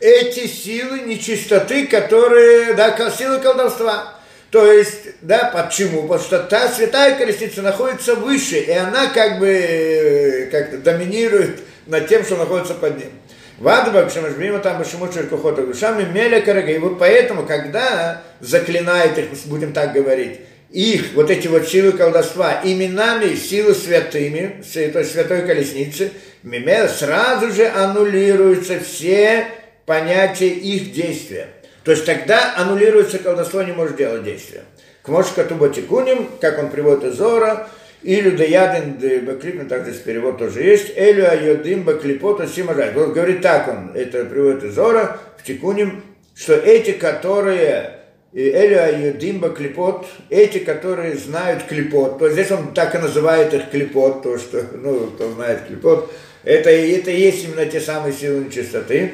[0.00, 4.14] эти силы нечистоты, которые, да, силы колдовства.
[4.50, 6.02] То есть, да, почему?
[6.02, 12.08] Потому что та святая колесница находится выше, и она как бы э, как доминирует над
[12.08, 13.12] тем, что находится под ним.
[13.60, 16.72] Вадба, Кшамашбима, там Башимут Шеркухота Гушами, Меля Карага.
[16.72, 20.40] И вот поэтому, когда заклинает их, будем так говорить,
[20.70, 26.10] их, вот эти вот силы колдовства, именами силы святыми, то есть святой колесницы,
[26.42, 29.46] Мимел сразу же аннулируются все
[29.84, 31.48] понятия их действия.
[31.84, 34.62] То есть тогда аннулируется колдовство, не может делать действия.
[35.02, 37.68] К Мошка Тубатикуним, как он приводит из Зора,
[38.02, 40.92] или Даядин Баклипин, так здесь перевод тоже есть.
[40.96, 42.92] Элю Айодим Баклипота Симажай.
[42.92, 46.02] Вот говорит так он, это приводит из Зора, в Тикуним,
[46.34, 47.98] что эти, которые
[48.32, 54.22] Элю Айодим Баклипот, эти, которые знают клипот, то здесь он так и называет их клипот,
[54.22, 56.10] то, что, ну, кто знает клипот,
[56.44, 59.12] это, это есть именно те самые силы нечистоты.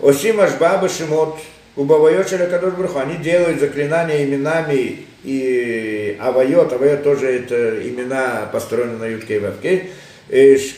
[0.00, 1.38] Осимаш Баба Шимот,
[1.76, 9.06] Убавайочеля Кадош Бруху, они делают заклинания именами и Авайот, Авайот тоже это имена построены на
[9.06, 9.88] Ютке и Вавке,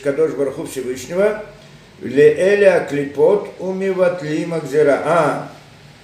[0.03, 1.45] Кадош Бараху Всевышнего,
[2.01, 5.01] Леэля Клипот Умиватли Макзера.
[5.05, 5.51] А,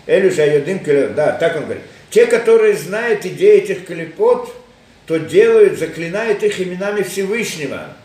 [0.05, 0.79] Элю Шайодим
[1.15, 1.83] да, так он говорит.
[2.11, 4.53] Те, которые знают идеи этих клипот,
[5.07, 7.95] то делают, заклинают их именами Всевышнего.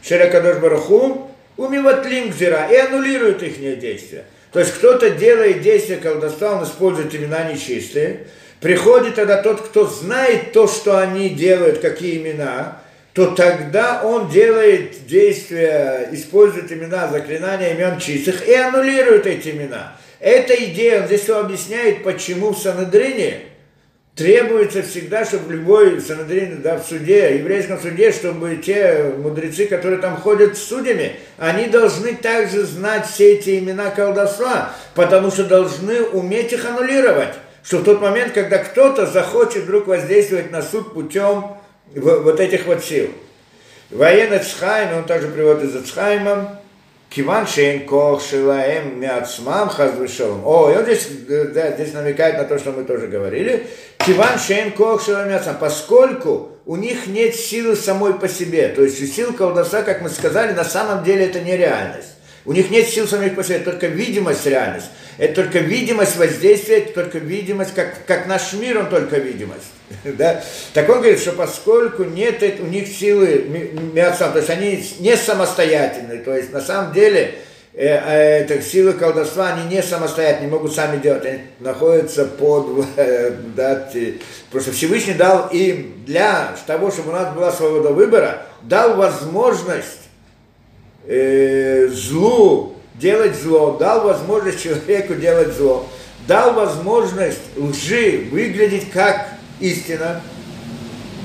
[0.00, 4.24] Шеракадош Бараху, умиватлим гзира, и аннулируют их действия.
[4.52, 8.28] То есть кто-то делает действие колдовства, он использует имена нечистые,
[8.60, 12.80] Приходит тогда тот, кто знает то, что они делают, какие имена,
[13.12, 19.96] то тогда он делает действия, использует имена, заклинания имен чистых и аннулирует эти имена.
[20.20, 23.42] Эта идея, он здесь все объясняет, почему в Санедрине
[24.18, 30.16] требуется всегда, чтобы любой санадрин, да, в суде, еврейском суде, чтобы те мудрецы, которые там
[30.16, 36.52] ходят с судьями, они должны также знать все эти имена колдовства, потому что должны уметь
[36.52, 37.34] их аннулировать.
[37.68, 41.48] Что в тот момент, когда кто-то захочет вдруг воздействовать на суд путем
[41.94, 43.10] вот этих вот сил.
[43.90, 46.62] Военный Цхайм, он также приводит из Цхайма,
[47.10, 50.46] Киван Шейн Кох Шилаем Мяцмам Хазвышовым.
[50.46, 53.66] О, и он здесь, да, здесь намекает на то, что мы тоже говорили.
[53.98, 55.58] Киван Шейн Кох Шилаем Мяцмам.
[55.60, 58.68] Поскольку у них нет силы самой по себе.
[58.68, 62.17] То есть сила колдовства, как мы сказали, на самом деле это нереальность.
[62.48, 64.86] У них нет сил самих по себе, только видимость реальность.
[65.18, 69.66] Это только видимость воздействия, это только видимость, как, как наш мир, он только видимость.
[70.04, 70.42] да?
[70.72, 73.44] Так он говорит, что поскольку нет у них силы
[73.92, 77.34] миацам, то есть они не самостоятельны, то есть на самом деле
[77.74, 83.32] э, э, силы колдовства, они не самостоятельны, не могут сами делать, они находятся под, э,
[83.56, 83.90] да,
[84.50, 89.97] просто Всевышний дал им для того, чтобы у нас была свобода выбора, дал возможность
[91.08, 95.88] э, злу делать зло, дал возможность человеку делать зло,
[96.26, 99.28] дал возможность лжи выглядеть как
[99.60, 100.20] истина,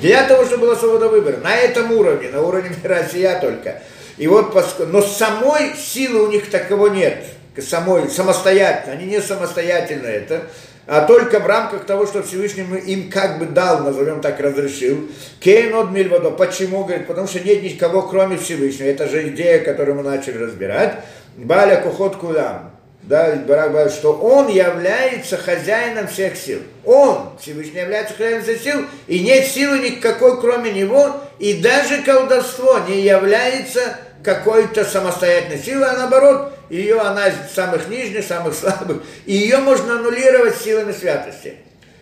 [0.01, 1.37] для того, чтобы была свобода выбора.
[1.37, 3.81] На этом уровне, на уровне Россия только.
[4.17, 7.23] И вот, но самой силы у них такого нет,
[7.57, 10.43] самой, самостоятельно, они не самостоятельно это,
[10.85, 15.09] а только в рамках того, что Всевышний им как бы дал, назовем так, разрешил.
[15.39, 16.31] Кейн от Мильвадо.
[16.31, 16.83] Почему?
[16.83, 18.87] Говорит, потому что нет никого, кроме Всевышнего.
[18.87, 20.99] Это же идея, которую мы начали разбирать.
[21.37, 22.71] Баля Кухот Кулам.
[23.03, 26.59] Да, Барак что он является хозяином всех сил.
[26.85, 32.79] Он, Всевышний, является хозяином всех сил, и нет силы никакой, кроме него, и даже колдовство
[32.87, 39.33] не является какой-то самостоятельной силой, а наоборот, ее она из самых нижних, самых слабых, и
[39.33, 41.55] ее можно аннулировать силами святости.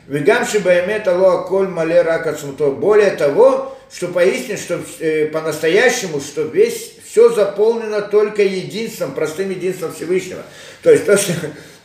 [0.07, 2.35] Вигамши баймет алло коль мале рака
[2.71, 9.93] Более того, что поистине, что э, по-настоящему, что весь все заполнено только единством, простым единством
[9.93, 10.41] Всевышнего.
[10.81, 11.33] То есть то, что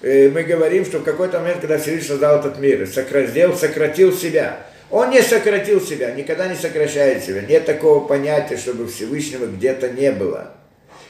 [0.03, 4.67] э, мы говорим, что в какой-то момент, когда Всевышний создал этот мир, сократил, сократил себя,
[4.91, 7.43] он не сократил себя, никогда не сокращает себя.
[7.43, 10.53] Нет такого понятия, чтобы Всевышнего где-то не было.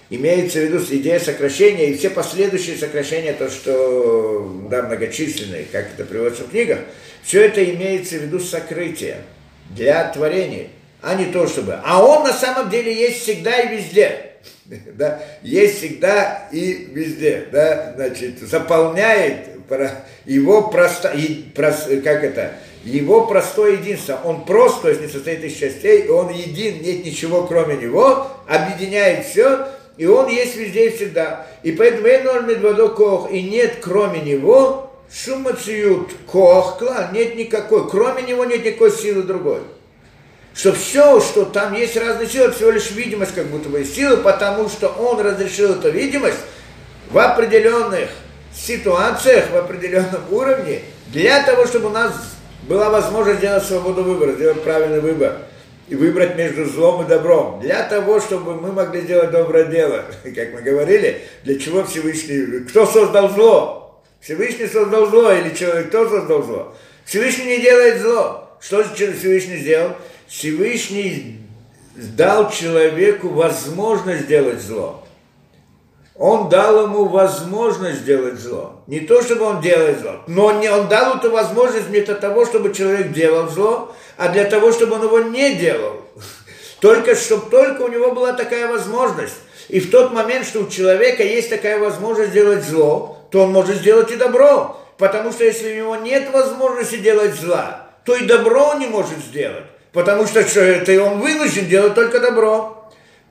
[0.08, 6.04] Имеется в виду идея сокращения и все последующие сокращения, то, что да, многочисленные, как это
[6.04, 6.78] приводится в книгах,
[7.22, 9.18] все это имеется в виду сокрытие
[9.70, 10.68] для творения
[11.06, 11.78] а не то чтобы.
[11.84, 14.22] А он на самом деле есть всегда и везде.
[14.94, 19.48] Да, есть всегда и везде, да, значит, заполняет
[20.24, 21.14] его просто,
[21.54, 24.20] как это, его простое единство.
[24.24, 29.26] Он прост, то есть не состоит из частей, он един, нет ничего кроме него, объединяет
[29.26, 31.46] все, и он есть везде и всегда.
[31.62, 36.82] И поэтому Кох, и нет кроме него Шумациют Кох,
[37.12, 39.60] нет никакой, кроме него нет никакой силы другой.
[40.52, 44.68] Что все, что там есть разные силы, всего лишь видимость как будто бы силы, потому
[44.68, 46.38] что он разрешил эту видимость
[47.10, 48.08] в определенных
[48.54, 52.12] ситуациях, в определенном уровне, для того, чтобы у нас
[52.62, 55.36] была возможность сделать свободу выбора, сделать правильный выбор
[55.88, 60.52] и выбрать между злом и добром, для того, чтобы мы могли сделать доброе дело, как
[60.52, 64.02] мы говорили, для чего Всевышний, кто создал зло?
[64.20, 66.74] Всевышний создал зло или человек, кто создал зло?
[67.04, 68.50] Всевышний не делает зло.
[68.60, 69.92] Что Всевышний сделал?
[70.26, 71.40] Всевышний
[71.94, 75.05] дал человеку возможность сделать зло.
[76.18, 78.82] Он дал ему возможность сделать зло.
[78.86, 82.46] Не то, чтобы он делает зло, но не, он дал эту возможность не для того,
[82.46, 86.00] чтобы человек делал зло, а для того, чтобы он его не делал.
[86.80, 89.34] Только чтобы только у него была такая возможность.
[89.68, 93.76] И в тот момент, что у человека есть такая возможность сделать зло, то он может
[93.76, 94.76] сделать и добро.
[94.98, 99.18] Потому что если у него нет возможности делать зла, то и добро он не может
[99.18, 99.64] сделать.
[99.92, 102.85] Потому что это он вынужден делать только добро.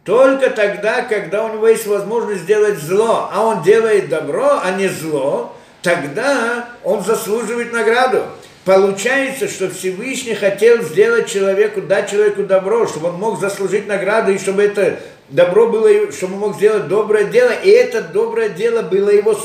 [0.05, 4.87] Только тогда, когда у него есть возможность сделать зло, а он делает добро, а не
[4.87, 8.23] зло, тогда он заслуживает награду.
[8.65, 14.37] Получается, что Всевышний хотел сделать человеку, дать человеку добро, чтобы он мог заслужить награду, и
[14.37, 14.99] чтобы это
[15.29, 19.35] добро было, чтобы он мог сделать доброе дело, и это доброе дело было его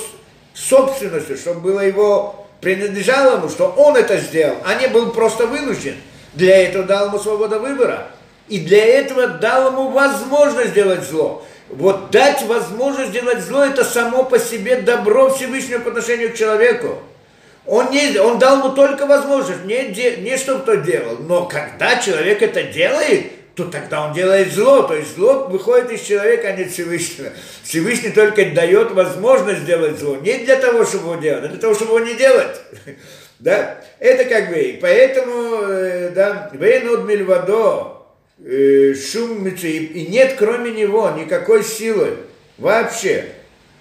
[0.52, 5.96] собственностью, чтобы было его принадлежало ему, что он это сделал, а не был просто вынужден.
[6.34, 8.08] Для этого дал ему свободу выбора.
[8.51, 11.46] И для этого дал ему возможность сделать зло.
[11.68, 16.98] Вот дать возможность сделать зло, это само по себе добро Всевышнего по отношению к человеку.
[17.64, 21.18] Он, не, он дал ему только возможность, не, не что кто делал.
[21.20, 24.82] Но когда человек это делает, то тогда он делает зло.
[24.82, 27.30] То есть зло выходит из человека, а не Всевышнего.
[27.62, 30.16] Всевышний только дает возможность сделать зло.
[30.16, 32.61] Не для того, чтобы его делать, а для того, чтобы его не делать.
[33.38, 33.78] Да?
[33.98, 37.99] Это как бы, поэтому, э, да, Вейнуд Мильвадо,
[38.43, 42.16] шум и нет кроме него никакой силы
[42.59, 43.26] вообще.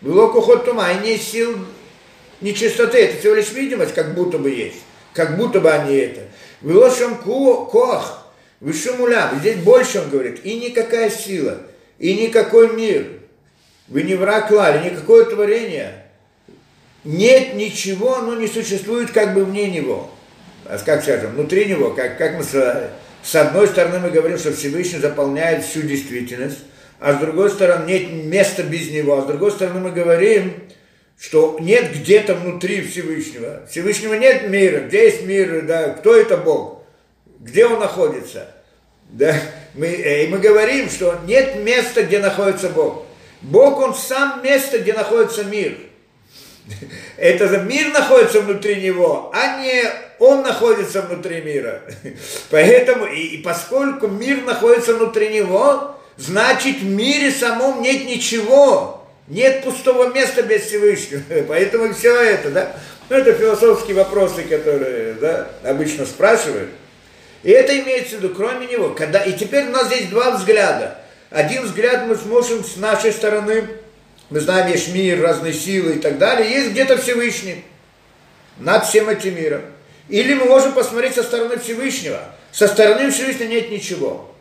[0.01, 1.57] Было кухот тума, и нет сил
[2.41, 4.81] нечистоты, это всего лишь видимость, как будто бы есть,
[5.13, 6.21] как будто бы они это.
[6.61, 8.27] Было шам коах,
[8.59, 11.57] вышумулям, здесь больше он говорит, и никакая сила,
[11.97, 13.07] и никакой мир,
[13.87, 16.05] вы не враг лали, никакое творение,
[17.03, 20.09] нет ничего, оно не существует как бы вне него.
[20.65, 22.43] А как скажем, внутри него, как, как мы
[23.23, 26.59] с одной стороны мы говорим, что Всевышний заполняет всю действительность,
[26.99, 30.53] а с другой стороны нет места без него, а с другой стороны мы говорим,
[31.19, 33.65] что нет где-то внутри Всевышнего.
[33.69, 34.81] Всевышнего нет мира.
[34.81, 35.63] Где есть мир?
[35.65, 36.83] Да, кто это Бог?
[37.39, 38.47] Где он находится?
[39.09, 39.35] Да,
[39.73, 43.05] мы, э, и мы говорим, что нет места, где находится Бог.
[43.41, 45.77] Бог, он сам место, где находится мир.
[47.17, 49.83] Это мир находится внутри него, а не
[50.19, 51.81] он находится внутри мира.
[52.49, 58.95] Поэтому, и, и поскольку мир находится внутри него, значит в мире самом нет ничего.
[59.27, 61.21] Нет пустого места без Всевышнего.
[61.47, 62.75] Поэтому все это, да.
[63.09, 66.69] Ну, это философские вопросы, которые да, обычно спрашивают.
[67.43, 68.89] И это имеется в виду, кроме него.
[68.89, 69.19] Когда...
[69.19, 70.97] И теперь у нас здесь два взгляда.
[71.29, 73.67] Один взгляд мы сможем с нашей стороны,
[74.29, 77.63] мы знаем, есть мир, разные силы и так далее, есть где-то Всевышний
[78.59, 79.61] над всем этим миром.
[80.07, 82.19] Или мы можем посмотреть со стороны Всевышнего.
[82.51, 84.33] Со стороны Всевышнего нет ничего.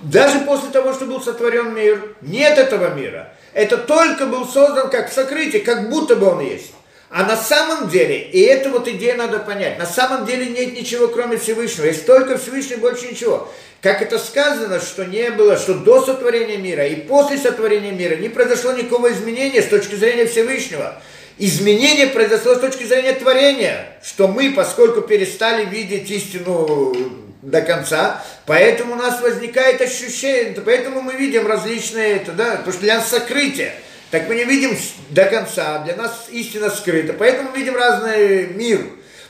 [0.00, 3.32] Даже после того, что был сотворен мир, нет этого мира.
[3.52, 6.72] Это только был создан как сокрытие, как будто бы он есть.
[7.14, 11.08] А на самом деле, и эту вот идею надо понять, на самом деле нет ничего,
[11.08, 11.84] кроме Всевышнего.
[11.84, 13.52] Есть только Всевышний, больше ничего.
[13.82, 18.30] Как это сказано, что не было, что до сотворения мира и после сотворения мира не
[18.30, 21.02] произошло никакого изменения с точки зрения Всевышнего.
[21.36, 26.96] Изменение произошло с точки зрения творения, что мы, поскольку перестали видеть истину
[27.42, 32.80] до конца, поэтому у нас возникает ощущение, поэтому мы видим различные, это, да, потому что
[32.80, 33.74] для нас сокрытие,
[34.12, 34.76] так мы не видим
[35.08, 38.80] до конца, для нас истина скрыта, поэтому мы видим разный мир,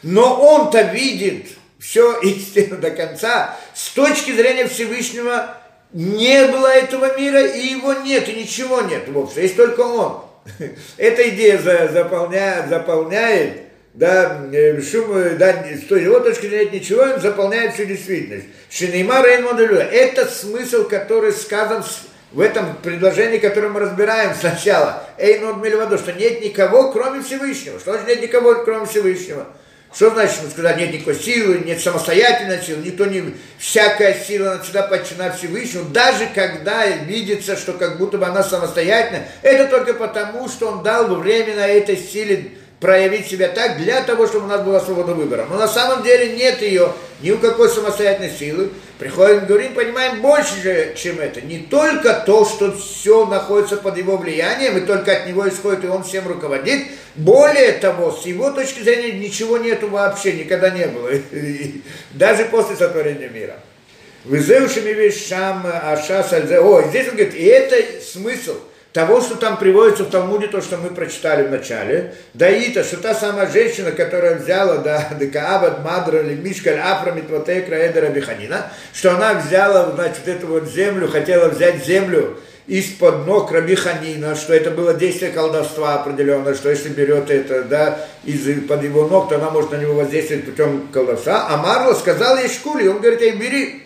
[0.02, 1.46] но он-то видит
[1.78, 5.56] все истину до конца, с точки зрения Всевышнего
[5.92, 10.24] не было этого мира, и его нет, и ничего нет вовсе, есть только он.
[10.96, 11.58] Эта идея
[11.88, 13.60] заполняет, заполняет
[13.94, 18.46] да, э, шум, э, да, с его точки зрения ничего, он заполняет всю действительность.
[18.68, 25.04] Шинейма Рейн Это смысл, который сказан в этом предложении, которое мы разбираем сначала.
[25.18, 27.78] Эйнод Мельвадо, что нет никого, кроме Всевышнего.
[27.78, 29.46] Что значит нет никого, кроме Всевышнего?
[29.94, 33.34] Что значит сказать, нет никакой силы, нет самостоятельной силы, никто не...
[33.58, 39.66] Всякая сила всегда подчинена Всевышнему, даже когда видится, что как будто бы она самостоятельна, это
[39.66, 42.52] только потому, что он дал время на этой силе
[42.82, 45.46] проявить себя так для того, чтобы у нас была свобода выбора.
[45.48, 48.70] Но на самом деле нет ее ни у какой самостоятельной силы.
[48.98, 51.40] Приходим, говорим, понимаем больше, же, чем это.
[51.40, 55.88] Не только то, что все находится под его влиянием, и только от него исходит, и
[55.88, 56.88] он всем руководит.
[57.14, 61.10] Более того, с его точки зрения ничего нету вообще, никогда не было.
[62.14, 63.60] Даже после сотворения мира.
[64.24, 66.58] Вызывшими вещам Аша Сальзе.
[66.58, 68.56] О, здесь он говорит, и это смысл–
[68.92, 73.14] того, что там приводится в Талмуде, то, что мы прочитали в начале, Даита, что та
[73.14, 79.92] самая женщина, которая взяла да, Декаават, Мадра, Мишкаль, Афрамит, Ватекра, Эдера, Биханина, что она взяла,
[79.92, 85.94] значит, эту вот землю, хотела взять землю из-под ног Раби что это было действие колдовства
[85.94, 90.44] определенное, что если берет это, да, из-под его ног, то она может на него воздействовать
[90.44, 91.48] путем колдовства.
[91.48, 93.82] А Марла сказал ей шкули, он говорит, ей бери,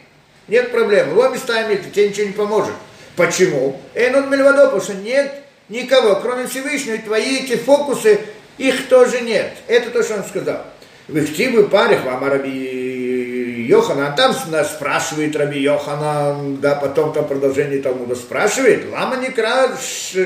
[0.49, 2.75] нет проблем, ломи ставим, тебе ничего не поможет.
[3.17, 3.81] Почему?
[3.95, 5.33] Эйнон Мельвадо, потому что нет
[5.69, 8.21] никого, кроме Всевышнего, и твои эти фокусы,
[8.59, 9.53] их тоже нет.
[9.67, 10.65] Это то, что он сказал.
[11.09, 17.27] В Ихтивы парих вам Раби Йохана, а там нас спрашивает Раби Йохана, да, потом там
[17.27, 19.31] продолжение Талмуда спрашивает, лама не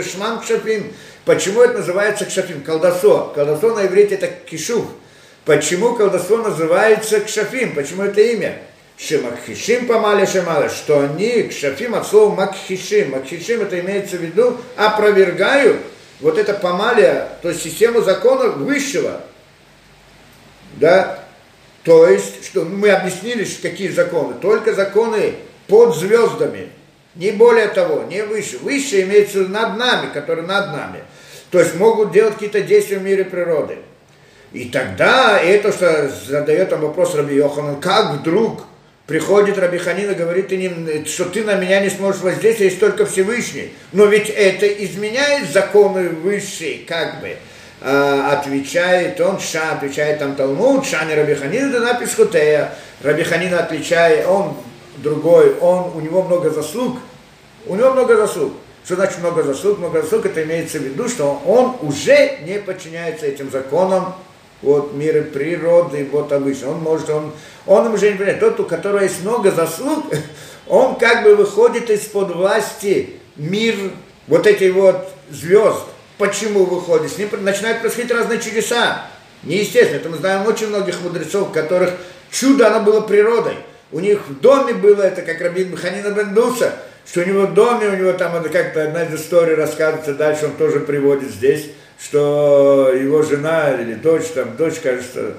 [0.02, 0.92] шмам кшафим.
[1.24, 2.62] Почему это называется кшафим?
[2.62, 3.32] Колдосо.
[3.34, 4.86] Колдосо на иврите это кишув.
[5.44, 7.74] Почему колдосо называется кшафим?
[7.74, 8.58] Почему это имя?
[9.00, 13.12] Шемакхишим помали шемала, что они к шафим от слова макхишим.
[13.12, 15.78] Макхишим это имеется в виду опровергают
[16.20, 19.22] вот это помалия, то есть систему закона высшего.
[20.74, 21.24] Да?
[21.82, 24.34] То есть, что мы объяснили, какие законы.
[24.34, 25.34] Только законы
[25.66, 26.68] под звездами.
[27.14, 28.58] Не более того, не выше.
[28.58, 31.04] Выше имеется над нами, которые над нами.
[31.50, 33.78] То есть могут делать какие-то действия в мире природы.
[34.52, 38.66] И тогда это, что задает там вопрос Раби Йоханан, как вдруг
[39.10, 43.72] приходит Рабиханина, говорит, ты не, что ты на меня не сможешь воздействовать, есть только Всевышний.
[43.90, 47.36] Но ведь это изменяет законы высшие, как бы.
[47.80, 52.72] А, отвечает он, Ша, отвечает там Талмуд, Шани Рабиханина, Дана Писхутея.
[53.02, 54.54] Рабиханина отличает, он
[54.98, 56.98] другой, он, у него много заслуг,
[57.66, 58.52] у него много заслуг.
[58.84, 59.80] Что значит много заслуг?
[59.80, 64.14] Много заслуг, это имеется в виду, что он уже не подчиняется этим законам
[64.62, 66.70] вот мира природы, вот обычно.
[66.70, 67.32] Он может, он,
[67.66, 68.40] он уже не понимает.
[68.40, 70.04] Тот, у которого есть много заслуг,
[70.68, 73.74] он как бы выходит из-под власти мир
[74.26, 75.82] вот этих вот звезд.
[76.18, 77.10] Почему выходит?
[77.10, 79.06] С ним начинают происходить разные чудеса.
[79.42, 79.96] Неестественно.
[79.96, 81.92] Это мы знаем очень многих мудрецов, которых
[82.30, 83.56] чудо, оно было природой.
[83.92, 86.74] У них в доме было это, как Рабин Механина Бендуса,
[87.06, 90.46] что у него в доме, у него там это как-то одна из историй рассказывается, дальше
[90.46, 91.70] он тоже приводит здесь,
[92.02, 95.34] что его жена или дочь, там дочь, кажется,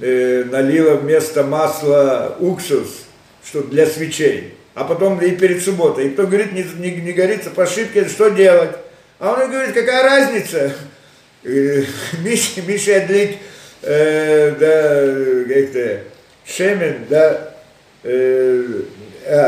[0.00, 3.04] э, налила вместо масла уксус,
[3.44, 6.06] что для свечей, а потом и перед субботой.
[6.06, 8.76] И кто говорит, не, не, не горится по ошибке, что делать?
[9.18, 10.72] А он говорит, какая разница?
[11.42, 13.36] Миша, Миша Адлик,
[13.82, 16.02] э, да, как-то,
[16.44, 17.55] Шемен, да,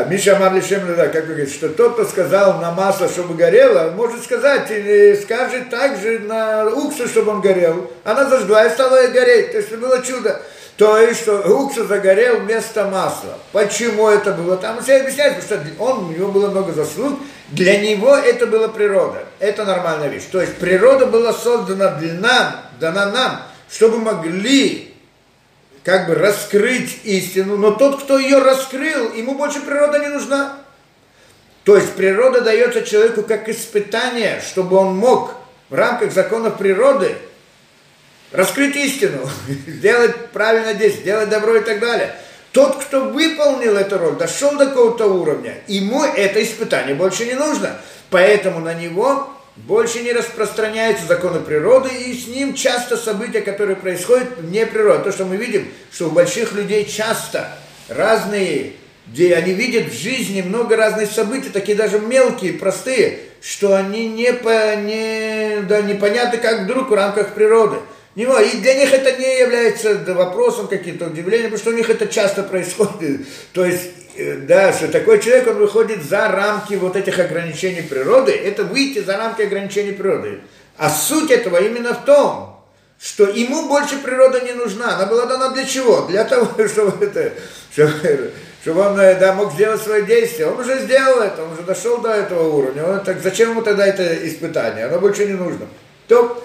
[0.09, 3.93] Миша Амар Лишем да, как вы говорите, что тот, кто сказал на масло, чтобы горело,
[3.93, 7.89] может сказать, или скажет также на уксус, чтобы он горел.
[8.03, 9.53] Она зажгла и стала гореть.
[9.53, 10.43] То есть это было чудо.
[10.77, 13.39] То есть, что уксус загорел вместо масла.
[13.53, 14.57] Почему это было?
[14.57, 17.19] Там все объясняют, потому что он, у него было много заслуг.
[17.49, 19.25] Для него это была природа.
[19.39, 20.25] Это нормальная вещь.
[20.31, 24.95] То есть природа была создана для нам, дана нам, чтобы могли
[25.85, 30.59] как бы раскрыть истину, но тот, кто ее раскрыл, ему больше природа не нужна.
[31.65, 35.35] То есть природа дается человеку как испытание, чтобы он мог
[35.69, 37.15] в рамках законов природы
[38.33, 39.29] раскрыть истину,
[39.67, 42.15] сделать правильно действие, сделать добро и так далее.
[42.53, 47.79] Тот, кто выполнил эту роль, дошел до какого-то уровня, ему это испытание больше не нужно.
[48.11, 49.29] Поэтому на него
[49.67, 55.05] больше не распространяются законы природы, и с ним часто события, которые происходят вне природы.
[55.05, 57.51] То, что мы видим, что у больших людей часто
[57.89, 58.73] разные,
[59.07, 64.33] где они видят в жизни много разных событий, такие даже мелкие, простые, что они не,
[64.33, 67.77] по, не, да, непонятны как вдруг в рамках природы.
[68.15, 72.43] И для них это не является вопросом каким-то удивлением, потому что у них это часто
[72.43, 73.21] происходит.
[73.53, 73.83] То есть
[74.47, 79.17] да, что такой человек, он выходит за рамки вот этих ограничений природы, это выйти за
[79.17, 80.41] рамки ограничений природы.
[80.77, 82.59] А суть этого именно в том,
[83.01, 84.97] что ему больше природа не нужна.
[84.97, 86.03] Она была дана для чего?
[86.03, 87.33] Для того, чтобы, это,
[87.73, 90.49] чтобы, чтобы он э, да, мог сделать свое действие.
[90.49, 92.85] Он уже сделал это, он уже дошел до этого уровня.
[92.85, 94.87] Он, так зачем ему тогда это испытание?
[94.87, 95.67] Оно больше не нужно.
[96.09, 96.45] То,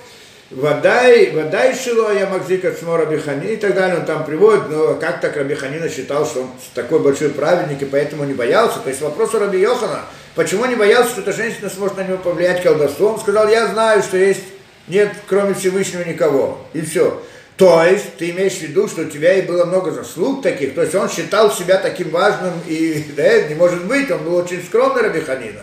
[0.55, 4.93] Водай, водай Шило, я Макзик от Смора Бихани и так далее, он там приводит, но
[4.93, 8.77] как так Рабиханина считал, что он такой большой праведник и поэтому не боялся.
[8.79, 10.01] То есть вопрос у Раби Йохана,
[10.35, 14.03] почему не боялся, что эта женщина сможет на него повлиять колдовством, он сказал, я знаю,
[14.03, 14.43] что есть,
[14.87, 17.19] нет кроме Всевышнего никого, и все.
[17.57, 20.83] То есть ты имеешь в виду, что у тебя и было много заслуг таких, то
[20.83, 25.01] есть он считал себя таким важным, и да, не может быть, он был очень скромный
[25.01, 25.61] Рабиханина.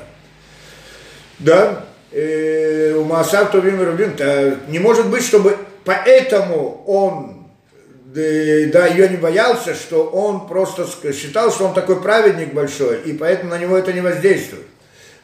[1.38, 4.16] Да, у Маасав Тувим и Рубим,
[4.68, 7.40] не может быть, чтобы поэтому он
[8.04, 13.50] да, ее не боялся, что он просто считал, что он такой праведник большой, и поэтому
[13.50, 14.66] на него это не воздействует.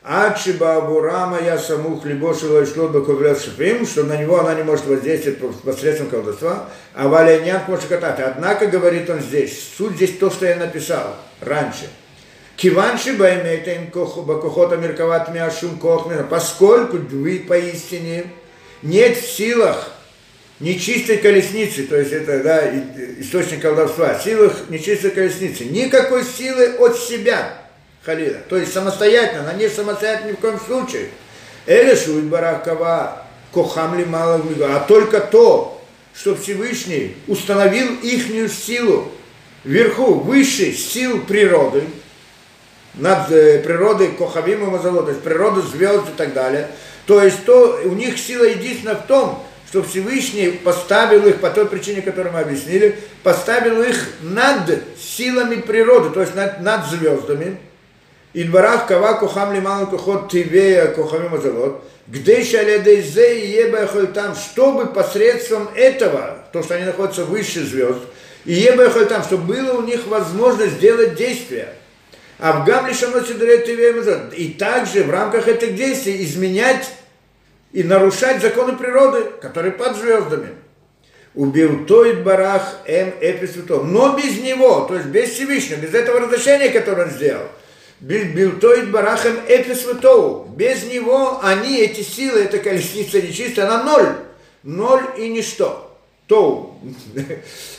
[0.04, 2.88] Ачиба Бурама я саму хлебошила и шло
[3.34, 8.20] шипим, что на него она не может воздействовать посредством колдовства, а валяняк может катать.
[8.20, 11.90] Однако, говорит он здесь, суть здесь то, что я написал раньше–
[12.56, 18.24] Киванши баймета им бакохота мерковат мяшум кохмена, поскольку вы поистине
[18.82, 19.92] нет в силах
[20.58, 22.70] нечистой колесницы, то есть это да,
[23.20, 27.58] источник колдовства, силах нечистой колесницы, никакой силы от себя,
[28.02, 31.08] Халила, то есть самостоятельно, она не самостоятельно ни в коем случае.
[31.66, 35.82] Элишу баракава кохам ли мало а только то,
[36.14, 39.12] что Всевышний установил ихнюю силу.
[39.64, 41.82] Вверху, выше сил природы,
[42.96, 46.68] над э, природой Кохавим и Мазало, то есть природу звезд и так далее.
[47.06, 51.66] То есть то, у них сила единственная в том, что Всевышний поставил их, по той
[51.66, 57.58] причине, которую мы объяснили, поставил их над силами природы, то есть над, над звездами.
[58.32, 64.86] И дворах кава кохам лиман кохот тивея кохамим азалот, где шалядейзе и ебахоль там, чтобы
[64.86, 68.00] посредством этого, то, что они находятся выше звезд,
[68.44, 71.72] и ебахоль там, чтобы было у них возможность сделать действия–
[74.36, 76.90] И также в рамках этих действий изменять
[77.72, 80.50] и нарушать законы природы, которые под звездами.
[81.34, 83.12] убил Тоид Барах М.
[83.20, 83.84] Эписвятов.
[83.84, 87.46] Но без него, то есть без Всевышнего, без этого разрешения, которое он сделал,
[88.00, 90.50] Билтоид Барахем Эписвятов.
[90.54, 94.16] Без него они, эти силы, эта колесница нечистая, она ноль.
[94.62, 95.85] Ноль и ничто.
[96.26, 96.78] Тоу.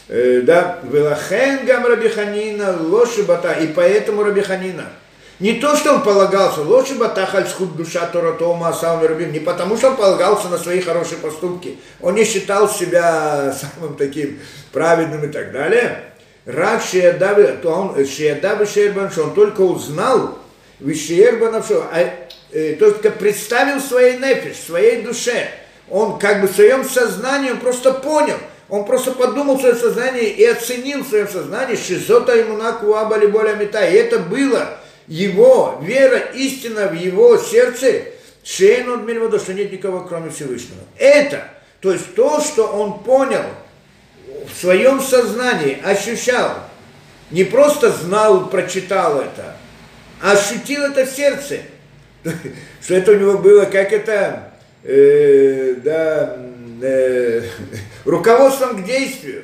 [0.08, 3.54] да, Велахен Гам Рабиханина Лоши Бата.
[3.54, 4.86] И поэтому Рабиханина.
[5.40, 9.78] Не то, что он полагался, лучше бы тахальсхуд душа Тора Тома Асам Рабим, не потому,
[9.78, 11.78] что он полагался на свои хорошие поступки.
[12.02, 14.40] Он не считал себя самым таким
[14.72, 16.06] праведным и так далее.
[16.46, 20.40] Рак Шиядавы, то он Шиядавы Шербан, что он только узнал,
[20.80, 22.10] Вишербанов, что, а,
[22.52, 25.50] э, только представил своей нефиш, своей душе.
[25.90, 28.38] Он как бы в своем сознании, он просто понял,
[28.70, 33.56] он просто подумал в своем сознании и оценил в своем сознании, Шизота ему накуаба более
[33.56, 33.88] мета.
[33.88, 34.78] И это было
[35.08, 38.04] его вера, истина в его сердце,
[38.44, 40.82] Шейн Мельвода, что нет никого, кроме Всевышнего.
[40.98, 41.50] Это,
[41.82, 43.44] то есть то, что он понял
[44.48, 46.54] в своем сознании, ощущал,
[47.32, 49.58] не просто знал, прочитал это,
[50.22, 51.60] а ощутил это в сердце,
[52.82, 56.38] что это у него было, как это, э, да,
[56.82, 57.42] э,
[58.06, 59.44] руководством к действию.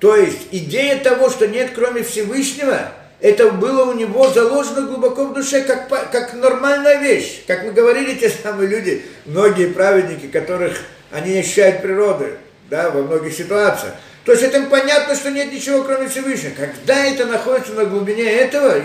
[0.00, 5.34] То есть идея того, что нет кроме Всевышнего, это было у него заложено глубоко в
[5.34, 7.42] душе, как, как нормальная вещь.
[7.46, 10.78] Как мы говорили, те самые люди, многие праведники, которых
[11.10, 12.34] они ощущают природы,
[12.70, 13.94] да, во многих ситуациях.
[14.24, 16.52] То есть это понятно, что нет ничего, кроме Всевышнего.
[16.54, 18.76] Когда это находится на глубине этого,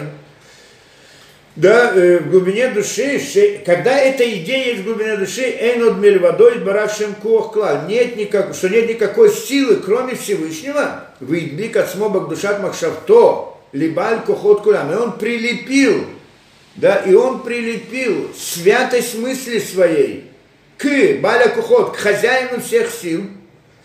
[1.56, 7.14] да, э, в глубине души, когда эта идея есть в глубине души, эйнод водой барашем
[7.14, 14.22] клал, нет никак, что нет никакой силы, кроме Всевышнего, выйдбик от смобок душат махшавто, либаль
[14.26, 14.92] кохот кулам.
[14.92, 16.06] И он прилепил,
[16.76, 20.32] да, и он прилепил святость мысли своей
[20.78, 23.26] к Баля Кухот, к хозяину всех сил,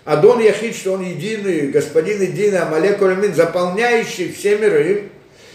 [0.04, 5.10] Адон Яхид, что он единый, господин единый, Амалек Урамин, заполняющий все миры,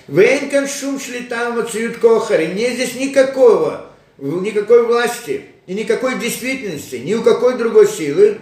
[0.08, 2.48] Вейнкан шум шлитам мациют кохари.
[2.48, 3.86] Нет здесь никакого,
[4.18, 8.38] никакой власти и никакой действительности, ни у какой другой силы,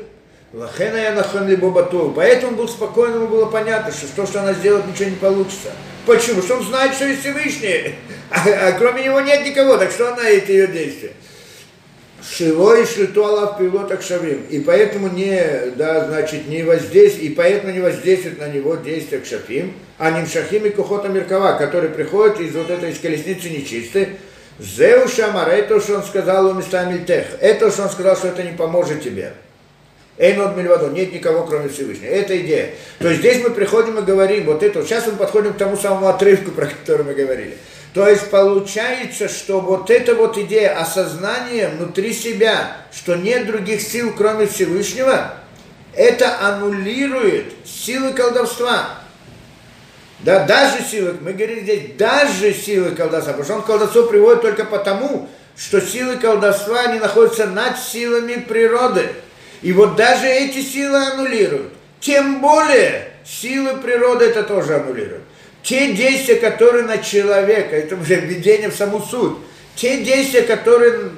[0.53, 2.11] Лахена я нахон либо бату.
[2.13, 5.71] Поэтому был спокойно, ему было понятно, что то, что она сделает, ничего не получится.
[6.05, 6.41] Почему?
[6.41, 7.95] Что он знает, что есть Всевышний,
[8.29, 11.13] а, а кроме него нет никого, так что она эти ее действия?
[12.23, 14.45] Шило и шлитуала пилот акшавим.
[14.49, 19.73] И поэтому не, да, значит, не воздействует, и поэтому не воздействует на него действие кшафим,
[19.97, 24.09] а не шахим и кухота меркава, который приходит из вот этой из колесницы нечистой.
[24.59, 27.25] Зеу шамар, это что он сказал у местами тех.
[27.39, 29.33] Это что он сказал, что это не поможет тебе.
[30.19, 32.11] Эйнод Мильвадо, нет никого, кроме Всевышнего.
[32.11, 32.69] Это идея.
[32.99, 36.07] То есть здесь мы приходим и говорим, вот это, сейчас мы подходим к тому самому
[36.09, 37.57] отрывку, про который мы говорили.
[37.93, 44.13] То есть получается, что вот эта вот идея осознания внутри себя, что нет других сил,
[44.15, 45.33] кроме Всевышнего,
[45.93, 49.01] это аннулирует силы колдовства.
[50.19, 54.63] Да, даже силы, мы говорим здесь, даже силы колдовства, потому что он колдовство приводит только
[54.63, 55.27] потому,
[55.57, 59.09] что силы колдовства, они находятся над силами природы.
[59.61, 61.73] И вот даже эти силы аннулируют.
[61.99, 65.23] Тем более силы природы это тоже аннулируют.
[65.63, 69.37] Те действия, которые на человека, это уже введение в саму суть,
[69.75, 71.11] те действия, которые,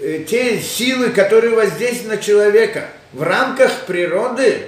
[0.00, 4.66] э, те силы, которые воздействуют на человека в рамках природы,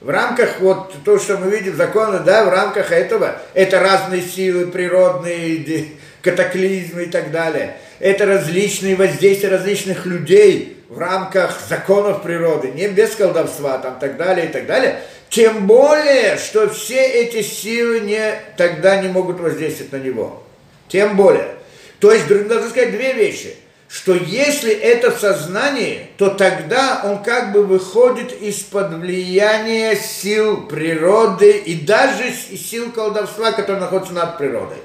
[0.00, 4.66] в рамках вот то, что мы видим законы, да, в рамках этого, это разные силы
[4.66, 7.76] природные, катаклизмы и так далее.
[8.00, 14.46] Это различные воздействия различных людей в рамках законов природы, не без колдовства, там, так далее
[14.46, 15.00] и так далее.
[15.30, 20.42] Тем более, что все эти силы не, тогда не могут воздействовать на него.
[20.88, 21.56] Тем более.
[21.98, 23.56] То есть, должен сказать две вещи.
[23.88, 31.52] Что если это в сознании, то тогда он как бы выходит из-под влияния сил природы
[31.52, 34.78] и даже сил колдовства, которые находятся над природой.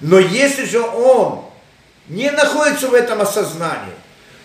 [0.00, 1.44] Но если же он
[2.08, 3.94] не находится в этом осознании,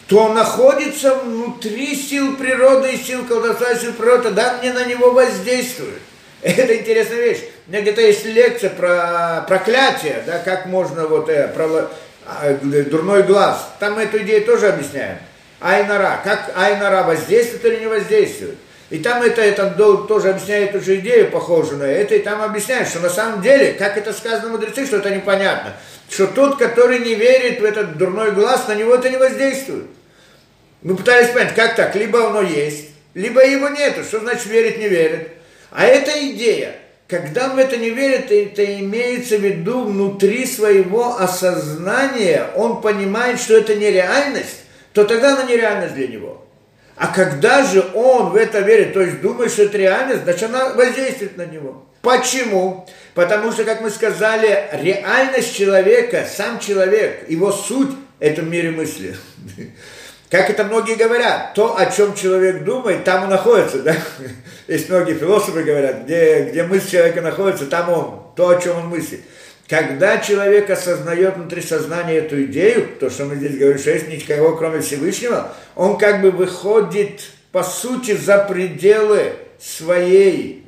[0.07, 4.85] то он находится внутри сил природы и сил колдовства, и сил природы, да, мне на
[4.85, 6.01] него воздействует.
[6.41, 7.43] Это интересная вещь.
[7.67, 11.89] У меня где-то есть лекция про проклятие, да, как можно вот э, про
[12.43, 13.69] э, дурной глаз.
[13.79, 15.17] Там эту идею тоже объясняем.
[15.59, 18.57] Айнара, как Айнара воздействует или не воздействует.
[18.91, 19.71] И там это, это
[20.07, 23.73] тоже объясняет ту же идею, похожую на это, и там объясняет, что на самом деле,
[23.73, 25.73] как это сказано мудрецы, что это непонятно,
[26.07, 29.87] что тот, который не верит в этот дурной глаз, на него это не воздействует.
[30.83, 34.87] Мы пытались понять, как так, либо оно есть, либо его нету, что значит верит, не
[34.87, 35.29] верит.
[35.71, 36.75] А эта идея,
[37.07, 43.57] когда в это не верит, это имеется в виду внутри своего осознания, он понимает, что
[43.57, 44.59] это нереальность,
[44.93, 46.44] то тогда она нереальность для него.
[46.95, 50.73] А когда же он в это верит, то есть думает, что это реальность, значит она
[50.73, 51.85] воздействует на него.
[52.01, 52.87] Почему?
[53.13, 57.89] Потому что, как мы сказали, реальность человека, сам человек, его суть–
[58.19, 59.15] это в мире мысли.
[60.29, 63.95] Как это многие говорят, то, о чем человек думает, там он находится, да?
[64.67, 68.87] Есть многие философы говорят, где, где мысль человека находится, там он, то, о чем он
[68.87, 69.21] мыслит.
[69.67, 74.55] Когда человек осознает внутри сознания эту идею, то, что мы здесь говорим, что есть никого,
[74.55, 77.21] кроме Всевышнего, он как бы выходит,
[77.51, 80.67] по сути, за пределы своей,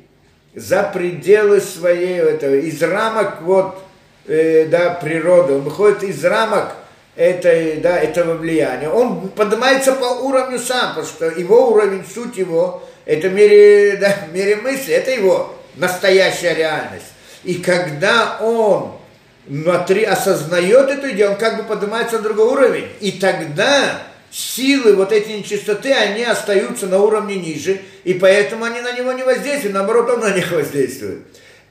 [0.52, 3.80] за пределы своей, этого, из рамок вот,
[4.26, 6.74] э, да, природы, он выходит из рамок
[7.14, 8.88] этой, да, этого влияния.
[8.88, 14.12] Он поднимается по уровню сам, потому что его уровень, суть его, это в мире, да,
[14.28, 17.06] в мире мысли, это его настоящая реальность.
[17.44, 18.98] И когда он
[19.46, 22.88] внутри осознает эту идею, он как бы поднимается на другой уровень.
[23.00, 28.92] И тогда силы, вот эти нечистоты, они остаются на уровне ниже, и поэтому они на
[28.92, 31.20] него не воздействуют, наоборот, он на них воздействует.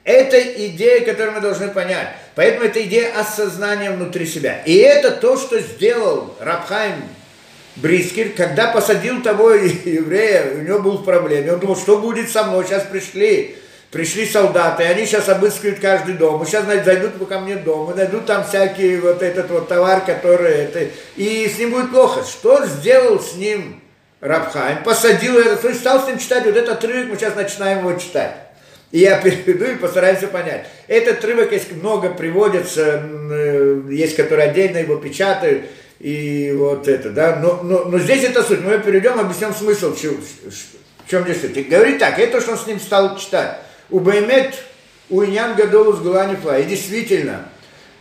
[0.04, 2.08] Это идея, которую мы должны понять.
[2.34, 4.62] Поэтому это идея осознания внутри себя.
[4.64, 6.94] И это то, что сделал Рабхайм
[7.76, 11.52] Брискер, когда посадил того еврея, у него был в проблеме.
[11.52, 13.56] Он думал, что будет со мной, сейчас пришли
[13.90, 17.90] пришли солдаты, и они сейчас обыскивают каждый дом, и сейчас значит, зайдут ко мне дом,
[17.90, 20.86] и найдут там всякий вот этот вот товар, который это,
[21.16, 22.24] и с ним будет плохо.
[22.24, 23.80] Что сделал с ним
[24.20, 24.82] Рабхайм?
[24.84, 27.98] Посадил это, то есть стал с ним читать вот этот отрывок, мы сейчас начинаем его
[27.98, 28.34] читать.
[28.90, 30.66] И я переведу и постараемся понять.
[30.86, 35.64] Этот отрывок есть много приводится, э, есть, которые отдельно его печатают,
[35.98, 38.60] и вот это, да, но, но, но здесь это суть.
[38.60, 41.68] Мы перейдем, объясним смысл, в чем, здесь суть.
[41.68, 43.58] Говорит так, это, что он с ним стал читать.
[43.90, 44.54] У Баймет
[45.08, 46.58] у Иньян Гадолус Гуланифла.
[46.58, 47.48] И действительно,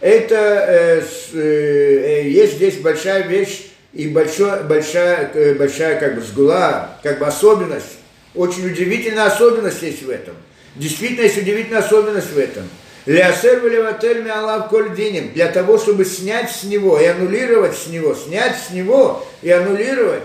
[0.02, 1.02] это э,
[1.34, 7.20] э, э, есть здесь большая вещь и большой, большая, э, большая как бы сгула, как
[7.20, 7.98] бы особенность.
[8.36, 10.36] Очень удивительная особенность есть в этом.
[10.76, 12.64] Действительно есть удивительная особенность в этом.
[13.06, 15.32] Лясер валеватель миалав коль диним.
[15.32, 20.24] Для того, чтобы снять с него и аннулировать с него, снять с него и аннулировать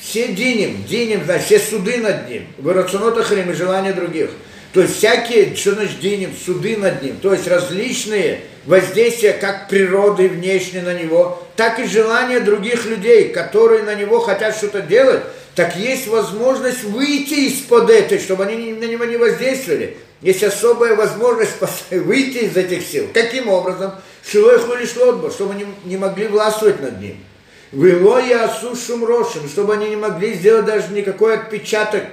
[0.00, 4.30] все диним, диним, значит, все суды над ним, в рационотах и желания других–
[4.74, 10.28] то есть всякие, что значит денем, суды над ним, то есть различные воздействия как природы
[10.28, 15.22] внешне на него, так и желания других людей, которые на него хотят что-то делать,
[15.54, 19.96] так есть возможность выйти из-под этой, чтобы они на него не воздействовали.
[20.20, 21.52] Есть особая возможность
[21.92, 23.08] выйти из этих сил.
[23.14, 23.92] Каким образом?
[24.28, 27.22] Шилой хулиш лотбо, чтобы они не могли властвовать над ним.
[27.70, 32.06] Выло я осушим рошим, чтобы они не могли сделать даже никакой отпечаток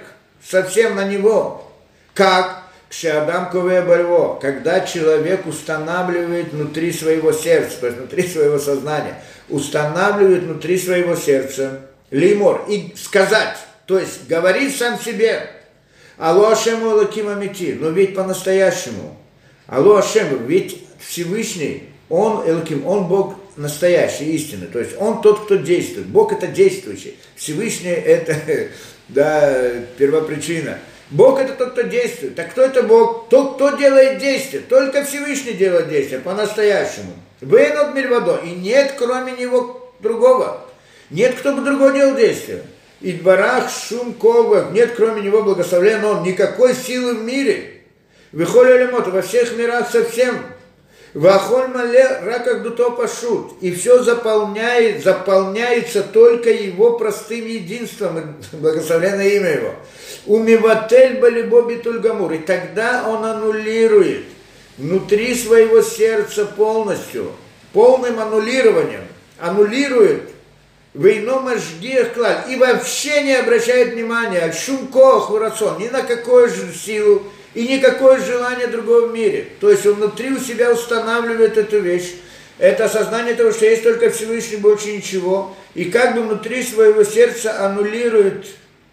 [0.43, 1.70] совсем на него.
[2.13, 2.61] Как?
[2.91, 10.43] Кшиадам кове бальво, когда человек устанавливает внутри своего сердца, то есть внутри своего сознания, устанавливает
[10.43, 13.55] внутри своего сердца лимор, и сказать,
[13.85, 15.49] то есть говорить сам себе,
[16.17, 19.17] Алло Ашему Лаким Амити, но ведь по-настоящему,
[19.67, 25.55] Алло Ашему, ведь Всевышний, Он Элаким, Он Бог настоящий, истинный, то есть Он тот, кто
[25.55, 28.35] действует, Бог это действующий, Всевышний это,
[29.07, 29.55] да,
[29.97, 30.77] первопричина–
[31.11, 32.35] Бог это тот, кто действует.
[32.35, 33.27] Так кто это Бог?
[33.29, 34.63] Тот, кто делает действие.
[34.67, 37.13] Только Всевышний делает действие по-настоящему.
[37.41, 38.37] Вы над мирвадо.
[38.45, 40.61] И нет кроме него другого.
[41.09, 42.63] Нет кто бы другого делал действие.
[43.01, 44.71] И дворах шум ковах.
[44.71, 46.23] Нет кроме него благословлен он.
[46.23, 47.81] Никакой силы в мире.
[48.31, 50.37] Выходит во всех мирах совсем.
[51.13, 53.55] Вахоль мале раках дуто пашут.
[53.59, 58.37] И все заполняет, заполняется только его простым единством.
[58.53, 59.75] Благословенное имя его.
[60.25, 62.33] Умиватель балибоби тульгамур.
[62.33, 64.25] И тогда он аннулирует
[64.77, 67.31] внутри своего сердца полностью,
[67.73, 69.03] полным аннулированием,
[69.39, 70.31] аннулирует
[70.93, 72.47] Вейно мажгиях клад.
[72.49, 77.23] И вообще не обращает внимания, шум кох, рацион, ни на какую же силу,
[77.53, 79.47] и никакое желание другого в мире.
[79.59, 82.13] То есть он внутри у себя устанавливает эту вещь.
[82.57, 85.55] Это осознание того, что есть только Всевышний, больше ничего.
[85.73, 88.45] И как бы внутри своего сердца аннулирует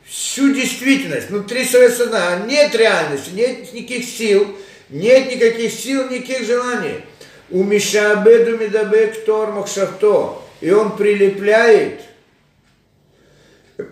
[0.08, 2.44] всю действительность, внутри своего сознания.
[2.46, 4.56] Нет реальности, нет никаких сил,
[4.88, 7.04] нет никаких сил, никаких желаний.
[7.50, 10.42] У Мишабеду Медабек Тормах Шахто.
[10.60, 12.00] И он прилепляет,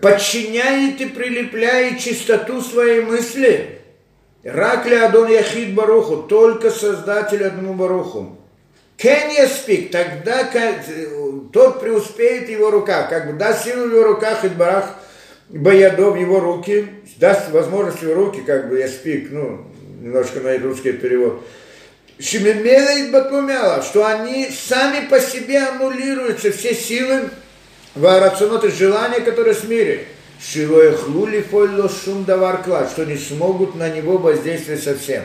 [0.01, 3.73] подчиняет и прилепляет чистоту своей мысли–
[4.47, 8.37] Ракли Адон Яхид Баруху, только Создатель одному Баруху.
[8.95, 10.49] Кен спик, тогда
[11.51, 14.95] тот преуспеет в его руках, как бы даст силу в его руках, и барах
[15.49, 16.87] Баядо в его руки,
[17.17, 19.65] даст возможность его руки, как бы я спик, ну,
[20.01, 21.41] немножко на русский перевод.
[22.19, 27.29] Шимемела и Батумяла, что они сами по себе аннулируются, все силы,
[27.95, 30.05] варационоты желания, которые в мире.
[30.41, 35.23] Шилоехлули фойло шум давар клад, что не смогут на него воздействовать совсем.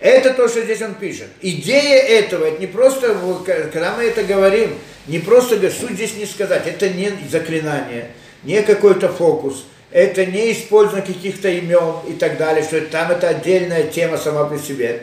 [0.00, 1.28] Это то, что здесь он пишет.
[1.40, 4.74] Идея этого, это не просто, когда мы это говорим,
[5.06, 8.10] не просто суть здесь не сказать, это не заклинание,
[8.44, 13.84] не какой-то фокус, это не использование каких-то имен и так далее, что там это отдельная
[13.84, 15.02] тема сама по себе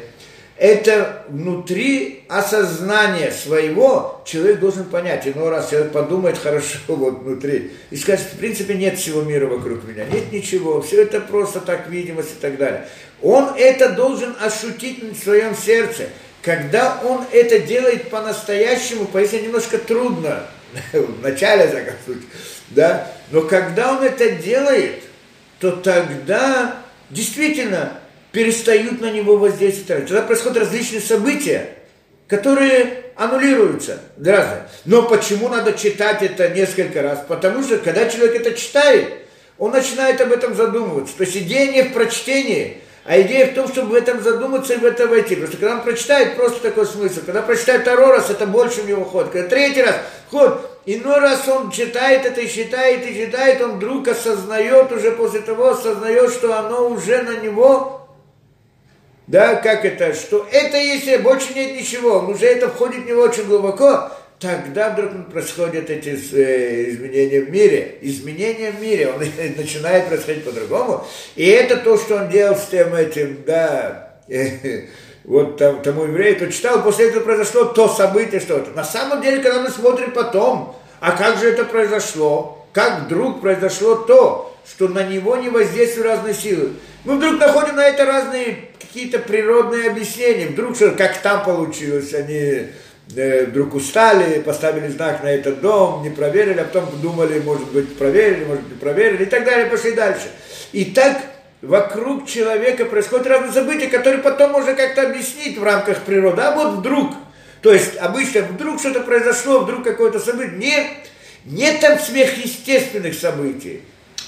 [0.59, 5.25] это внутри осознания своего человек должен понять.
[5.25, 9.85] Иной раз человек подумает хорошо вот внутри и скажет, в принципе, нет всего мира вокруг
[9.85, 12.85] меня, нет ничего, все это просто так видимость и так далее.
[13.21, 16.09] Он это должен ощутить в своем сердце.
[16.41, 20.45] Когда он это делает по-настоящему, пояснить немножко трудно,
[20.93, 21.71] в начале, в
[22.71, 25.03] да, но когда он это делает,
[25.59, 26.75] то тогда
[27.09, 27.93] действительно
[28.31, 30.07] перестают на него воздействовать.
[30.07, 31.69] Тогда происходят различные события,
[32.27, 33.99] которые аннулируются.
[34.17, 34.67] Разные.
[34.85, 37.23] Но почему надо читать это несколько раз?
[37.27, 39.13] Потому что, когда человек это читает,
[39.57, 41.17] он начинает об этом задумываться.
[41.17, 44.77] То есть идея не в прочтении, а идея в том, чтобы в этом задуматься и
[44.77, 45.35] в это войти.
[45.35, 47.21] Потому что когда он прочитает, просто такой смысл.
[47.25, 49.31] Когда прочитает второй раз, это больше в него ход.
[49.31, 49.95] Когда третий раз,
[50.29, 50.68] ход.
[50.85, 55.69] Иной раз он читает это, и считает, и читает, он вдруг осознает, уже после того
[55.69, 57.99] осознает, что оно уже на него
[59.29, 63.45] да, как это, что это если больше нет ничего, уже это входит в него очень
[63.45, 67.99] глубоко, тогда вдруг происходят эти э, изменения в мире.
[68.01, 69.19] Изменения в мире, он
[69.57, 71.05] начинает происходить по-другому.
[71.35, 74.15] И это то, что он делал с тем этим, да,
[75.29, 78.71] вот там, тому еврею, кто читал, после этого произошло то событие, что-то.
[78.71, 83.93] На самом деле, когда мы смотрим потом, а как же это произошло, как вдруг произошло
[83.95, 86.71] то, что на него не воздействуют разные силы.
[87.05, 90.47] Мы вдруг находим на это разные какие-то природные объяснения.
[90.47, 92.65] Вдруг что как там получилось, они
[93.15, 97.95] э, вдруг устали, поставили знак на этот дом, не проверили, а потом думали, может быть,
[97.99, 100.25] проверили, может не проверили, и так далее, пошли дальше.
[100.71, 101.17] И так
[101.61, 106.41] вокруг человека происходят разные события, которые потом можно как-то объяснить в рамках природы.
[106.41, 107.13] А вот вдруг,
[107.61, 110.87] то есть обычно вдруг что-то произошло, вдруг какое-то событие, не,
[111.45, 113.81] нет там сверхъестественных событий.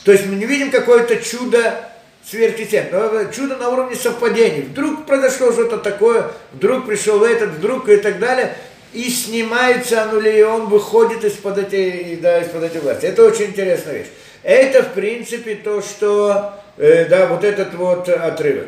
[0.03, 1.87] То есть мы не видим какое-то чудо
[2.25, 4.61] сверхъестественное, чудо на уровне совпадений.
[4.61, 8.55] Вдруг произошло что-то такое, вдруг пришел этот, вдруг и так далее,
[8.93, 13.05] и снимается аннули, и он выходит из-под этой, да, из-под этой власти.
[13.05, 14.07] Это очень интересная вещь.
[14.43, 18.67] Это, в принципе, то, что, э, да, вот этот вот отрывок.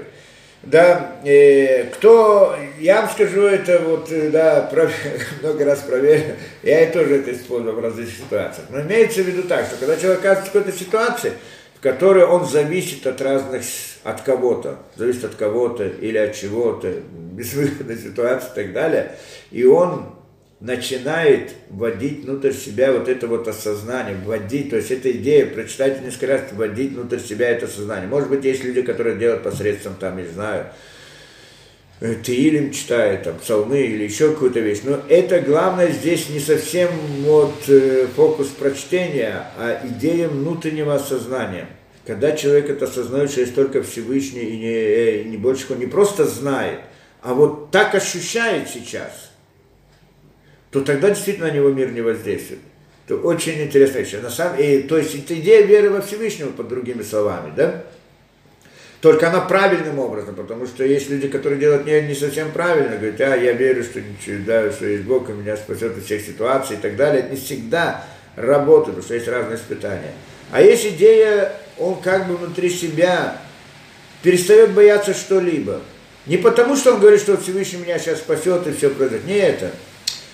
[0.64, 4.90] Да, э, кто, я вам скажу это вот, э, да, про,
[5.42, 8.68] много раз проверил, я и тоже это использовал в различных ситуациях.
[8.70, 11.34] Но имеется в виду так, что когда человек оказывается в какой-то ситуации,
[11.84, 13.62] которой он зависит от разных,
[14.04, 16.90] от кого-то, зависит от кого-то или от чего-то,
[17.34, 19.18] безвыходной ситуации и так далее,
[19.52, 20.13] и он
[20.64, 26.28] начинает вводить внутрь себя вот это вот осознание, вводить, то есть эта идея, прочитайте несколько
[26.28, 28.08] раз, вводить внутрь себя это сознание.
[28.08, 30.68] Может быть, есть люди, которые делают посредством, там, не знаю,
[32.00, 34.80] э, Теилим читает, там, псалмы или еще какую-то вещь.
[34.86, 36.90] Но это главное здесь не совсем
[37.24, 41.68] вот э, фокус прочтения, а идея внутреннего осознания.
[42.08, 45.80] Когда человек это осознает, что есть только Всевышний и не, э, и не больше, он
[45.80, 46.80] не просто знает,
[47.22, 49.12] а вот так ощущает сейчас–
[50.74, 52.60] то тогда действительно на него мир не воздействует.
[53.06, 54.14] Это очень интересная вещь.
[54.14, 57.84] На самом, и, то есть это идея веры во Всевышнего, под другими словами, да?
[59.00, 63.22] Только она правильным образом, потому что есть люди, которые делают не, не совсем правильно, говорят,
[63.22, 66.78] а я верю, что, ничего, да, что есть Бог, и меня спасет из всех ситуаций
[66.78, 67.20] и так далее.
[67.20, 68.04] Это не всегда
[68.36, 70.14] работает, потому что есть разные испытания.
[70.52, 73.38] А есть идея, он как бы внутри себя
[74.24, 75.82] перестает бояться что-либо.
[76.26, 79.28] Не потому, что он говорит, что Всевышний меня сейчас спасет и все произойдет.
[79.28, 79.72] Не это.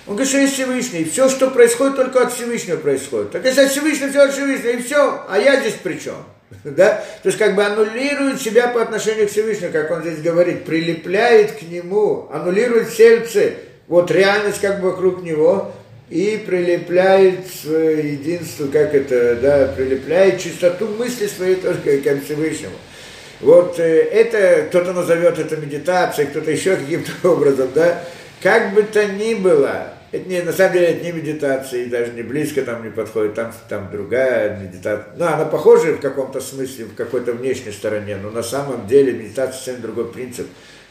[0.09, 3.29] Он говорит, что есть Всевышний, все, что происходит, только от Всевышнего происходит.
[3.29, 6.15] Так если от Всевышнего, все от Всевышнего, и все, а я здесь при чем?
[6.63, 7.03] Да?
[7.21, 11.51] То есть как бы аннулирует себя по отношению к Всевышнему, как он здесь говорит, прилепляет
[11.51, 13.51] к нему, аннулирует сердце,
[13.87, 15.71] вот реальность как бы вокруг него,
[16.09, 22.73] и прилепляет свое единство, как это, да, прилепляет чистоту мысли своей только к Всевышнему.
[23.41, 28.03] Вот э, это, кто-то назовет это медитацией, кто-то еще каким-то образом, да,
[28.41, 32.13] как бы то ни было, это не, на самом деле это не медитация, и даже
[32.13, 35.13] не близко там не подходит, там, там другая медитация.
[35.17, 39.53] Ну, она похожа в каком-то смысле, в какой-то внешней стороне, но на самом деле медитация
[39.53, 40.47] совсем другой принцип.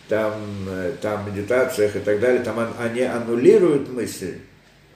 [0.09, 0.33] Там,
[0.71, 4.39] э, там медитациях и так далее, там они аннулируют мысли,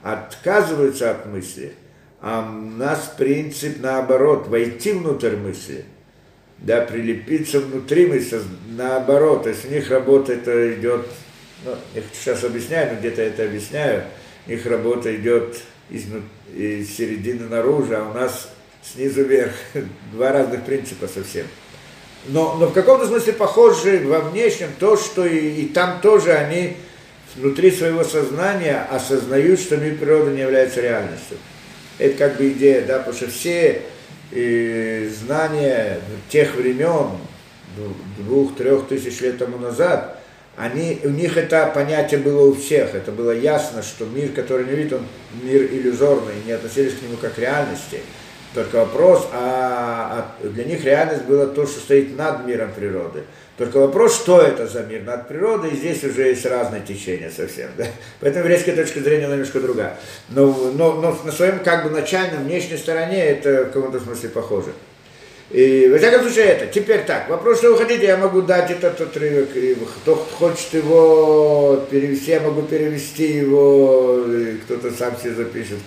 [0.03, 1.75] отказываются от мысли.
[2.23, 5.85] А у нас принцип наоборот, войти внутрь мысли,
[6.59, 8.41] да, прилепиться внутри мысли,
[8.71, 11.07] наоборот, то есть у них работа это идет
[11.65, 14.05] ну, я сейчас объясняю, но где-то это объясняю,
[14.47, 15.59] их работа идет
[15.91, 16.07] из,
[16.55, 18.49] из середины наружу, а у нас
[18.83, 19.53] снизу вверх.
[20.13, 21.47] Два разных принципа совсем.
[22.27, 26.77] Но, но в каком-то смысле похожи во внешнем то, что и, и там тоже они
[27.35, 31.39] внутри своего сознания осознают, что мир природы не является реальностью.
[31.99, 33.83] Это как бы идея, да, потому что все
[34.31, 37.11] э, знания тех времен,
[38.19, 40.22] двух-трех тысяч лет тому назад,
[40.57, 44.73] они, у них это понятие было у всех, это было ясно, что мир, который не
[44.73, 45.07] видит, он
[45.43, 48.01] мир иллюзорный, не относились к нему как к реальности.
[48.55, 53.25] Только вопрос, а, а для них реальность была то, что стоит над миром природы.
[53.57, 57.71] Только вопрос, что это за мир над природой, и здесь уже есть разные течения совсем.
[57.79, 57.87] Да?
[58.21, 59.99] Поэтому еврейская точка зрения немножко другая.
[60.29, 64.73] Но, но, но на своем как бы начальном внешней стороне это в каком-то смысле похоже.
[65.53, 66.67] И, во всяком случае, это.
[66.67, 69.51] Теперь так, вопрос, что вы хотите, я могу дать этот отрывок.
[70.03, 74.25] Кто хочет его перевести, я могу перевести его,
[74.65, 75.79] кто-то сам себе запишет.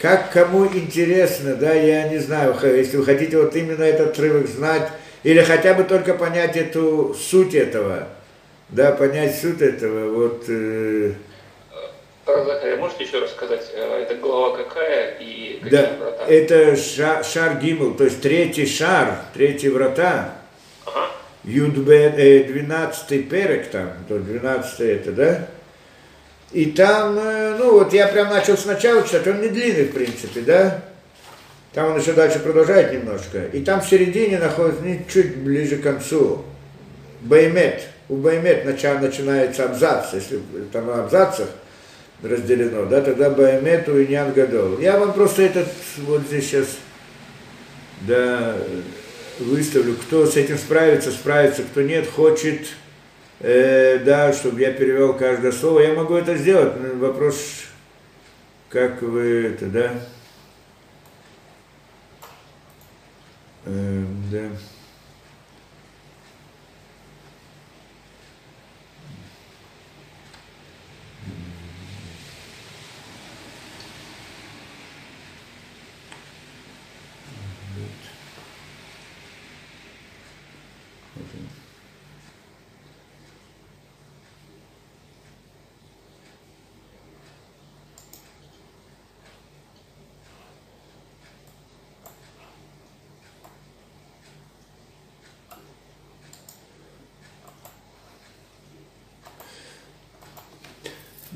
[0.00, 4.88] Как кому интересно, да, я не знаю, если вы хотите вот именно этот отрывок знать,
[5.22, 8.08] или хотя бы только понять эту суть этого,
[8.70, 10.44] да, понять суть этого, вот...
[10.48, 11.12] Э,
[12.26, 16.24] Захаря, можете еще рассказать, э, это глава какая и какие да, врата?
[16.26, 20.34] Это шар, шар Гимл, то есть третий шар, третьи врата.
[20.84, 21.10] Ага.
[21.44, 25.46] Юдбе, э, 12 перек там, то 12 это, да?
[26.50, 30.40] И там, э, ну вот я прям начал сначала читать, он не длинный в принципе,
[30.40, 30.82] да?
[31.74, 33.44] Там он еще дальше продолжает немножко.
[33.52, 36.44] И там в середине находится, ну, чуть ближе к концу,
[37.20, 37.82] Баймет.
[38.08, 40.40] У Баймет начинается абзац, если
[40.72, 41.48] там в абзацах,
[42.22, 44.78] разделено, да, тогда Баэмету и Нян Гадол.
[44.78, 45.68] Я вам просто этот
[45.98, 46.66] вот здесь сейчас
[48.02, 48.56] да,
[49.38, 52.68] выставлю, кто с этим справится, справится, кто нет, хочет,
[53.40, 56.74] э, да, чтобы я перевел каждое слово, я могу это сделать.
[56.94, 57.64] Вопрос,
[58.68, 59.92] как вы это, да?
[63.66, 64.48] Э, да.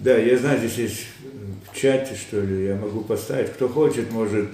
[0.00, 1.06] Да, я знаю, здесь есть
[1.70, 3.52] в чате, что ли, я могу поставить.
[3.52, 4.48] Кто хочет, может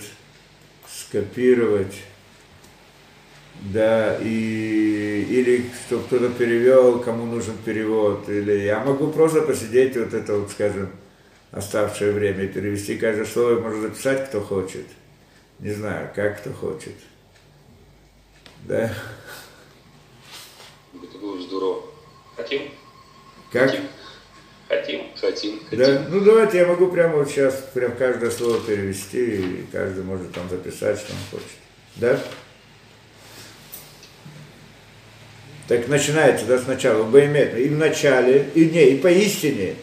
[0.88, 1.94] скопировать.
[3.72, 8.28] Да, и, или что кто-то перевел, кому нужен перевод.
[8.28, 10.90] Или я могу просто посидеть вот это вот, скажем,
[11.52, 14.86] оставшее время и перевести каждое слово, можно записать, кто хочет.
[15.60, 16.94] Не знаю, как кто хочет.
[18.64, 18.92] Да?
[20.92, 21.82] Это было здорово.
[22.34, 22.62] Хотим?
[23.52, 23.70] Как?
[23.70, 23.84] Хотим.
[24.68, 25.02] Хотим.
[25.20, 25.60] Хотим.
[25.70, 26.06] Да?
[26.08, 30.48] Ну давайте я могу прямо вот сейчас прям каждое слово перевести, и каждый может там
[30.50, 31.56] записать, что он хочет.
[31.96, 32.20] Да?
[35.68, 39.74] Так начинается, да, сначала, Баймет, и в начале, и не, и поистине.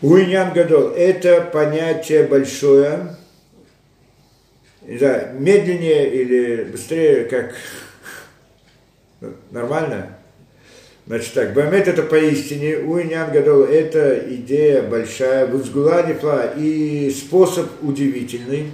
[0.00, 3.16] Уиньян Гадол– это понятие большое,
[4.82, 7.54] да, медленнее или быстрее, как
[9.50, 10.17] нормально?
[11.08, 18.72] Значит так, Бамет это поистине, Уинян Гадол это идея большая, Вузгула Нефла и способ удивительный,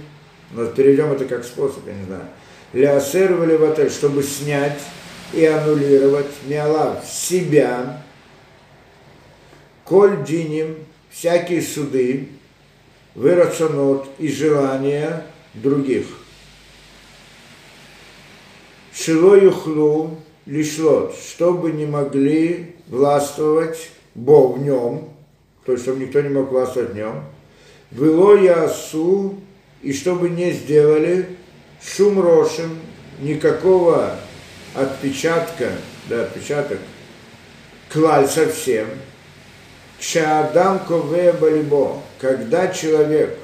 [0.51, 2.23] но перейдем это как способ, я не знаю,
[2.73, 4.81] Лясер Валиватель, чтобы снять
[5.31, 8.03] и аннулировать Миалав себя,
[9.85, 10.75] Коль Диним,
[11.09, 12.27] всякие суды,
[13.13, 16.07] вырацонот и желания других.
[18.93, 25.09] Шило юхлу, лишлот, чтобы не могли властвовать Бог в нем,
[25.65, 27.23] то есть чтобы никто не мог властвовать в нем,
[27.91, 29.35] было ясу,
[29.81, 31.27] и чтобы не сделали
[31.81, 32.79] шум рошим,
[33.19, 34.15] никакого
[34.73, 35.71] отпечатка,
[36.09, 36.79] да, отпечаток,
[37.91, 38.87] клаль совсем,
[39.99, 43.37] Чаадам кове балибо, когда человек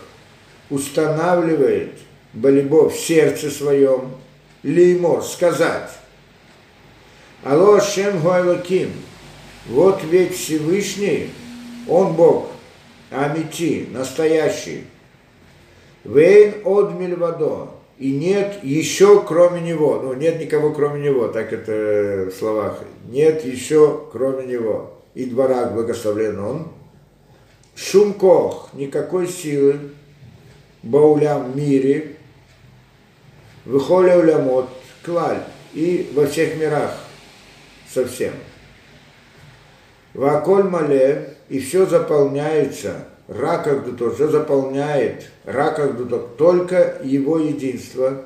[0.70, 1.94] устанавливает
[2.34, 4.12] балибо в сердце своем,
[4.64, 5.92] леймо, сказать,
[7.44, 8.92] Алло Шем Гуайлаким.
[9.68, 11.32] Вот ведь Всевышний,
[11.88, 12.50] Он Бог,
[13.10, 14.86] Амити, настоящий.
[16.04, 17.70] Вейн от Мильвадо.
[17.98, 20.02] И нет еще кроме него.
[20.04, 22.78] Ну, нет никого кроме него, так это в словах.
[23.10, 25.02] Нет еще кроме него.
[25.16, 26.68] И дворак благословлен он.
[27.76, 29.80] Шумкох, никакой силы,
[30.84, 32.18] Баулям мире,
[33.66, 34.70] выхоля улямот,
[35.04, 35.42] клаль,
[35.74, 36.92] и во всех мирах
[37.94, 38.34] совсем.
[40.14, 45.92] Ваколь мале, и все заполняется, раках то все заполняет, раках
[46.38, 48.26] только его единство,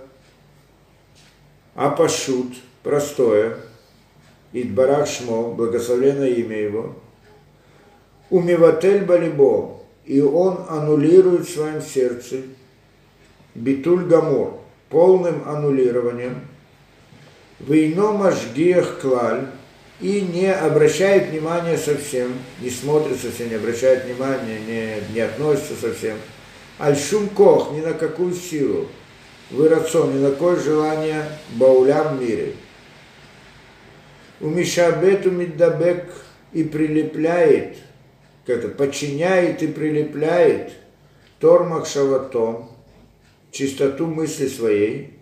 [1.75, 3.57] а пашут, простое,
[4.53, 6.95] Идбарах Шмо, благословенное имя его,
[8.29, 12.37] Умиватель Балибо, и он аннулирует в своем сердце.
[13.53, 14.59] Битуль Гамор,
[14.89, 16.39] полным аннулированием,
[17.59, 19.47] Вейно Машгиях Клаль,
[20.01, 26.17] и не обращает внимания совсем, не смотрит совсем, не обращает внимания, не, не относится совсем.
[26.77, 28.87] Альшум Кох, ни на какую силу,
[29.51, 32.53] вырацон, ни на какое желание Баулям в мире–
[34.41, 35.31] у Мишабету
[36.53, 37.77] и прилепляет,
[38.45, 40.73] как это, подчиняет и прилепляет
[41.39, 42.69] Тормах Шаватом,
[43.51, 45.13] чистоту мысли своей,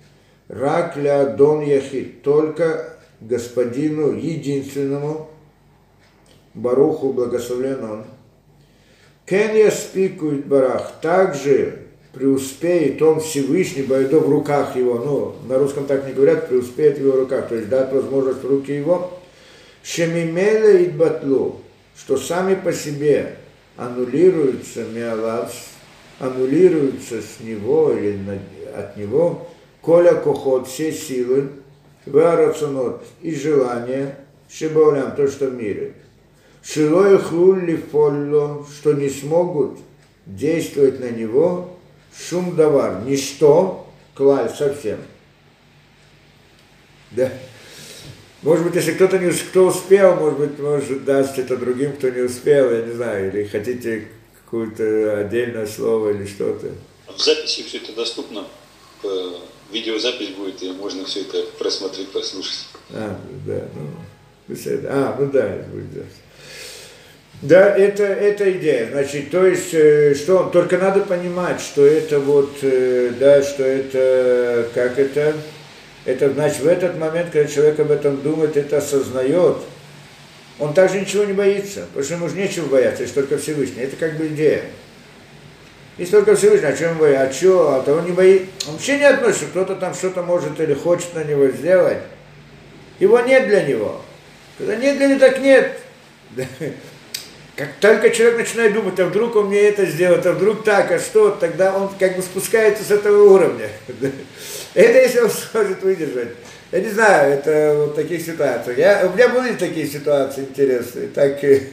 [0.47, 2.92] Рак ля Дон Яхид, только
[3.27, 5.29] господину единственному,
[6.53, 8.03] Баруху благословлен он.
[9.25, 11.79] Кен спикует барах, также
[12.13, 17.05] преуспеет он Всевышний, Байдо в руках его, ну, на русском так не говорят, преуспеет в
[17.05, 19.19] его руках, то есть дать возможность в руки его,
[19.81, 21.61] Шемимеля и Батлу,
[21.97, 23.35] что сами по себе
[23.77, 25.53] аннулируются Миалавс,
[26.19, 28.19] аннулируются с него или
[28.75, 29.47] от него,
[29.81, 31.49] Коля Кохот, все силы,
[32.05, 34.19] Варацунот и желания,
[34.49, 35.93] Шибаулям, то, что в мире.
[36.63, 39.79] Шилой хлулли фолло, что не смогут
[40.25, 41.77] действовать на него,
[42.17, 44.99] шум давар, ничто, клаль совсем.
[47.11, 47.31] Да.
[48.41, 52.21] Может быть, если кто-то не кто успел, может быть, может даст это другим, кто не
[52.21, 54.07] успел, я не знаю, или хотите
[54.43, 56.71] какое-то отдельное слово или что-то.
[57.07, 58.45] В записи все это доступно,
[59.73, 62.67] видеозапись будет, и можно все это просмотреть, послушать.
[62.91, 64.55] А, да, ну,
[64.87, 66.23] а, ну да, это будет запись.
[67.41, 68.89] Да, это, это идея.
[68.91, 74.69] Значит, то есть, э, что только надо понимать, что это вот, э, да, что это,
[74.73, 75.35] как это,
[76.05, 79.57] это значит, в этот момент, когда человек об этом думает, это осознает,
[80.57, 83.81] он также ничего не боится, потому что ему же нечего бояться, есть только Всевышний.
[83.81, 84.63] Это как бы идея.
[85.97, 88.47] Есть только Всевышний, о чем боится, а что, а того не боится.
[88.67, 91.99] Он вообще не относится, кто-то там что-то может или хочет на него сделать.
[92.99, 94.01] Его нет для него.
[94.57, 95.77] Когда нет для него, так нет.
[97.55, 100.97] Как только человек начинает думать, а вдруг он мне это сделает, а вдруг так, а
[100.97, 103.69] что, тогда он как бы спускается с этого уровня.
[104.73, 106.29] Это если он сможет выдержать.
[106.71, 108.73] Я не знаю, это вот таких ситуаций.
[108.77, 111.09] Я, у меня были такие ситуации интересные.
[111.09, 111.69] Так, и,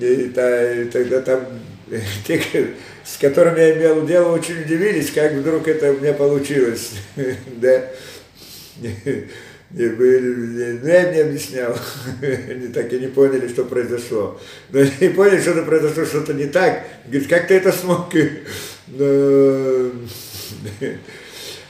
[0.00, 1.46] и, и, тогда там
[2.26, 2.40] те,
[3.04, 6.92] с которыми я имел дело, очень удивились, как вдруг это у меня получилось.
[7.46, 7.82] Да.
[9.70, 11.76] Не, были, ну, я не объяснял.
[12.22, 14.40] Они так и не поняли, что произошло.
[14.70, 16.84] Но они поняли, что-то произошло, что-то не так.
[17.06, 18.14] Говорит, как ты это смог?
[18.86, 19.90] Но...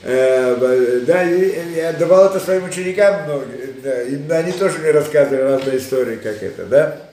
[0.03, 3.47] Э, да, я давал это своим ученикам много,
[3.83, 7.11] да, они тоже мне рассказывали разные истории, как это, да.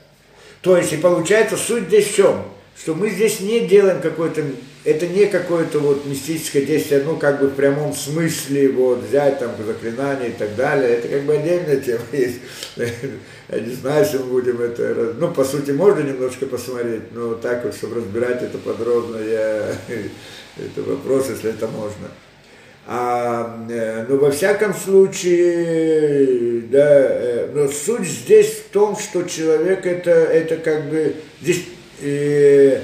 [0.61, 2.45] То есть, и получается, суть здесь в чем?
[2.77, 4.43] Что мы здесь не делаем какой-то
[4.85, 9.51] это не какое-то вот мистическое действие, ну, как бы в прямом смысле, вот, взять там
[9.65, 12.41] заклинание и так далее, это как бы отдельная тема есть.
[12.75, 17.63] Я не знаю, если мы будем это, ну, по сути, можно немножко посмотреть, но так
[17.63, 19.73] вот, чтобы разбирать это подробно, я,
[20.57, 22.09] это вопрос, если это можно.
[22.85, 29.85] А, э, но во всяком случае, да, э, но суть здесь в том, что человек
[29.85, 31.63] это, это как бы, здесь,
[32.03, 32.81] э,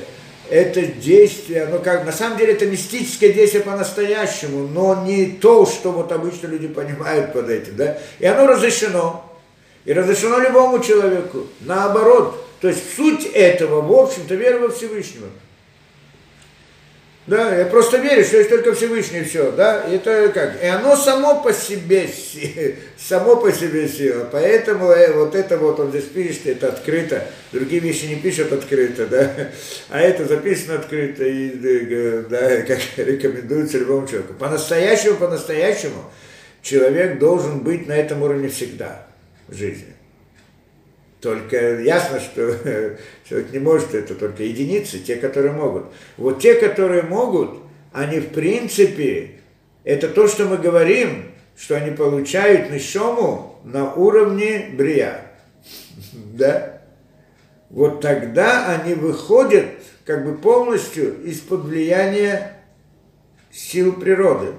[0.50, 5.92] это действие, ну как, на самом деле это мистическое действие по-настоящему, но не то, что
[5.92, 9.26] вот обычно люди понимают под этим, да, и оно разрешено,
[9.86, 15.28] и разрешено любому человеку, наоборот, то есть суть этого, в общем-то, вера во Всевышнего.
[17.30, 21.44] Да, я просто верю, что есть только Всевышний, все, да, это как, и оно само
[21.44, 22.10] по себе,
[22.98, 27.82] само по себе сила, поэтому э, вот это вот он здесь пишет, это открыто, другие
[27.82, 29.32] вещи не пишут открыто, да,
[29.90, 31.52] а это записано открыто, и,
[32.28, 34.34] да, как рекомендуется любому человеку.
[34.34, 36.10] По-настоящему, по-настоящему
[36.64, 39.06] человек должен быть на этом уровне всегда
[39.48, 39.99] в жизни.
[41.22, 42.56] Только ясно, что
[43.28, 45.86] человек не может это, только единицы, те, которые могут.
[46.18, 47.60] Вот те, которые могут,
[47.92, 49.32] они в принципе,
[49.84, 55.22] это то, что мы говорим, что они получают нишому на уровне брия.
[56.34, 56.82] Да?
[57.70, 59.66] Вот тогда они выходят
[60.06, 62.54] как бы полностью из-под влияния
[63.52, 64.54] сил природы.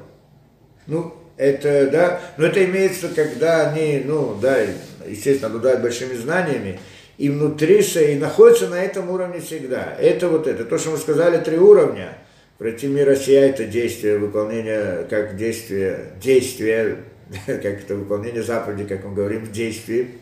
[0.86, 4.58] Ну, это, да, но это имеется, когда они, ну, да,
[5.06, 6.80] естественно, обладают большими знаниями,
[7.18, 9.94] и внутри и находятся на этом уровне всегда.
[9.98, 10.64] Это вот это.
[10.64, 12.16] То, что мы сказали, три уровня.
[12.56, 16.98] Пройти мир Россия– это действие, выполнение, как действие, действие,
[17.46, 20.12] как это выполнение заповеди, как мы говорим, в действии.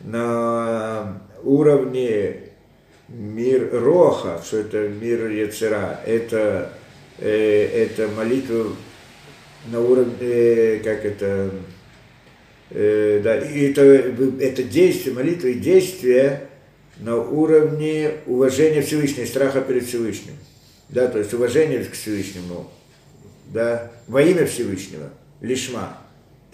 [0.00, 2.36] На уровне
[3.08, 6.72] мир Роха, что это мир Яцера, это,
[7.18, 8.66] э, это молитва
[9.70, 11.50] на уровне, э, как это,
[12.70, 16.48] э, да, и это, это действие, молитва и действие
[16.98, 20.34] на уровне уважения Всевышнего, страха перед Всевышним.
[20.88, 22.70] Да, то есть уважение к Всевышнему,
[23.52, 25.10] да, во имя Всевышнего,
[25.40, 25.98] лишма.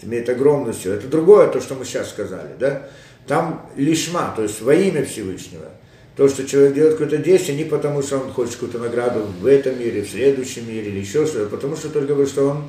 [0.01, 0.95] Имеет огромную силу.
[0.95, 2.87] Это другое, то, что мы сейчас сказали, да.
[3.27, 5.69] Там лишма, то есть во имя Всевышнего.
[6.17, 9.79] То, что человек делает какое-то действие, не потому, что он хочет какую-то награду в этом
[9.79, 12.63] мире, в следующем мире или еще что-то, а потому что только потому, что он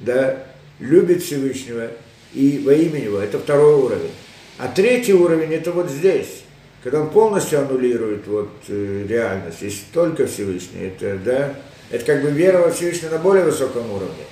[0.00, 0.44] да,
[0.78, 1.88] любит Всевышнего
[2.34, 3.18] и во имя Него.
[3.18, 4.10] Это второй уровень.
[4.58, 6.44] А третий уровень это вот здесь,
[6.82, 11.54] когда он полностью аннулирует вот, э, реальность, есть только Всевышний, это, да,
[11.90, 14.24] это как бы вера во Всевышнего на более высоком уровне.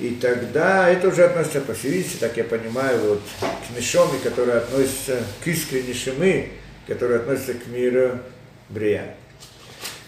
[0.00, 5.22] И тогда это уже относится по Всевышнему, так я понимаю, вот, к Нишоме, которые относятся
[5.44, 6.48] к искренне Шимы,
[6.86, 8.18] которые относятся к миру
[8.70, 9.14] Брия.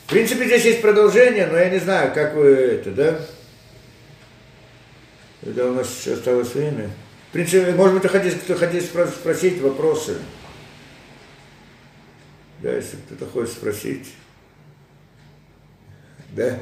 [0.06, 3.20] В принципе, здесь есть продолжение, но я не знаю, как вы это, да?
[5.42, 6.90] Когда у нас еще осталось время.
[7.32, 10.18] В принципе, может быть, хотите, кто хотите спросить вопросы.
[12.58, 14.12] Да, если кто-то хочет спросить.
[16.32, 16.58] Да?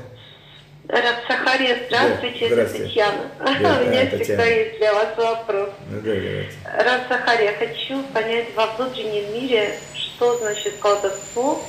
[0.87, 2.87] Раб Сахария, здравствуйте, да, здравствуйте.
[2.87, 3.31] Татьяна.
[3.41, 5.71] Да, У меня да, всегда есть для вас вопрос.
[5.91, 11.65] Ну, да, Раб Сахария, хочу понять во внутреннем мире, что значит колдовство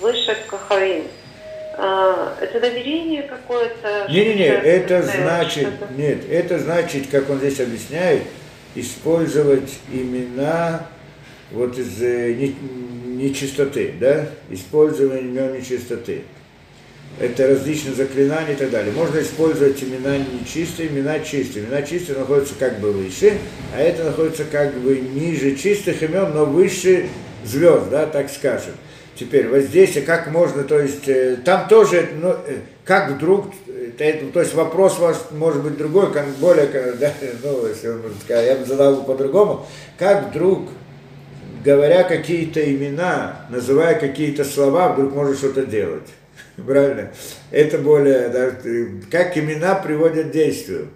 [0.00, 1.08] выше Кахаим.
[1.78, 4.06] А, это доверение какое-то?
[4.10, 8.22] Не-не-не, это значит, нет, это значит, как он здесь объясняет,
[8.74, 10.86] использовать имена
[11.50, 16.22] вот из э, нечистоты, да, использование имен нечистоты.
[17.20, 18.92] Это различные заклинания и так далее.
[18.92, 21.64] Можно использовать имена нечистые, имена чистые.
[21.64, 23.38] Имена чистые находятся как бы выше,
[23.74, 27.08] а это находится как бы ниже чистых имен, но выше
[27.44, 28.72] звезд, да, так скажем.
[29.18, 33.46] Теперь воздействие, как можно, то есть э, там тоже, ну, э, как вдруг,
[33.98, 36.66] это, то есть вопрос ваш может быть другой, более,
[37.00, 37.12] да,
[37.42, 39.66] ну, если он я бы задал его по-другому,
[39.98, 40.68] как вдруг,
[41.64, 46.08] говоря какие-то имена, называя какие-то слова, вдруг может что-то делать.
[46.66, 47.10] Правильно?
[47.50, 48.50] Это более, да,
[49.10, 50.88] как имена приводят к действию.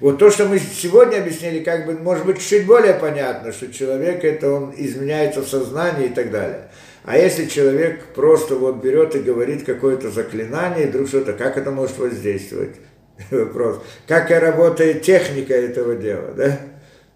[0.00, 4.22] Вот то, что мы сегодня объяснили, как бы, может быть, чуть более понятно, что человек
[4.22, 6.68] это он изменяется в сознании и так далее.
[7.04, 11.98] А если человек просто вот берет и говорит какое-то заклинание, вдруг что-то, как это может
[11.98, 12.76] воздействовать?
[13.30, 13.82] Вопрос.
[14.08, 16.58] Как работает техника этого дела, да?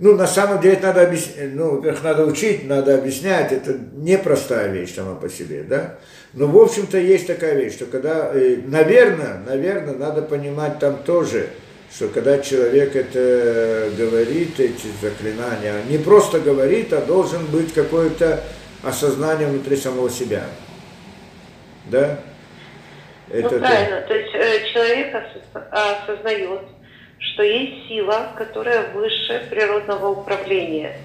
[0.00, 4.92] Ну, на самом деле, надо объяснять, ну, во-первых, надо учить, надо объяснять, это непростая вещь
[4.92, 5.98] сама по себе, да?
[6.32, 11.46] Но, в общем-то, есть такая вещь, что когда, э, наверное, наверное, надо понимать там тоже,
[11.94, 18.42] что когда человек это говорит, эти заклинания, не просто говорит, а должен быть какое-то
[18.82, 20.44] осознание внутри самого себя.
[21.86, 22.18] Да?
[23.28, 24.00] Ну, это ну, правильно.
[24.02, 25.14] То, то есть э, человек
[25.70, 26.60] осознает,
[27.18, 30.96] что есть сила, которая выше природного управления.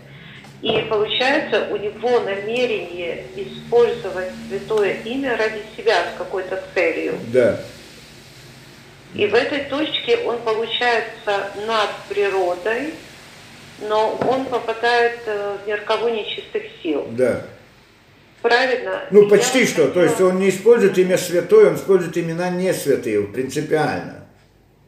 [0.64, 7.14] И получается, у него намерение использовать святое имя ради себя с какой-то целью.
[7.28, 7.60] Да.
[9.14, 12.94] И в этой точке он получается над природой,
[13.82, 17.08] но он попадает э, в мир кого нечистых сил.
[17.12, 17.46] Да.
[18.42, 19.04] Правильно?
[19.12, 19.88] Ну, почти что.
[19.88, 19.94] Хотела...
[19.94, 24.28] То есть он не использует имя святой, он использует имена не святые, принципиально.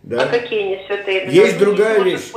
[0.04, 0.24] Да?
[0.24, 1.26] А какие не святые?
[1.26, 1.32] Имена?
[1.32, 2.32] Есть другая вещь.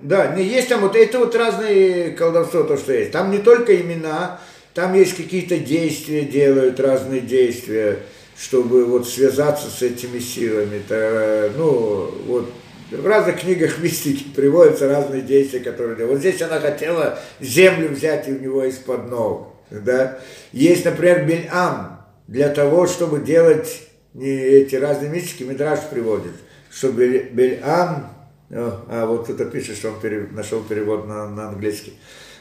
[0.00, 3.12] Да, не есть там вот это вот разные колдовство, то, что есть.
[3.12, 4.40] Там не только имена,
[4.74, 7.98] там есть какие-то действия, делают разные действия
[8.38, 10.76] чтобы вот связаться с этими силами.
[10.76, 12.52] Это, ну, вот
[12.90, 16.06] в разных книгах мистики приводятся разные действия, которые.
[16.06, 19.54] Вот здесь она хотела землю взять у него из-под ног.
[19.70, 20.18] Да?
[20.52, 23.82] Есть, например, Бельам, для того, чтобы делать
[24.18, 26.32] эти разные мистики, Мидраш приводит,
[26.70, 28.12] что Бельам,
[28.50, 31.94] а вот кто-то пишет, что он пере, нашел перевод на, на английский,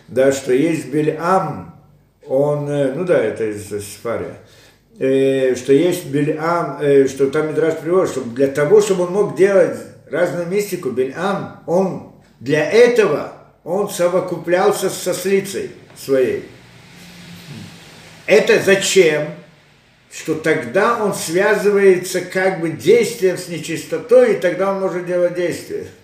[0.07, 1.75] да, что есть Бельам,
[2.27, 4.37] он, э, ну да, это из Сфария,
[4.99, 9.35] э, что есть Бельам, э, что там Мидраш приводит, что для того, чтобы он мог
[9.35, 9.77] делать
[10.09, 16.45] разную мистику, Бельам, он для этого он совокуплялся со слицей своей.
[18.27, 19.27] Это зачем?
[20.17, 25.87] что тогда он связывается как бы действием с нечистотой, и тогда он может делать действие.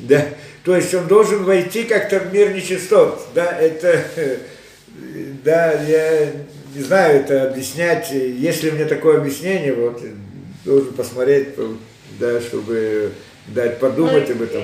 [0.00, 0.24] Да,
[0.62, 3.20] то есть он должен войти как-то в мир нечистот.
[3.34, 4.04] Да, это,
[5.44, 6.30] да, я
[6.78, 8.10] не знаю это объяснять.
[8.10, 10.00] Если мне такое объяснение, вот,
[10.64, 11.48] должен посмотреть,
[12.20, 13.12] да, чтобы
[13.48, 14.62] дать подумать ну, об этом.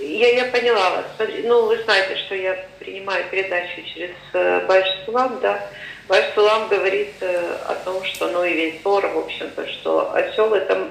[0.00, 1.28] Я, я поняла вас.
[1.44, 5.66] Ну, вы знаете, что я принимаю передачу через э, Байш Сулам, да.
[6.08, 10.52] Байш Сулам говорит э, о том, что, ну и весь Тор, в общем-то, что осел
[10.54, 10.88] это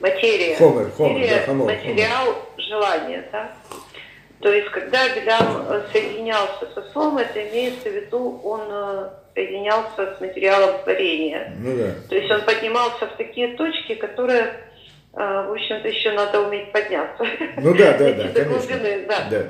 [0.00, 0.56] материя.
[0.56, 2.68] Хомер, хомер, материя, да, хомер, материал хомер.
[2.68, 3.52] желания, да.
[4.40, 10.20] То есть, когда Белям э, соединялся с ослом, это имеется в виду, он соединялся с
[10.20, 11.52] материалом творения.
[11.58, 11.94] Ну, да.
[12.08, 14.54] То есть он поднимался в такие точки, которые
[15.12, 17.24] а, в общем-то, еще надо уметь подняться.
[17.56, 18.78] Ну да, да, да, конечно.
[19.08, 19.28] да.
[19.30, 19.42] да.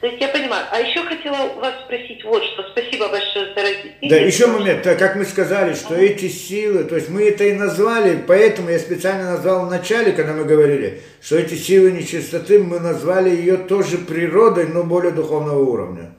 [0.00, 0.66] То есть я понимаю.
[0.70, 2.62] А еще хотела вас спросить вот что.
[2.70, 4.10] Спасибо большое за разъяснение.
[4.10, 4.84] Да, еще момент.
[4.84, 6.02] Как мы сказали, что ага.
[6.02, 10.32] эти силы, то есть мы это и назвали, поэтому я специально назвал в начале, когда
[10.34, 16.15] мы говорили, что эти силы нечистоты, мы назвали ее тоже природой, но более духовного уровня.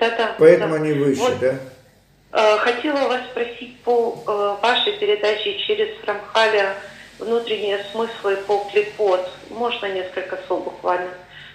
[0.00, 0.34] Да, да.
[0.38, 0.80] Поэтому да.
[0.82, 1.38] они выше, вот.
[1.38, 1.54] да?
[2.32, 6.74] А, хотела вас спросить по э, вашей передаче через Рамхаля
[7.18, 9.28] внутренние смыслы по клепот.
[9.50, 11.10] Можно несколько слов буквально?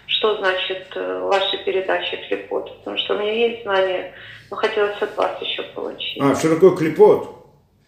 [0.05, 2.77] Что значит э, ваша передача клепот?
[2.79, 4.13] Потому что у меня есть знания,
[4.51, 6.21] но хотелось от вас еще получить.
[6.21, 7.47] А, что такое клепот?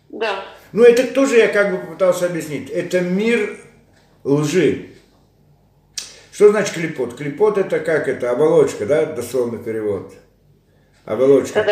[0.10, 0.44] Да.
[0.72, 2.70] Ну, это тоже я как бы попытался объяснить.
[2.72, 3.58] Это мир
[4.24, 4.88] лжи.
[6.32, 7.16] Что значит клепот?
[7.16, 8.32] Клепот это как это?
[8.32, 9.06] Оболочка, да?
[9.06, 10.14] Дословный перевод.
[11.08, 11.64] Оболочка.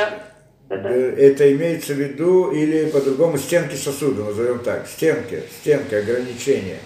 [0.70, 0.90] Да-да.
[0.90, 6.80] Это имеется в виду, или по-другому стенки сосуда, назовем так, стенки, стенка, ограничения.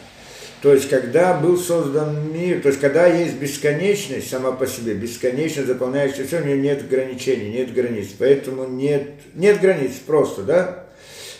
[0.62, 5.68] То есть, когда был создан мир, то есть, когда есть бесконечность сама по себе, бесконечность,
[5.68, 8.10] заполняющая все, у нее нет ограничений, нет границ.
[8.18, 9.04] Поэтому нет,
[9.36, 10.86] нет границ просто, да?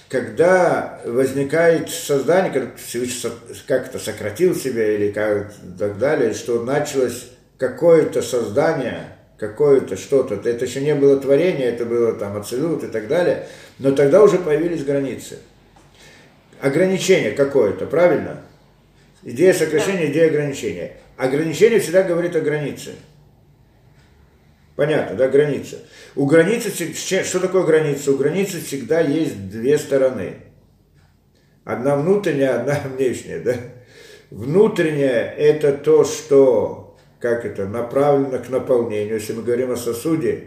[0.08, 2.72] Когда возникает создание, когда
[3.68, 9.08] как-то сократил себя или как так далее, что началось какое-то создание–
[9.40, 10.36] какое-то что-то.
[10.36, 13.48] Это еще не было творение, это было там абсолют и так далее.
[13.80, 15.40] Но тогда уже появились границы.
[16.60, 18.42] Ограничение какое-то, правильно?
[19.24, 20.98] Идея сокращения, идея ограничения.
[21.16, 22.92] Ограничение всегда говорит о границе.
[24.76, 25.78] Понятно, да, граница.
[26.16, 26.72] У границы,
[27.24, 28.12] что такое граница?
[28.12, 30.36] У границы всегда есть две стороны.
[31.64, 33.56] Одна внутренняя, одна внешняя, да?
[34.32, 36.89] Внутренняя– это то, что
[37.20, 39.16] как это, направлено к наполнению.
[39.16, 40.44] Если мы говорим о сосуде,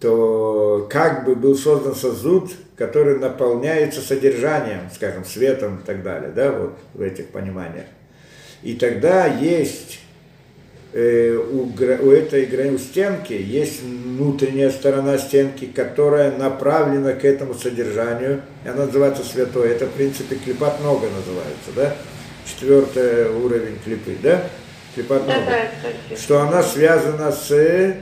[0.00, 6.52] то как бы был создан сосуд, который наполняется содержанием, скажем, светом и так далее, да,
[6.52, 7.84] вот в этих пониманиях.
[8.62, 10.00] И тогда есть
[10.94, 18.40] э, у, у этой у стенки есть внутренняя сторона стенки, которая направлена к этому содержанию,
[18.64, 19.70] и она называется святой.
[19.70, 21.94] Это, в принципе, клипат много называется, да?
[22.46, 24.44] Четвертый уровень клипы, да?
[24.96, 27.94] Да, что она связана с,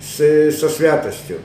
[0.00, 1.40] с, со святостью.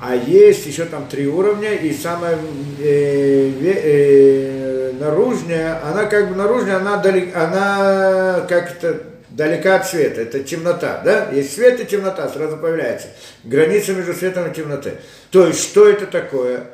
[0.00, 2.36] А есть еще там три уровня, и самая
[2.80, 9.00] э, э, наружная, она как бы наружная, она, далек, она как-то
[9.30, 11.30] далека от света, это темнота, да?
[11.32, 13.08] Есть свет и темнота, сразу появляется.
[13.44, 14.94] Граница между светом и темнотой.
[15.30, 16.64] То есть, что это такое?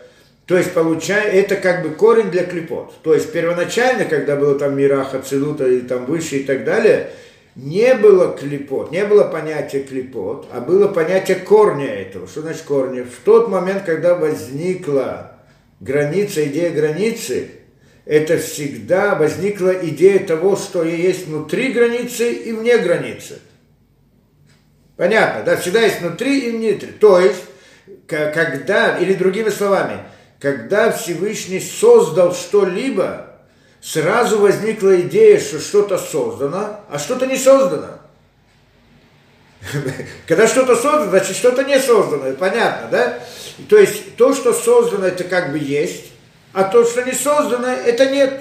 [0.46, 3.00] То есть, получая, это как бы корень для клепот.
[3.02, 7.10] То есть, первоначально, когда было там Мираха, Целута и там выше и так далее,
[7.56, 12.26] не было клепот, не было понятия клепот, а было понятие корня этого.
[12.26, 13.04] Что значит корня?
[13.04, 15.32] В тот момент, когда возникла
[15.80, 17.50] граница, идея границы,
[18.04, 23.40] это всегда возникла идея того, что есть внутри границы и вне границы.
[24.96, 25.56] Понятно, да?
[25.56, 26.90] Всегда есть внутри и внутри.
[26.92, 27.42] То есть,
[28.06, 29.98] когда, или другими словами,
[30.38, 33.29] когда Всевышний создал что-либо,
[33.80, 37.98] сразу возникла идея, что что-то создано, а что-то не создано.
[40.26, 43.18] Когда что-то создано, значит что-то не создано, понятно, да?
[43.68, 46.06] То есть то, что создано, это как бы есть,
[46.52, 48.40] а то, что не создано, это нет.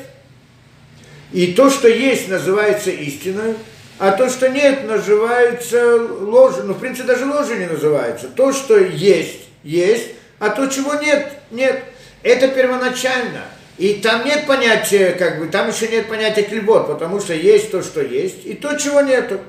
[1.32, 3.56] И то, что есть, называется истиной,
[4.00, 6.64] а то, что нет, называется ложью.
[6.66, 8.28] Ну, в принципе, даже ложью не называется.
[8.30, 10.08] То, что есть, есть,
[10.40, 11.84] а то, чего нет, нет.
[12.24, 13.44] Это первоначально–
[13.80, 17.82] и там нет понятия, как бы, там еще нет понятия клебот, потому что есть то,
[17.82, 19.40] что есть, и то, чего нету.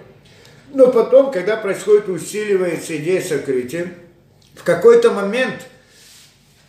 [0.73, 3.93] Но потом, когда происходит, усиливается идея сокрытия,
[4.55, 5.67] в какой-то момент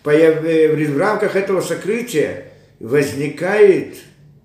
[0.04, 2.48] в рамках этого сокрытия
[2.80, 3.98] возникает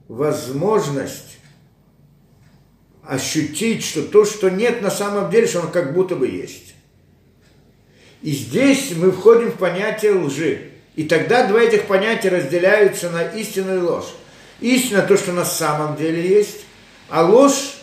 [0.09, 1.39] возможность
[3.03, 6.75] ощутить, что то, что нет на самом деле, что оно как будто бы есть.
[8.21, 10.73] И здесь мы входим в понятие лжи.
[10.97, 14.15] И тогда два этих понятия разделяются на истину и ложь.
[14.61, 16.65] Истина то, что на самом деле есть,
[17.11, 17.75] а ложь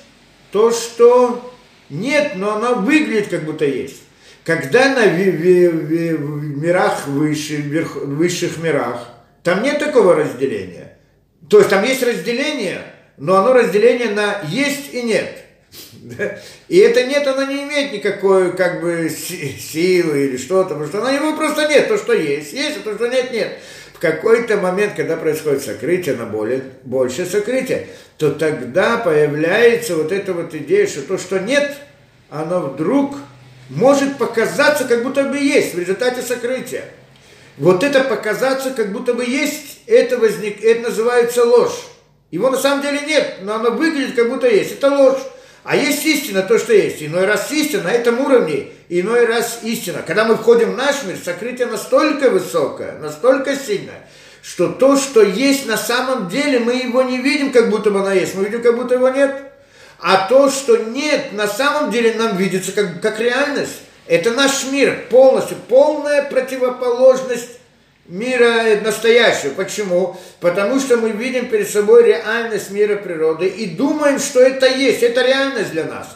[0.52, 1.54] то, что
[1.90, 4.02] нет, но оно выглядит как будто есть.
[4.44, 9.08] Когда на ви, ви, ви, мирах выше, верх, высших мирах,
[9.44, 10.98] там нет такого разделения.
[11.50, 12.82] То есть там есть разделение,
[13.18, 15.43] но оно разделение на есть и нет.
[16.68, 21.10] И это нет, оно не имеет никакой как бы силы или что-то, потому что оно
[21.10, 23.58] его просто нет, то, что есть, есть, а то, что нет, нет.
[23.94, 27.88] В какой-то момент, когда происходит сокрытие, на более, больше сокрытие,
[28.18, 31.76] то тогда появляется вот эта вот идея, что то, что нет,
[32.30, 33.16] оно вдруг
[33.70, 36.86] может показаться, как будто бы есть в результате сокрытия.
[37.58, 41.88] Вот это показаться, как будто бы есть, это, возник, это называется ложь.
[42.32, 44.74] Его на самом деле нет, но оно выглядит, как будто есть.
[44.74, 45.22] Это ложь.
[45.64, 47.02] А есть истина, то, что есть.
[47.02, 50.04] Иной раз истина на этом уровне, иной раз истина.
[50.06, 54.08] Когда мы входим в наш мир, сокрытие настолько высокое, настолько сильное,
[54.42, 58.12] что то, что есть на самом деле, мы его не видим, как будто бы оно
[58.12, 58.36] есть.
[58.36, 59.34] Мы видим, как будто его нет.
[60.00, 63.80] А то, что нет, на самом деле нам видится как, как реальность.
[64.06, 67.52] Это наш мир полностью, полная противоположность
[68.08, 69.52] мира настоящего.
[69.52, 70.20] Почему?
[70.40, 75.26] Потому что мы видим перед собой реальность мира природы и думаем, что это есть, это
[75.26, 76.08] реальность для нас.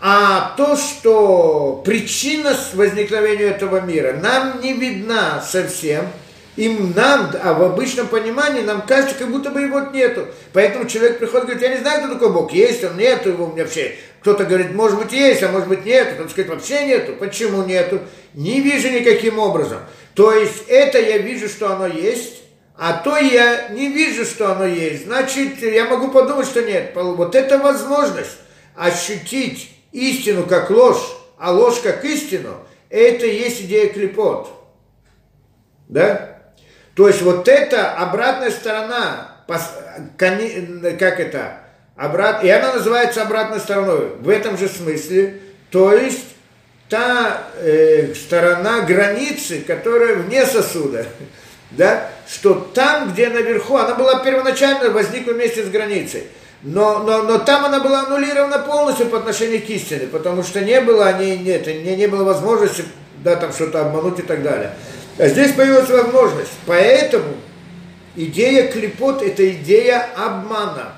[0.00, 6.06] А то, что причина возникновения этого мира нам не видна совсем,
[6.56, 10.26] им нам, а в обычном понимании нам кажется, как будто бы его нету.
[10.52, 13.44] Поэтому человек приходит и говорит, я не знаю, кто такой Бог, есть он, нету его
[13.44, 13.94] у меня вообще.
[14.20, 16.14] Кто-то говорит, может быть есть, а может быть нету.
[16.14, 17.12] Кто-то сказать, вообще нету.
[17.12, 18.00] Почему нету?
[18.34, 19.78] Не вижу никаким образом.
[20.16, 22.42] То есть это я вижу, что оно есть,
[22.74, 25.04] а то я не вижу, что оно есть.
[25.04, 26.92] Значит, я могу подумать, что нет.
[26.94, 28.38] Вот это возможность
[28.74, 34.50] ощутить истину как ложь, а ложь как истину, это и есть идея клепот.
[35.88, 36.38] Да?
[36.94, 41.60] То есть вот это обратная сторона, как это,
[41.94, 44.16] обрат, и она называется обратной стороной.
[44.18, 46.35] В этом же смысле, то есть
[46.88, 51.06] та э, сторона границы, которая вне сосуда,
[51.72, 56.24] да, что там, где наверху, она была первоначально возникла вместе с границей,
[56.62, 60.80] но, но, но там она была аннулирована полностью по отношению к истине, потому что не
[60.80, 62.84] было, не, нет, не, не было возможности,
[63.22, 64.72] да, там что-то обмануть и так далее.
[65.18, 67.34] А здесь появилась возможность, поэтому
[68.14, 70.92] идея клепот– это идея обмана,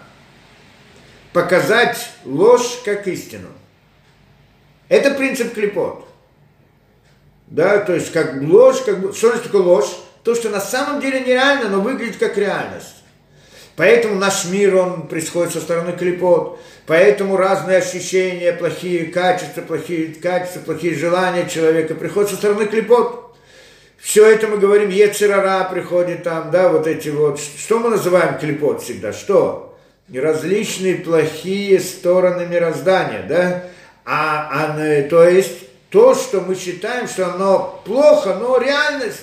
[1.32, 3.48] показать ложь как истину.
[4.88, 6.06] Это принцип клепот.
[7.46, 9.96] Да, то есть как ложь, как что значит такое ложь?
[10.22, 12.96] То, что на самом деле нереально, но выглядит как реальность.
[13.76, 16.58] Поэтому наш мир, он происходит со стороны клепот.
[16.86, 23.36] Поэтому разные ощущения, плохие качества, плохие качества, плохие желания человека приходят со стороны клепот.
[23.96, 28.82] Все это мы говорим, Ецерара приходит там, да, вот эти вот, что мы называем клепот
[28.82, 29.78] всегда, что?
[30.12, 33.64] Различные плохие стороны мироздания, да,
[34.10, 39.20] а, а, то есть то, что мы считаем, что оно плохо, но реальность.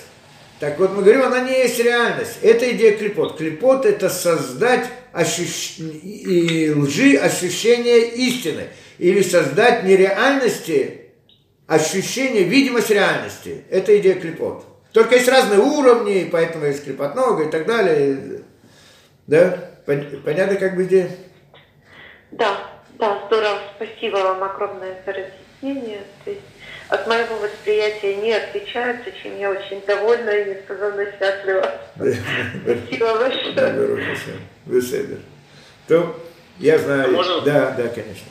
[0.60, 2.38] Так вот мы говорим, она не есть реальность.
[2.40, 3.36] Это идея клепот.
[3.36, 5.78] Клепот– это создать ощущ...
[5.78, 8.68] и лжи ощущение истины.
[8.98, 11.10] Или создать нереальности
[11.66, 13.64] ощущение, видимость реальности.
[13.68, 14.64] Это идея клепот.
[14.92, 18.42] Только есть разные уровни, поэтому есть клепот много и так далее.
[19.26, 19.68] Да?
[19.84, 21.10] Понятно, как бы идея?
[22.30, 22.75] Да.
[22.98, 23.58] Да, здорово.
[23.76, 26.02] Спасибо вам огромное за разъяснение.
[26.24, 26.42] То есть
[26.88, 31.70] от моего восприятия не отличается, чем я очень довольна и несказанно счастлива.
[31.94, 34.16] Спасибо большое.
[34.66, 35.16] Беседа.
[35.88, 36.16] То
[36.58, 37.08] я знаю.
[37.08, 37.40] А можно?
[37.42, 38.26] Да, да, конечно.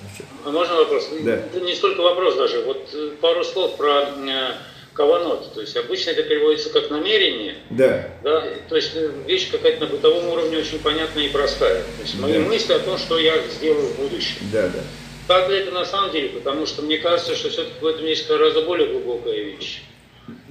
[0.45, 1.09] А можно вопрос?
[1.21, 1.39] Да.
[1.59, 2.63] Не столько вопрос даже.
[2.63, 4.51] Вот э, пару слов про э,
[4.95, 5.53] каванот.
[5.53, 7.55] То есть обычно это переводится как намерение.
[7.69, 8.07] Да.
[8.23, 8.43] да?
[8.69, 11.81] То есть э, вещь какая-то на бытовом уровне очень понятная и простая.
[11.81, 12.39] То есть мои да.
[12.39, 14.37] мысли о том, что я сделаю в будущем.
[14.51, 14.79] Да, да.
[15.27, 16.29] Так ли это на самом деле?
[16.29, 19.81] Потому что мне кажется, что все-таки в этом есть гораздо более глубокая вещь.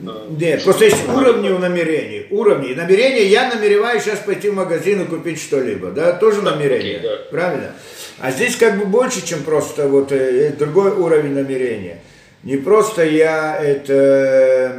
[0.07, 2.27] А, Нет, просто есть уровни у намерений.
[2.31, 2.75] Уровни.
[2.75, 5.91] Намерение, я намереваюсь сейчас пойти в магазин и купить что-либо.
[5.91, 6.99] Да, тоже намерение.
[6.99, 7.16] Okay, да.
[7.31, 7.75] Правильно?
[8.21, 12.01] А здесь как бы больше, чем просто вот э, другой уровень намерения
[12.45, 14.77] не просто я это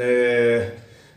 [0.00, 0.70] э,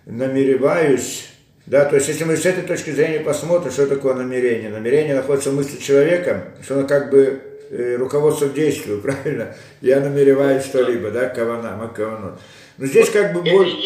[0.06, 1.30] намереваюсь,
[1.68, 4.70] да, то есть если мы с этой точки зрения посмотрим, что такое намерение.
[4.70, 9.56] Намерение находится в мысли человека, что оно как бы э, руководство к действию, правильно?
[9.82, 12.40] Я намереваюсь что-либо, да, кавана, макаванот.
[12.78, 13.78] Но здесь как бы больше...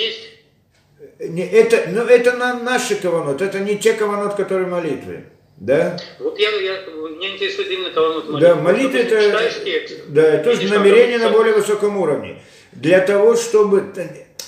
[1.19, 5.25] Не, это, ну, это на наши каванот, это не те каванот, которые молитвы.
[5.57, 5.97] Да?
[6.19, 6.81] Вот я, я,
[7.15, 8.39] меня интересует именно талант молитвы.
[8.41, 12.41] Да, молитва это, текст, да, тоже намерение на более высоком уровне.
[12.73, 13.85] Для того, чтобы...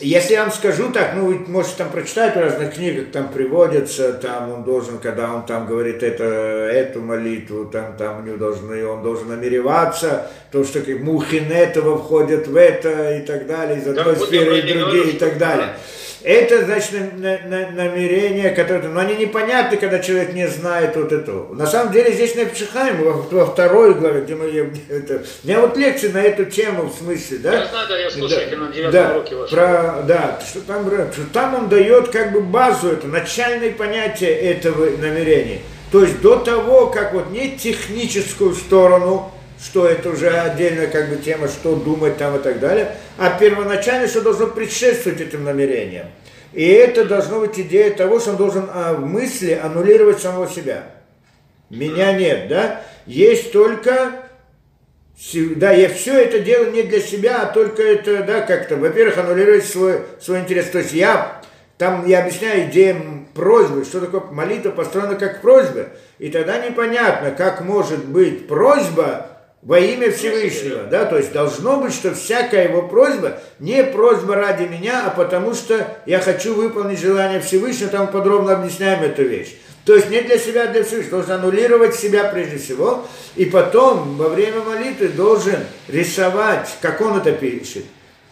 [0.01, 4.11] если я вам скажу так, ну, вы можете там прочитать в разных книгах, там приводится,
[4.13, 8.85] там он должен, когда он там говорит это, эту молитву, там, там у него должны,
[8.85, 13.87] он должен намереваться, то, что как мухин этого входят в это и так далее, из
[13.87, 15.67] одной да, сферы и другие и так далее.
[15.67, 15.77] Да.
[16.23, 21.31] Это, значит, на, на, намерение, которое, но они непонятны, когда человек не знает вот это.
[21.51, 24.47] На самом деле здесь на Пшихайм, во, во второй главе, где мы,
[24.89, 27.53] это, у меня вот лекции на эту тему, в смысле, да?
[27.53, 31.23] Я знаю, да, я слушаю, да, на девятом да, уроке Про, да, что там, что
[31.31, 35.61] там он дает как бы базу, это начальное понятие этого намерения.
[35.91, 41.17] То есть до того, как вот не техническую сторону, что это уже отдельная как бы
[41.17, 46.07] тема, что думать там и так далее, а первоначально, что должно предшествовать этим намерениям.
[46.53, 50.83] И это должно быть идея того, что он должен а, в мысли аннулировать самого себя.
[51.69, 52.81] Меня нет, да?
[53.05, 54.27] Есть только
[55.55, 59.65] да, я все это делаю не для себя, а только это, да, как-то, во-первых, аннулировать
[59.65, 60.69] свой, свой интерес.
[60.69, 61.41] То есть я,
[61.79, 65.87] там я объясняю идеям просьбы, что такое молитва построена как просьба.
[66.19, 69.36] И тогда непонятно, как может быть просьба
[69.67, 74.63] во имя Всевышнего, да, то есть должно быть, что всякая его просьба не просьба ради
[74.63, 79.57] меня, а потому что я хочу выполнить желание Всевышнего, там подробно объясняем эту вещь.
[79.83, 84.15] То есть не для себя, а для Всевышнего, должен аннулировать себя прежде всего, и потом
[84.15, 87.83] во время молитвы должен рисовать, как он это пишет,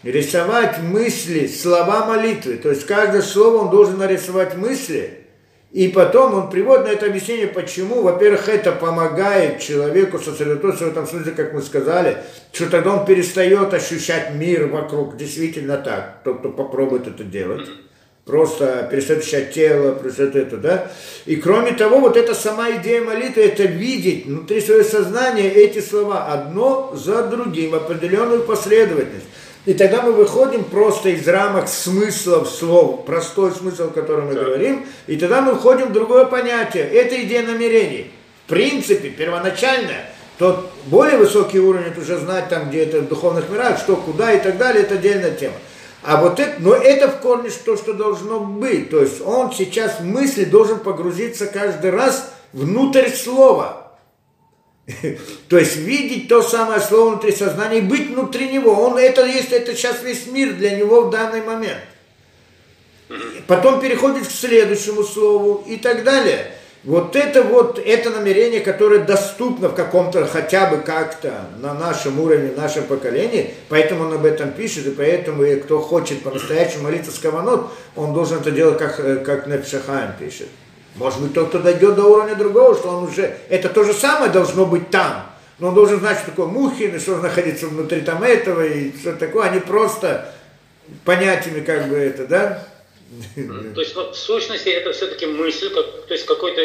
[0.04, 5.25] рисовать мысли, слова молитвы, то есть каждое слово он должен нарисовать мысли,
[5.72, 11.06] и потом он приводит на это объяснение, почему, во-первых, это помогает человеку сосредоточиться в этом
[11.06, 12.18] смысле, как мы сказали,
[12.52, 15.16] что тогда он перестает ощущать мир вокруг.
[15.16, 17.68] Действительно так, тот, кто попробует это делать.
[18.24, 20.90] Просто перестает ощущать тело, перестает это, да.
[21.26, 26.32] И кроме того, вот эта сама идея молитвы, это видеть внутри своего сознания эти слова
[26.32, 29.26] одно за другим, определенную последовательность.
[29.66, 34.44] И тогда мы выходим просто из рамок смыслов слов, простой смысл, о котором мы да.
[34.44, 36.84] говорим, и тогда мы входим в другое понятие.
[36.84, 38.12] Это идея намерений.
[38.46, 43.50] В принципе, первоначальная, тот более высокий уровень, это уже знать там, где это в духовных
[43.50, 45.56] мирах, что, куда и так далее, это отдельная тема.
[46.04, 48.90] А вот это, но это в корне то, что должно быть.
[48.90, 53.85] То есть он сейчас в мысли должен погрузиться каждый раз внутрь слова.
[55.48, 58.72] То есть видеть то самое слово внутри сознания и быть внутри него.
[58.72, 61.80] Он это есть, это сейчас весь мир для него в данный момент.
[63.46, 66.52] Потом переходит к следующему слову и так далее.
[66.84, 72.52] Вот это вот, это намерение, которое доступно в каком-то, хотя бы как-то на нашем уровне,
[72.52, 77.10] в нашем поколении, поэтому он об этом пишет, и поэтому и кто хочет по-настоящему молиться
[77.10, 80.46] с Каванот, он должен это делать, как, э, как Непшахаем пишет.
[80.96, 83.36] Может быть, тот, кто дойдет до уровня другого, что он уже...
[83.48, 85.30] Это то же самое должно быть там.
[85.58, 89.12] Но он должен знать, что такое Мухин, и что находится внутри там этого, и что
[89.14, 89.44] такое.
[89.50, 90.32] Они просто
[91.04, 92.66] понятиями как бы это, да?
[93.34, 96.60] То есть вот в сущности это все-таки мысль, как, то есть какой-то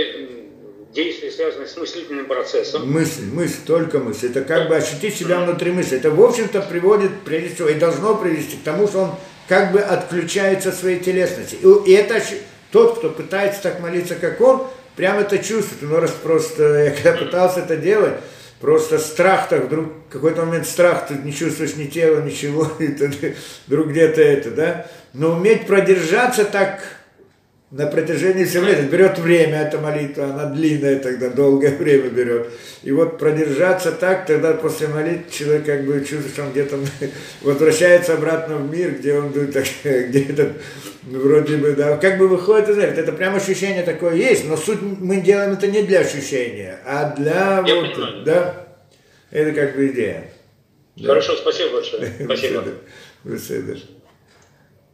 [0.94, 2.92] действие, связанное с мыслительным процессом.
[2.92, 4.28] Мысль, мысль, только мысль.
[4.28, 5.98] Это как бы ощутить себя внутри мысли.
[5.98, 9.12] Это, в общем-то, приводит, прежде всего, и должно привести к тому, что он
[9.48, 11.58] как бы отключается от своей телесности.
[11.86, 12.22] И это
[12.72, 15.82] тот, кто пытается так молиться, как он, прямо это чувствует.
[15.82, 18.16] Ну, раз просто, я когда пытался это делать,
[18.60, 23.36] просто страх так вдруг, какой-то момент страх, ты не чувствуешь ни тела, ничего, и ты,
[23.68, 24.88] вдруг где-то это, да.
[25.14, 26.82] Но уметь продержаться так
[27.72, 28.90] на протяжении всего лет.
[28.90, 32.50] Берет время эта молитва, она длинная тогда, долгое время берет.
[32.84, 36.80] И вот продержаться так, тогда после молитвы человек как бы чувствует, что он где-то
[37.42, 40.50] возвращается обратно в мир, где он так, где этот
[41.04, 43.00] вроде бы, да, как бы выходит из этого.
[43.00, 47.64] Это прям ощущение такое есть, но суть мы делаем это не для ощущения, а для
[47.66, 48.24] Я вот, понимаю.
[48.26, 48.68] да,
[49.32, 50.30] это как бы идея.
[51.04, 52.12] Хорошо, спасибо большое.
[52.26, 52.64] Спасибо.
[53.24, 53.78] Спасибо.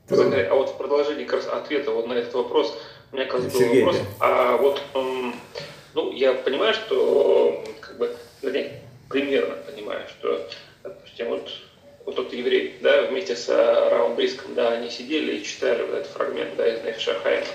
[0.09, 2.77] А вот в продолжении как раз ответа вот на этот вопрос,
[3.11, 4.81] у меня как раз был вопрос, а вот,
[5.93, 10.47] ну, я понимаю, что, как бы, вернее, примерно понимаю, что,
[10.83, 11.49] допустим, вот,
[12.05, 16.11] вот тот еврей, да, вместе с Равом Бриском, да, они сидели и читали вот этот
[16.11, 17.45] фрагмент, да, из Нефиша Хайма,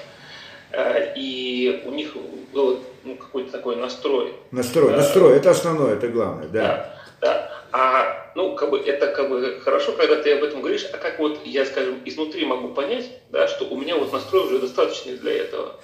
[0.72, 2.14] а, и у них
[2.52, 4.34] был ну, какой-то такой настрой.
[4.50, 6.60] Настрой, да, настрой, это основное, это главное, да.
[6.60, 7.50] Да, да.
[7.70, 11.18] А, ну, как бы, это как бы хорошо, когда ты об этом говоришь, а как
[11.20, 15.32] вот я, скажем, изнутри могу понять, да, что у меня вот настрой уже достаточный для
[15.38, 15.76] этого?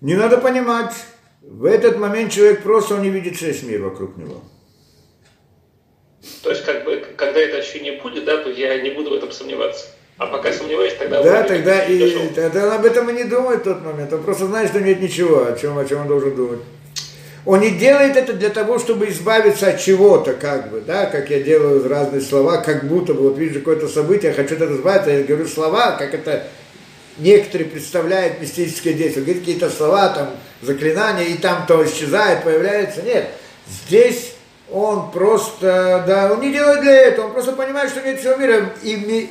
[0.00, 0.92] Не надо понимать.
[1.40, 4.42] В этот момент человек просто он не видит весь мир вокруг него.
[6.42, 9.30] То есть, как бы, когда это ощущение будет, да, то я не буду в этом
[9.30, 9.86] сомневаться.
[10.18, 11.22] А пока сомневаюсь, тогда...
[11.22, 14.12] Да, тогда и тогда он об этом и не думает в тот момент.
[14.12, 16.60] Он просто знает, что нет ничего, о чем, о чем он должен думать.
[17.46, 21.40] Он не делает это для того, чтобы избавиться от чего-то, как бы, да, как я
[21.40, 25.46] делаю разные слова, как будто бы, вот вижу какое-то событие, хочу этого избавиться, я говорю
[25.46, 26.42] слова, как это
[27.18, 33.02] некоторые представляют мистическое действие, говорит какие-то слова, там, заклинания, и там то исчезает, появляется.
[33.02, 33.28] Нет,
[33.68, 34.34] здесь
[34.68, 38.72] он просто, да, он не делает для этого, он просто понимает, что нет всего мира.
[38.82, 39.30] И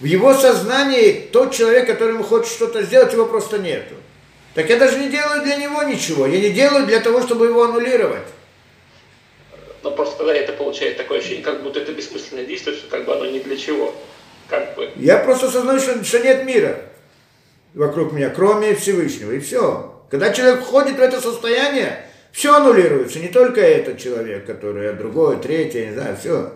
[0.00, 3.94] в его сознании тот человек, которому хочет что-то сделать, его просто нету.
[4.54, 7.64] Так я даже не делаю для него ничего, я не делаю для того, чтобы его
[7.64, 8.26] аннулировать.
[9.82, 13.14] Но просто тогда это получает такое ощущение, как будто это бессмысленное действие, что как бы
[13.14, 13.94] оно ни для чего.
[14.48, 14.90] Как бы.
[14.96, 16.78] Я просто осознаю, что, что нет мира
[17.74, 20.04] вокруг меня, кроме Всевышнего, и все.
[20.10, 25.40] Когда человек входит в это состояние, все аннулируется, не только этот человек, который, а другой,
[25.40, 26.52] третий, я не знаю, все.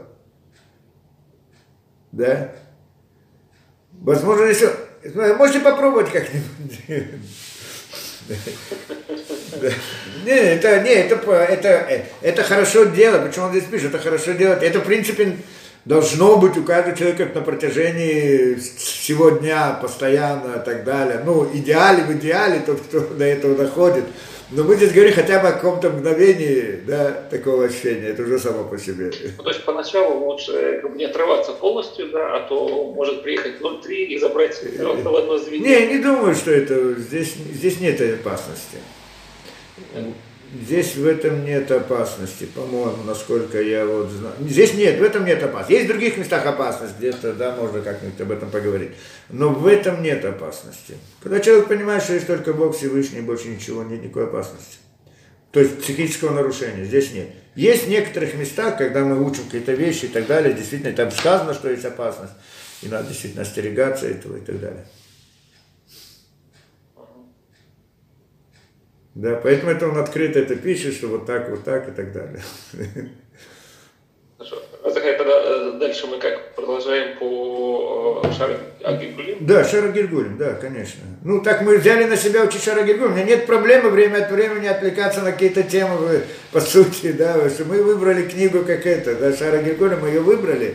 [2.12, 2.52] Да?
[3.92, 4.70] Возможно, еще...
[5.38, 6.80] Можете попробовать как-нибудь.
[10.24, 13.26] Не, это, не, это, это, это хорошо делать.
[13.26, 13.94] Почему он здесь пишет?
[13.94, 14.62] Это хорошо делать.
[14.62, 15.36] Это, в принципе,
[15.84, 21.22] должно быть у каждого человека на протяжении всего дня, постоянно и так далее.
[21.24, 24.04] Ну, идеале в идеале, тот, кто до этого доходит.
[24.50, 28.62] Но мы здесь говорим хотя бы о каком-то мгновении, да, такого ощущения, это уже само
[28.62, 29.10] по себе.
[29.36, 33.60] Ну, то есть поначалу лучше как бы, не отрываться полностью, да, а то может приехать
[33.60, 35.86] 0,3 и забрать в одно звенье.
[35.88, 38.78] Не, не думаю, что это, здесь, здесь нет опасности.
[40.54, 44.34] Здесь в этом нет опасности, по-моему, насколько я вот знаю.
[44.40, 45.72] Здесь нет, в этом нет опасности.
[45.72, 48.90] Есть в других местах опасность, где-то, да, можно как-нибудь об этом поговорить.
[49.28, 50.94] Но в этом нет опасности.
[51.20, 54.76] Когда человек понимает, что есть только Бог Всевышний, больше ничего, нет никакой опасности.
[55.50, 57.28] То есть психического нарушения здесь нет.
[57.56, 61.54] Есть в некоторых местах, когда мы учим какие-то вещи и так далее, действительно, там сказано,
[61.54, 62.34] что есть опасность,
[62.82, 64.86] и надо действительно остерегаться этого и так далее.
[69.16, 72.42] Да, поэтому это он открыто это пишет, что вот так, вот так и так далее.
[74.36, 74.62] Хорошо.
[74.84, 78.58] А тогда э, дальше мы как продолжаем по э, Шара
[78.98, 79.38] Гильгулим?
[79.40, 81.00] Да, Шара Гильгулим, да, конечно.
[81.24, 83.12] Ну, так мы взяли на себя учить Шара Гильгулим.
[83.12, 86.20] У меня нет проблемы время от времени отвлекаться на какие-то темы,
[86.52, 90.74] по сути, да, что мы выбрали книгу как это, да, Шара Гильгулим, мы ее выбрали,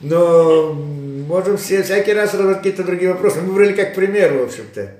[0.00, 3.40] но можем все, всякий раз какие-то другие вопросы.
[3.40, 4.94] Мы выбрали как пример, в общем-то.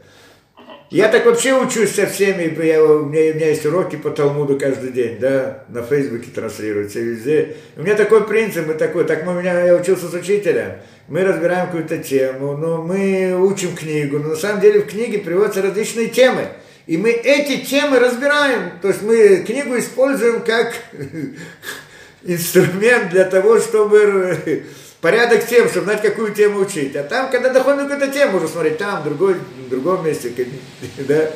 [0.90, 4.59] Я так вообще учусь со всеми, я, у, меня, у меня есть уроки по Талмуду
[4.59, 7.56] каждый день, да, на Фейсбуке транслируются везде.
[7.77, 11.66] У меня такой принцип, мы такой, так мы, меня, я учился с учителем, мы разбираем
[11.66, 16.48] какую-то тему, но мы учим книгу, но на самом деле в книге приводятся различные темы.
[16.86, 20.73] И мы эти темы разбираем, то есть мы книгу используем как
[22.23, 24.65] инструмент для того, чтобы
[25.00, 26.96] порядок тем, чтобы знать, какую тему учить.
[26.96, 30.32] А там, когда доходим до какой-то темы, уже смотреть там, в, другой, в другом месте,
[30.98, 31.30] да,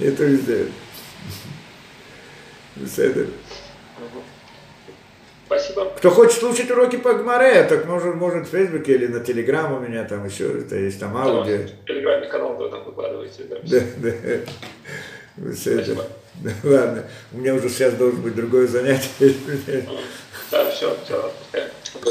[0.00, 0.66] это везде.
[2.76, 3.26] Спасибо.
[5.96, 9.80] Кто хочет слушать уроки по Гмаре, так может, может в Фейсбуке или на Телеграм у
[9.80, 11.56] меня там еще, это есть там аудио.
[11.56, 13.44] В Телеграме канал вы там выкладываете.
[13.48, 13.56] Да,
[13.96, 14.10] да.
[14.22, 15.52] да.
[15.54, 16.04] Спасибо.
[16.34, 19.34] Да, ладно, у меня уже сейчас должен быть другое занятие.
[20.50, 21.32] Да, все, все.
[21.82, 22.10] Спасибо.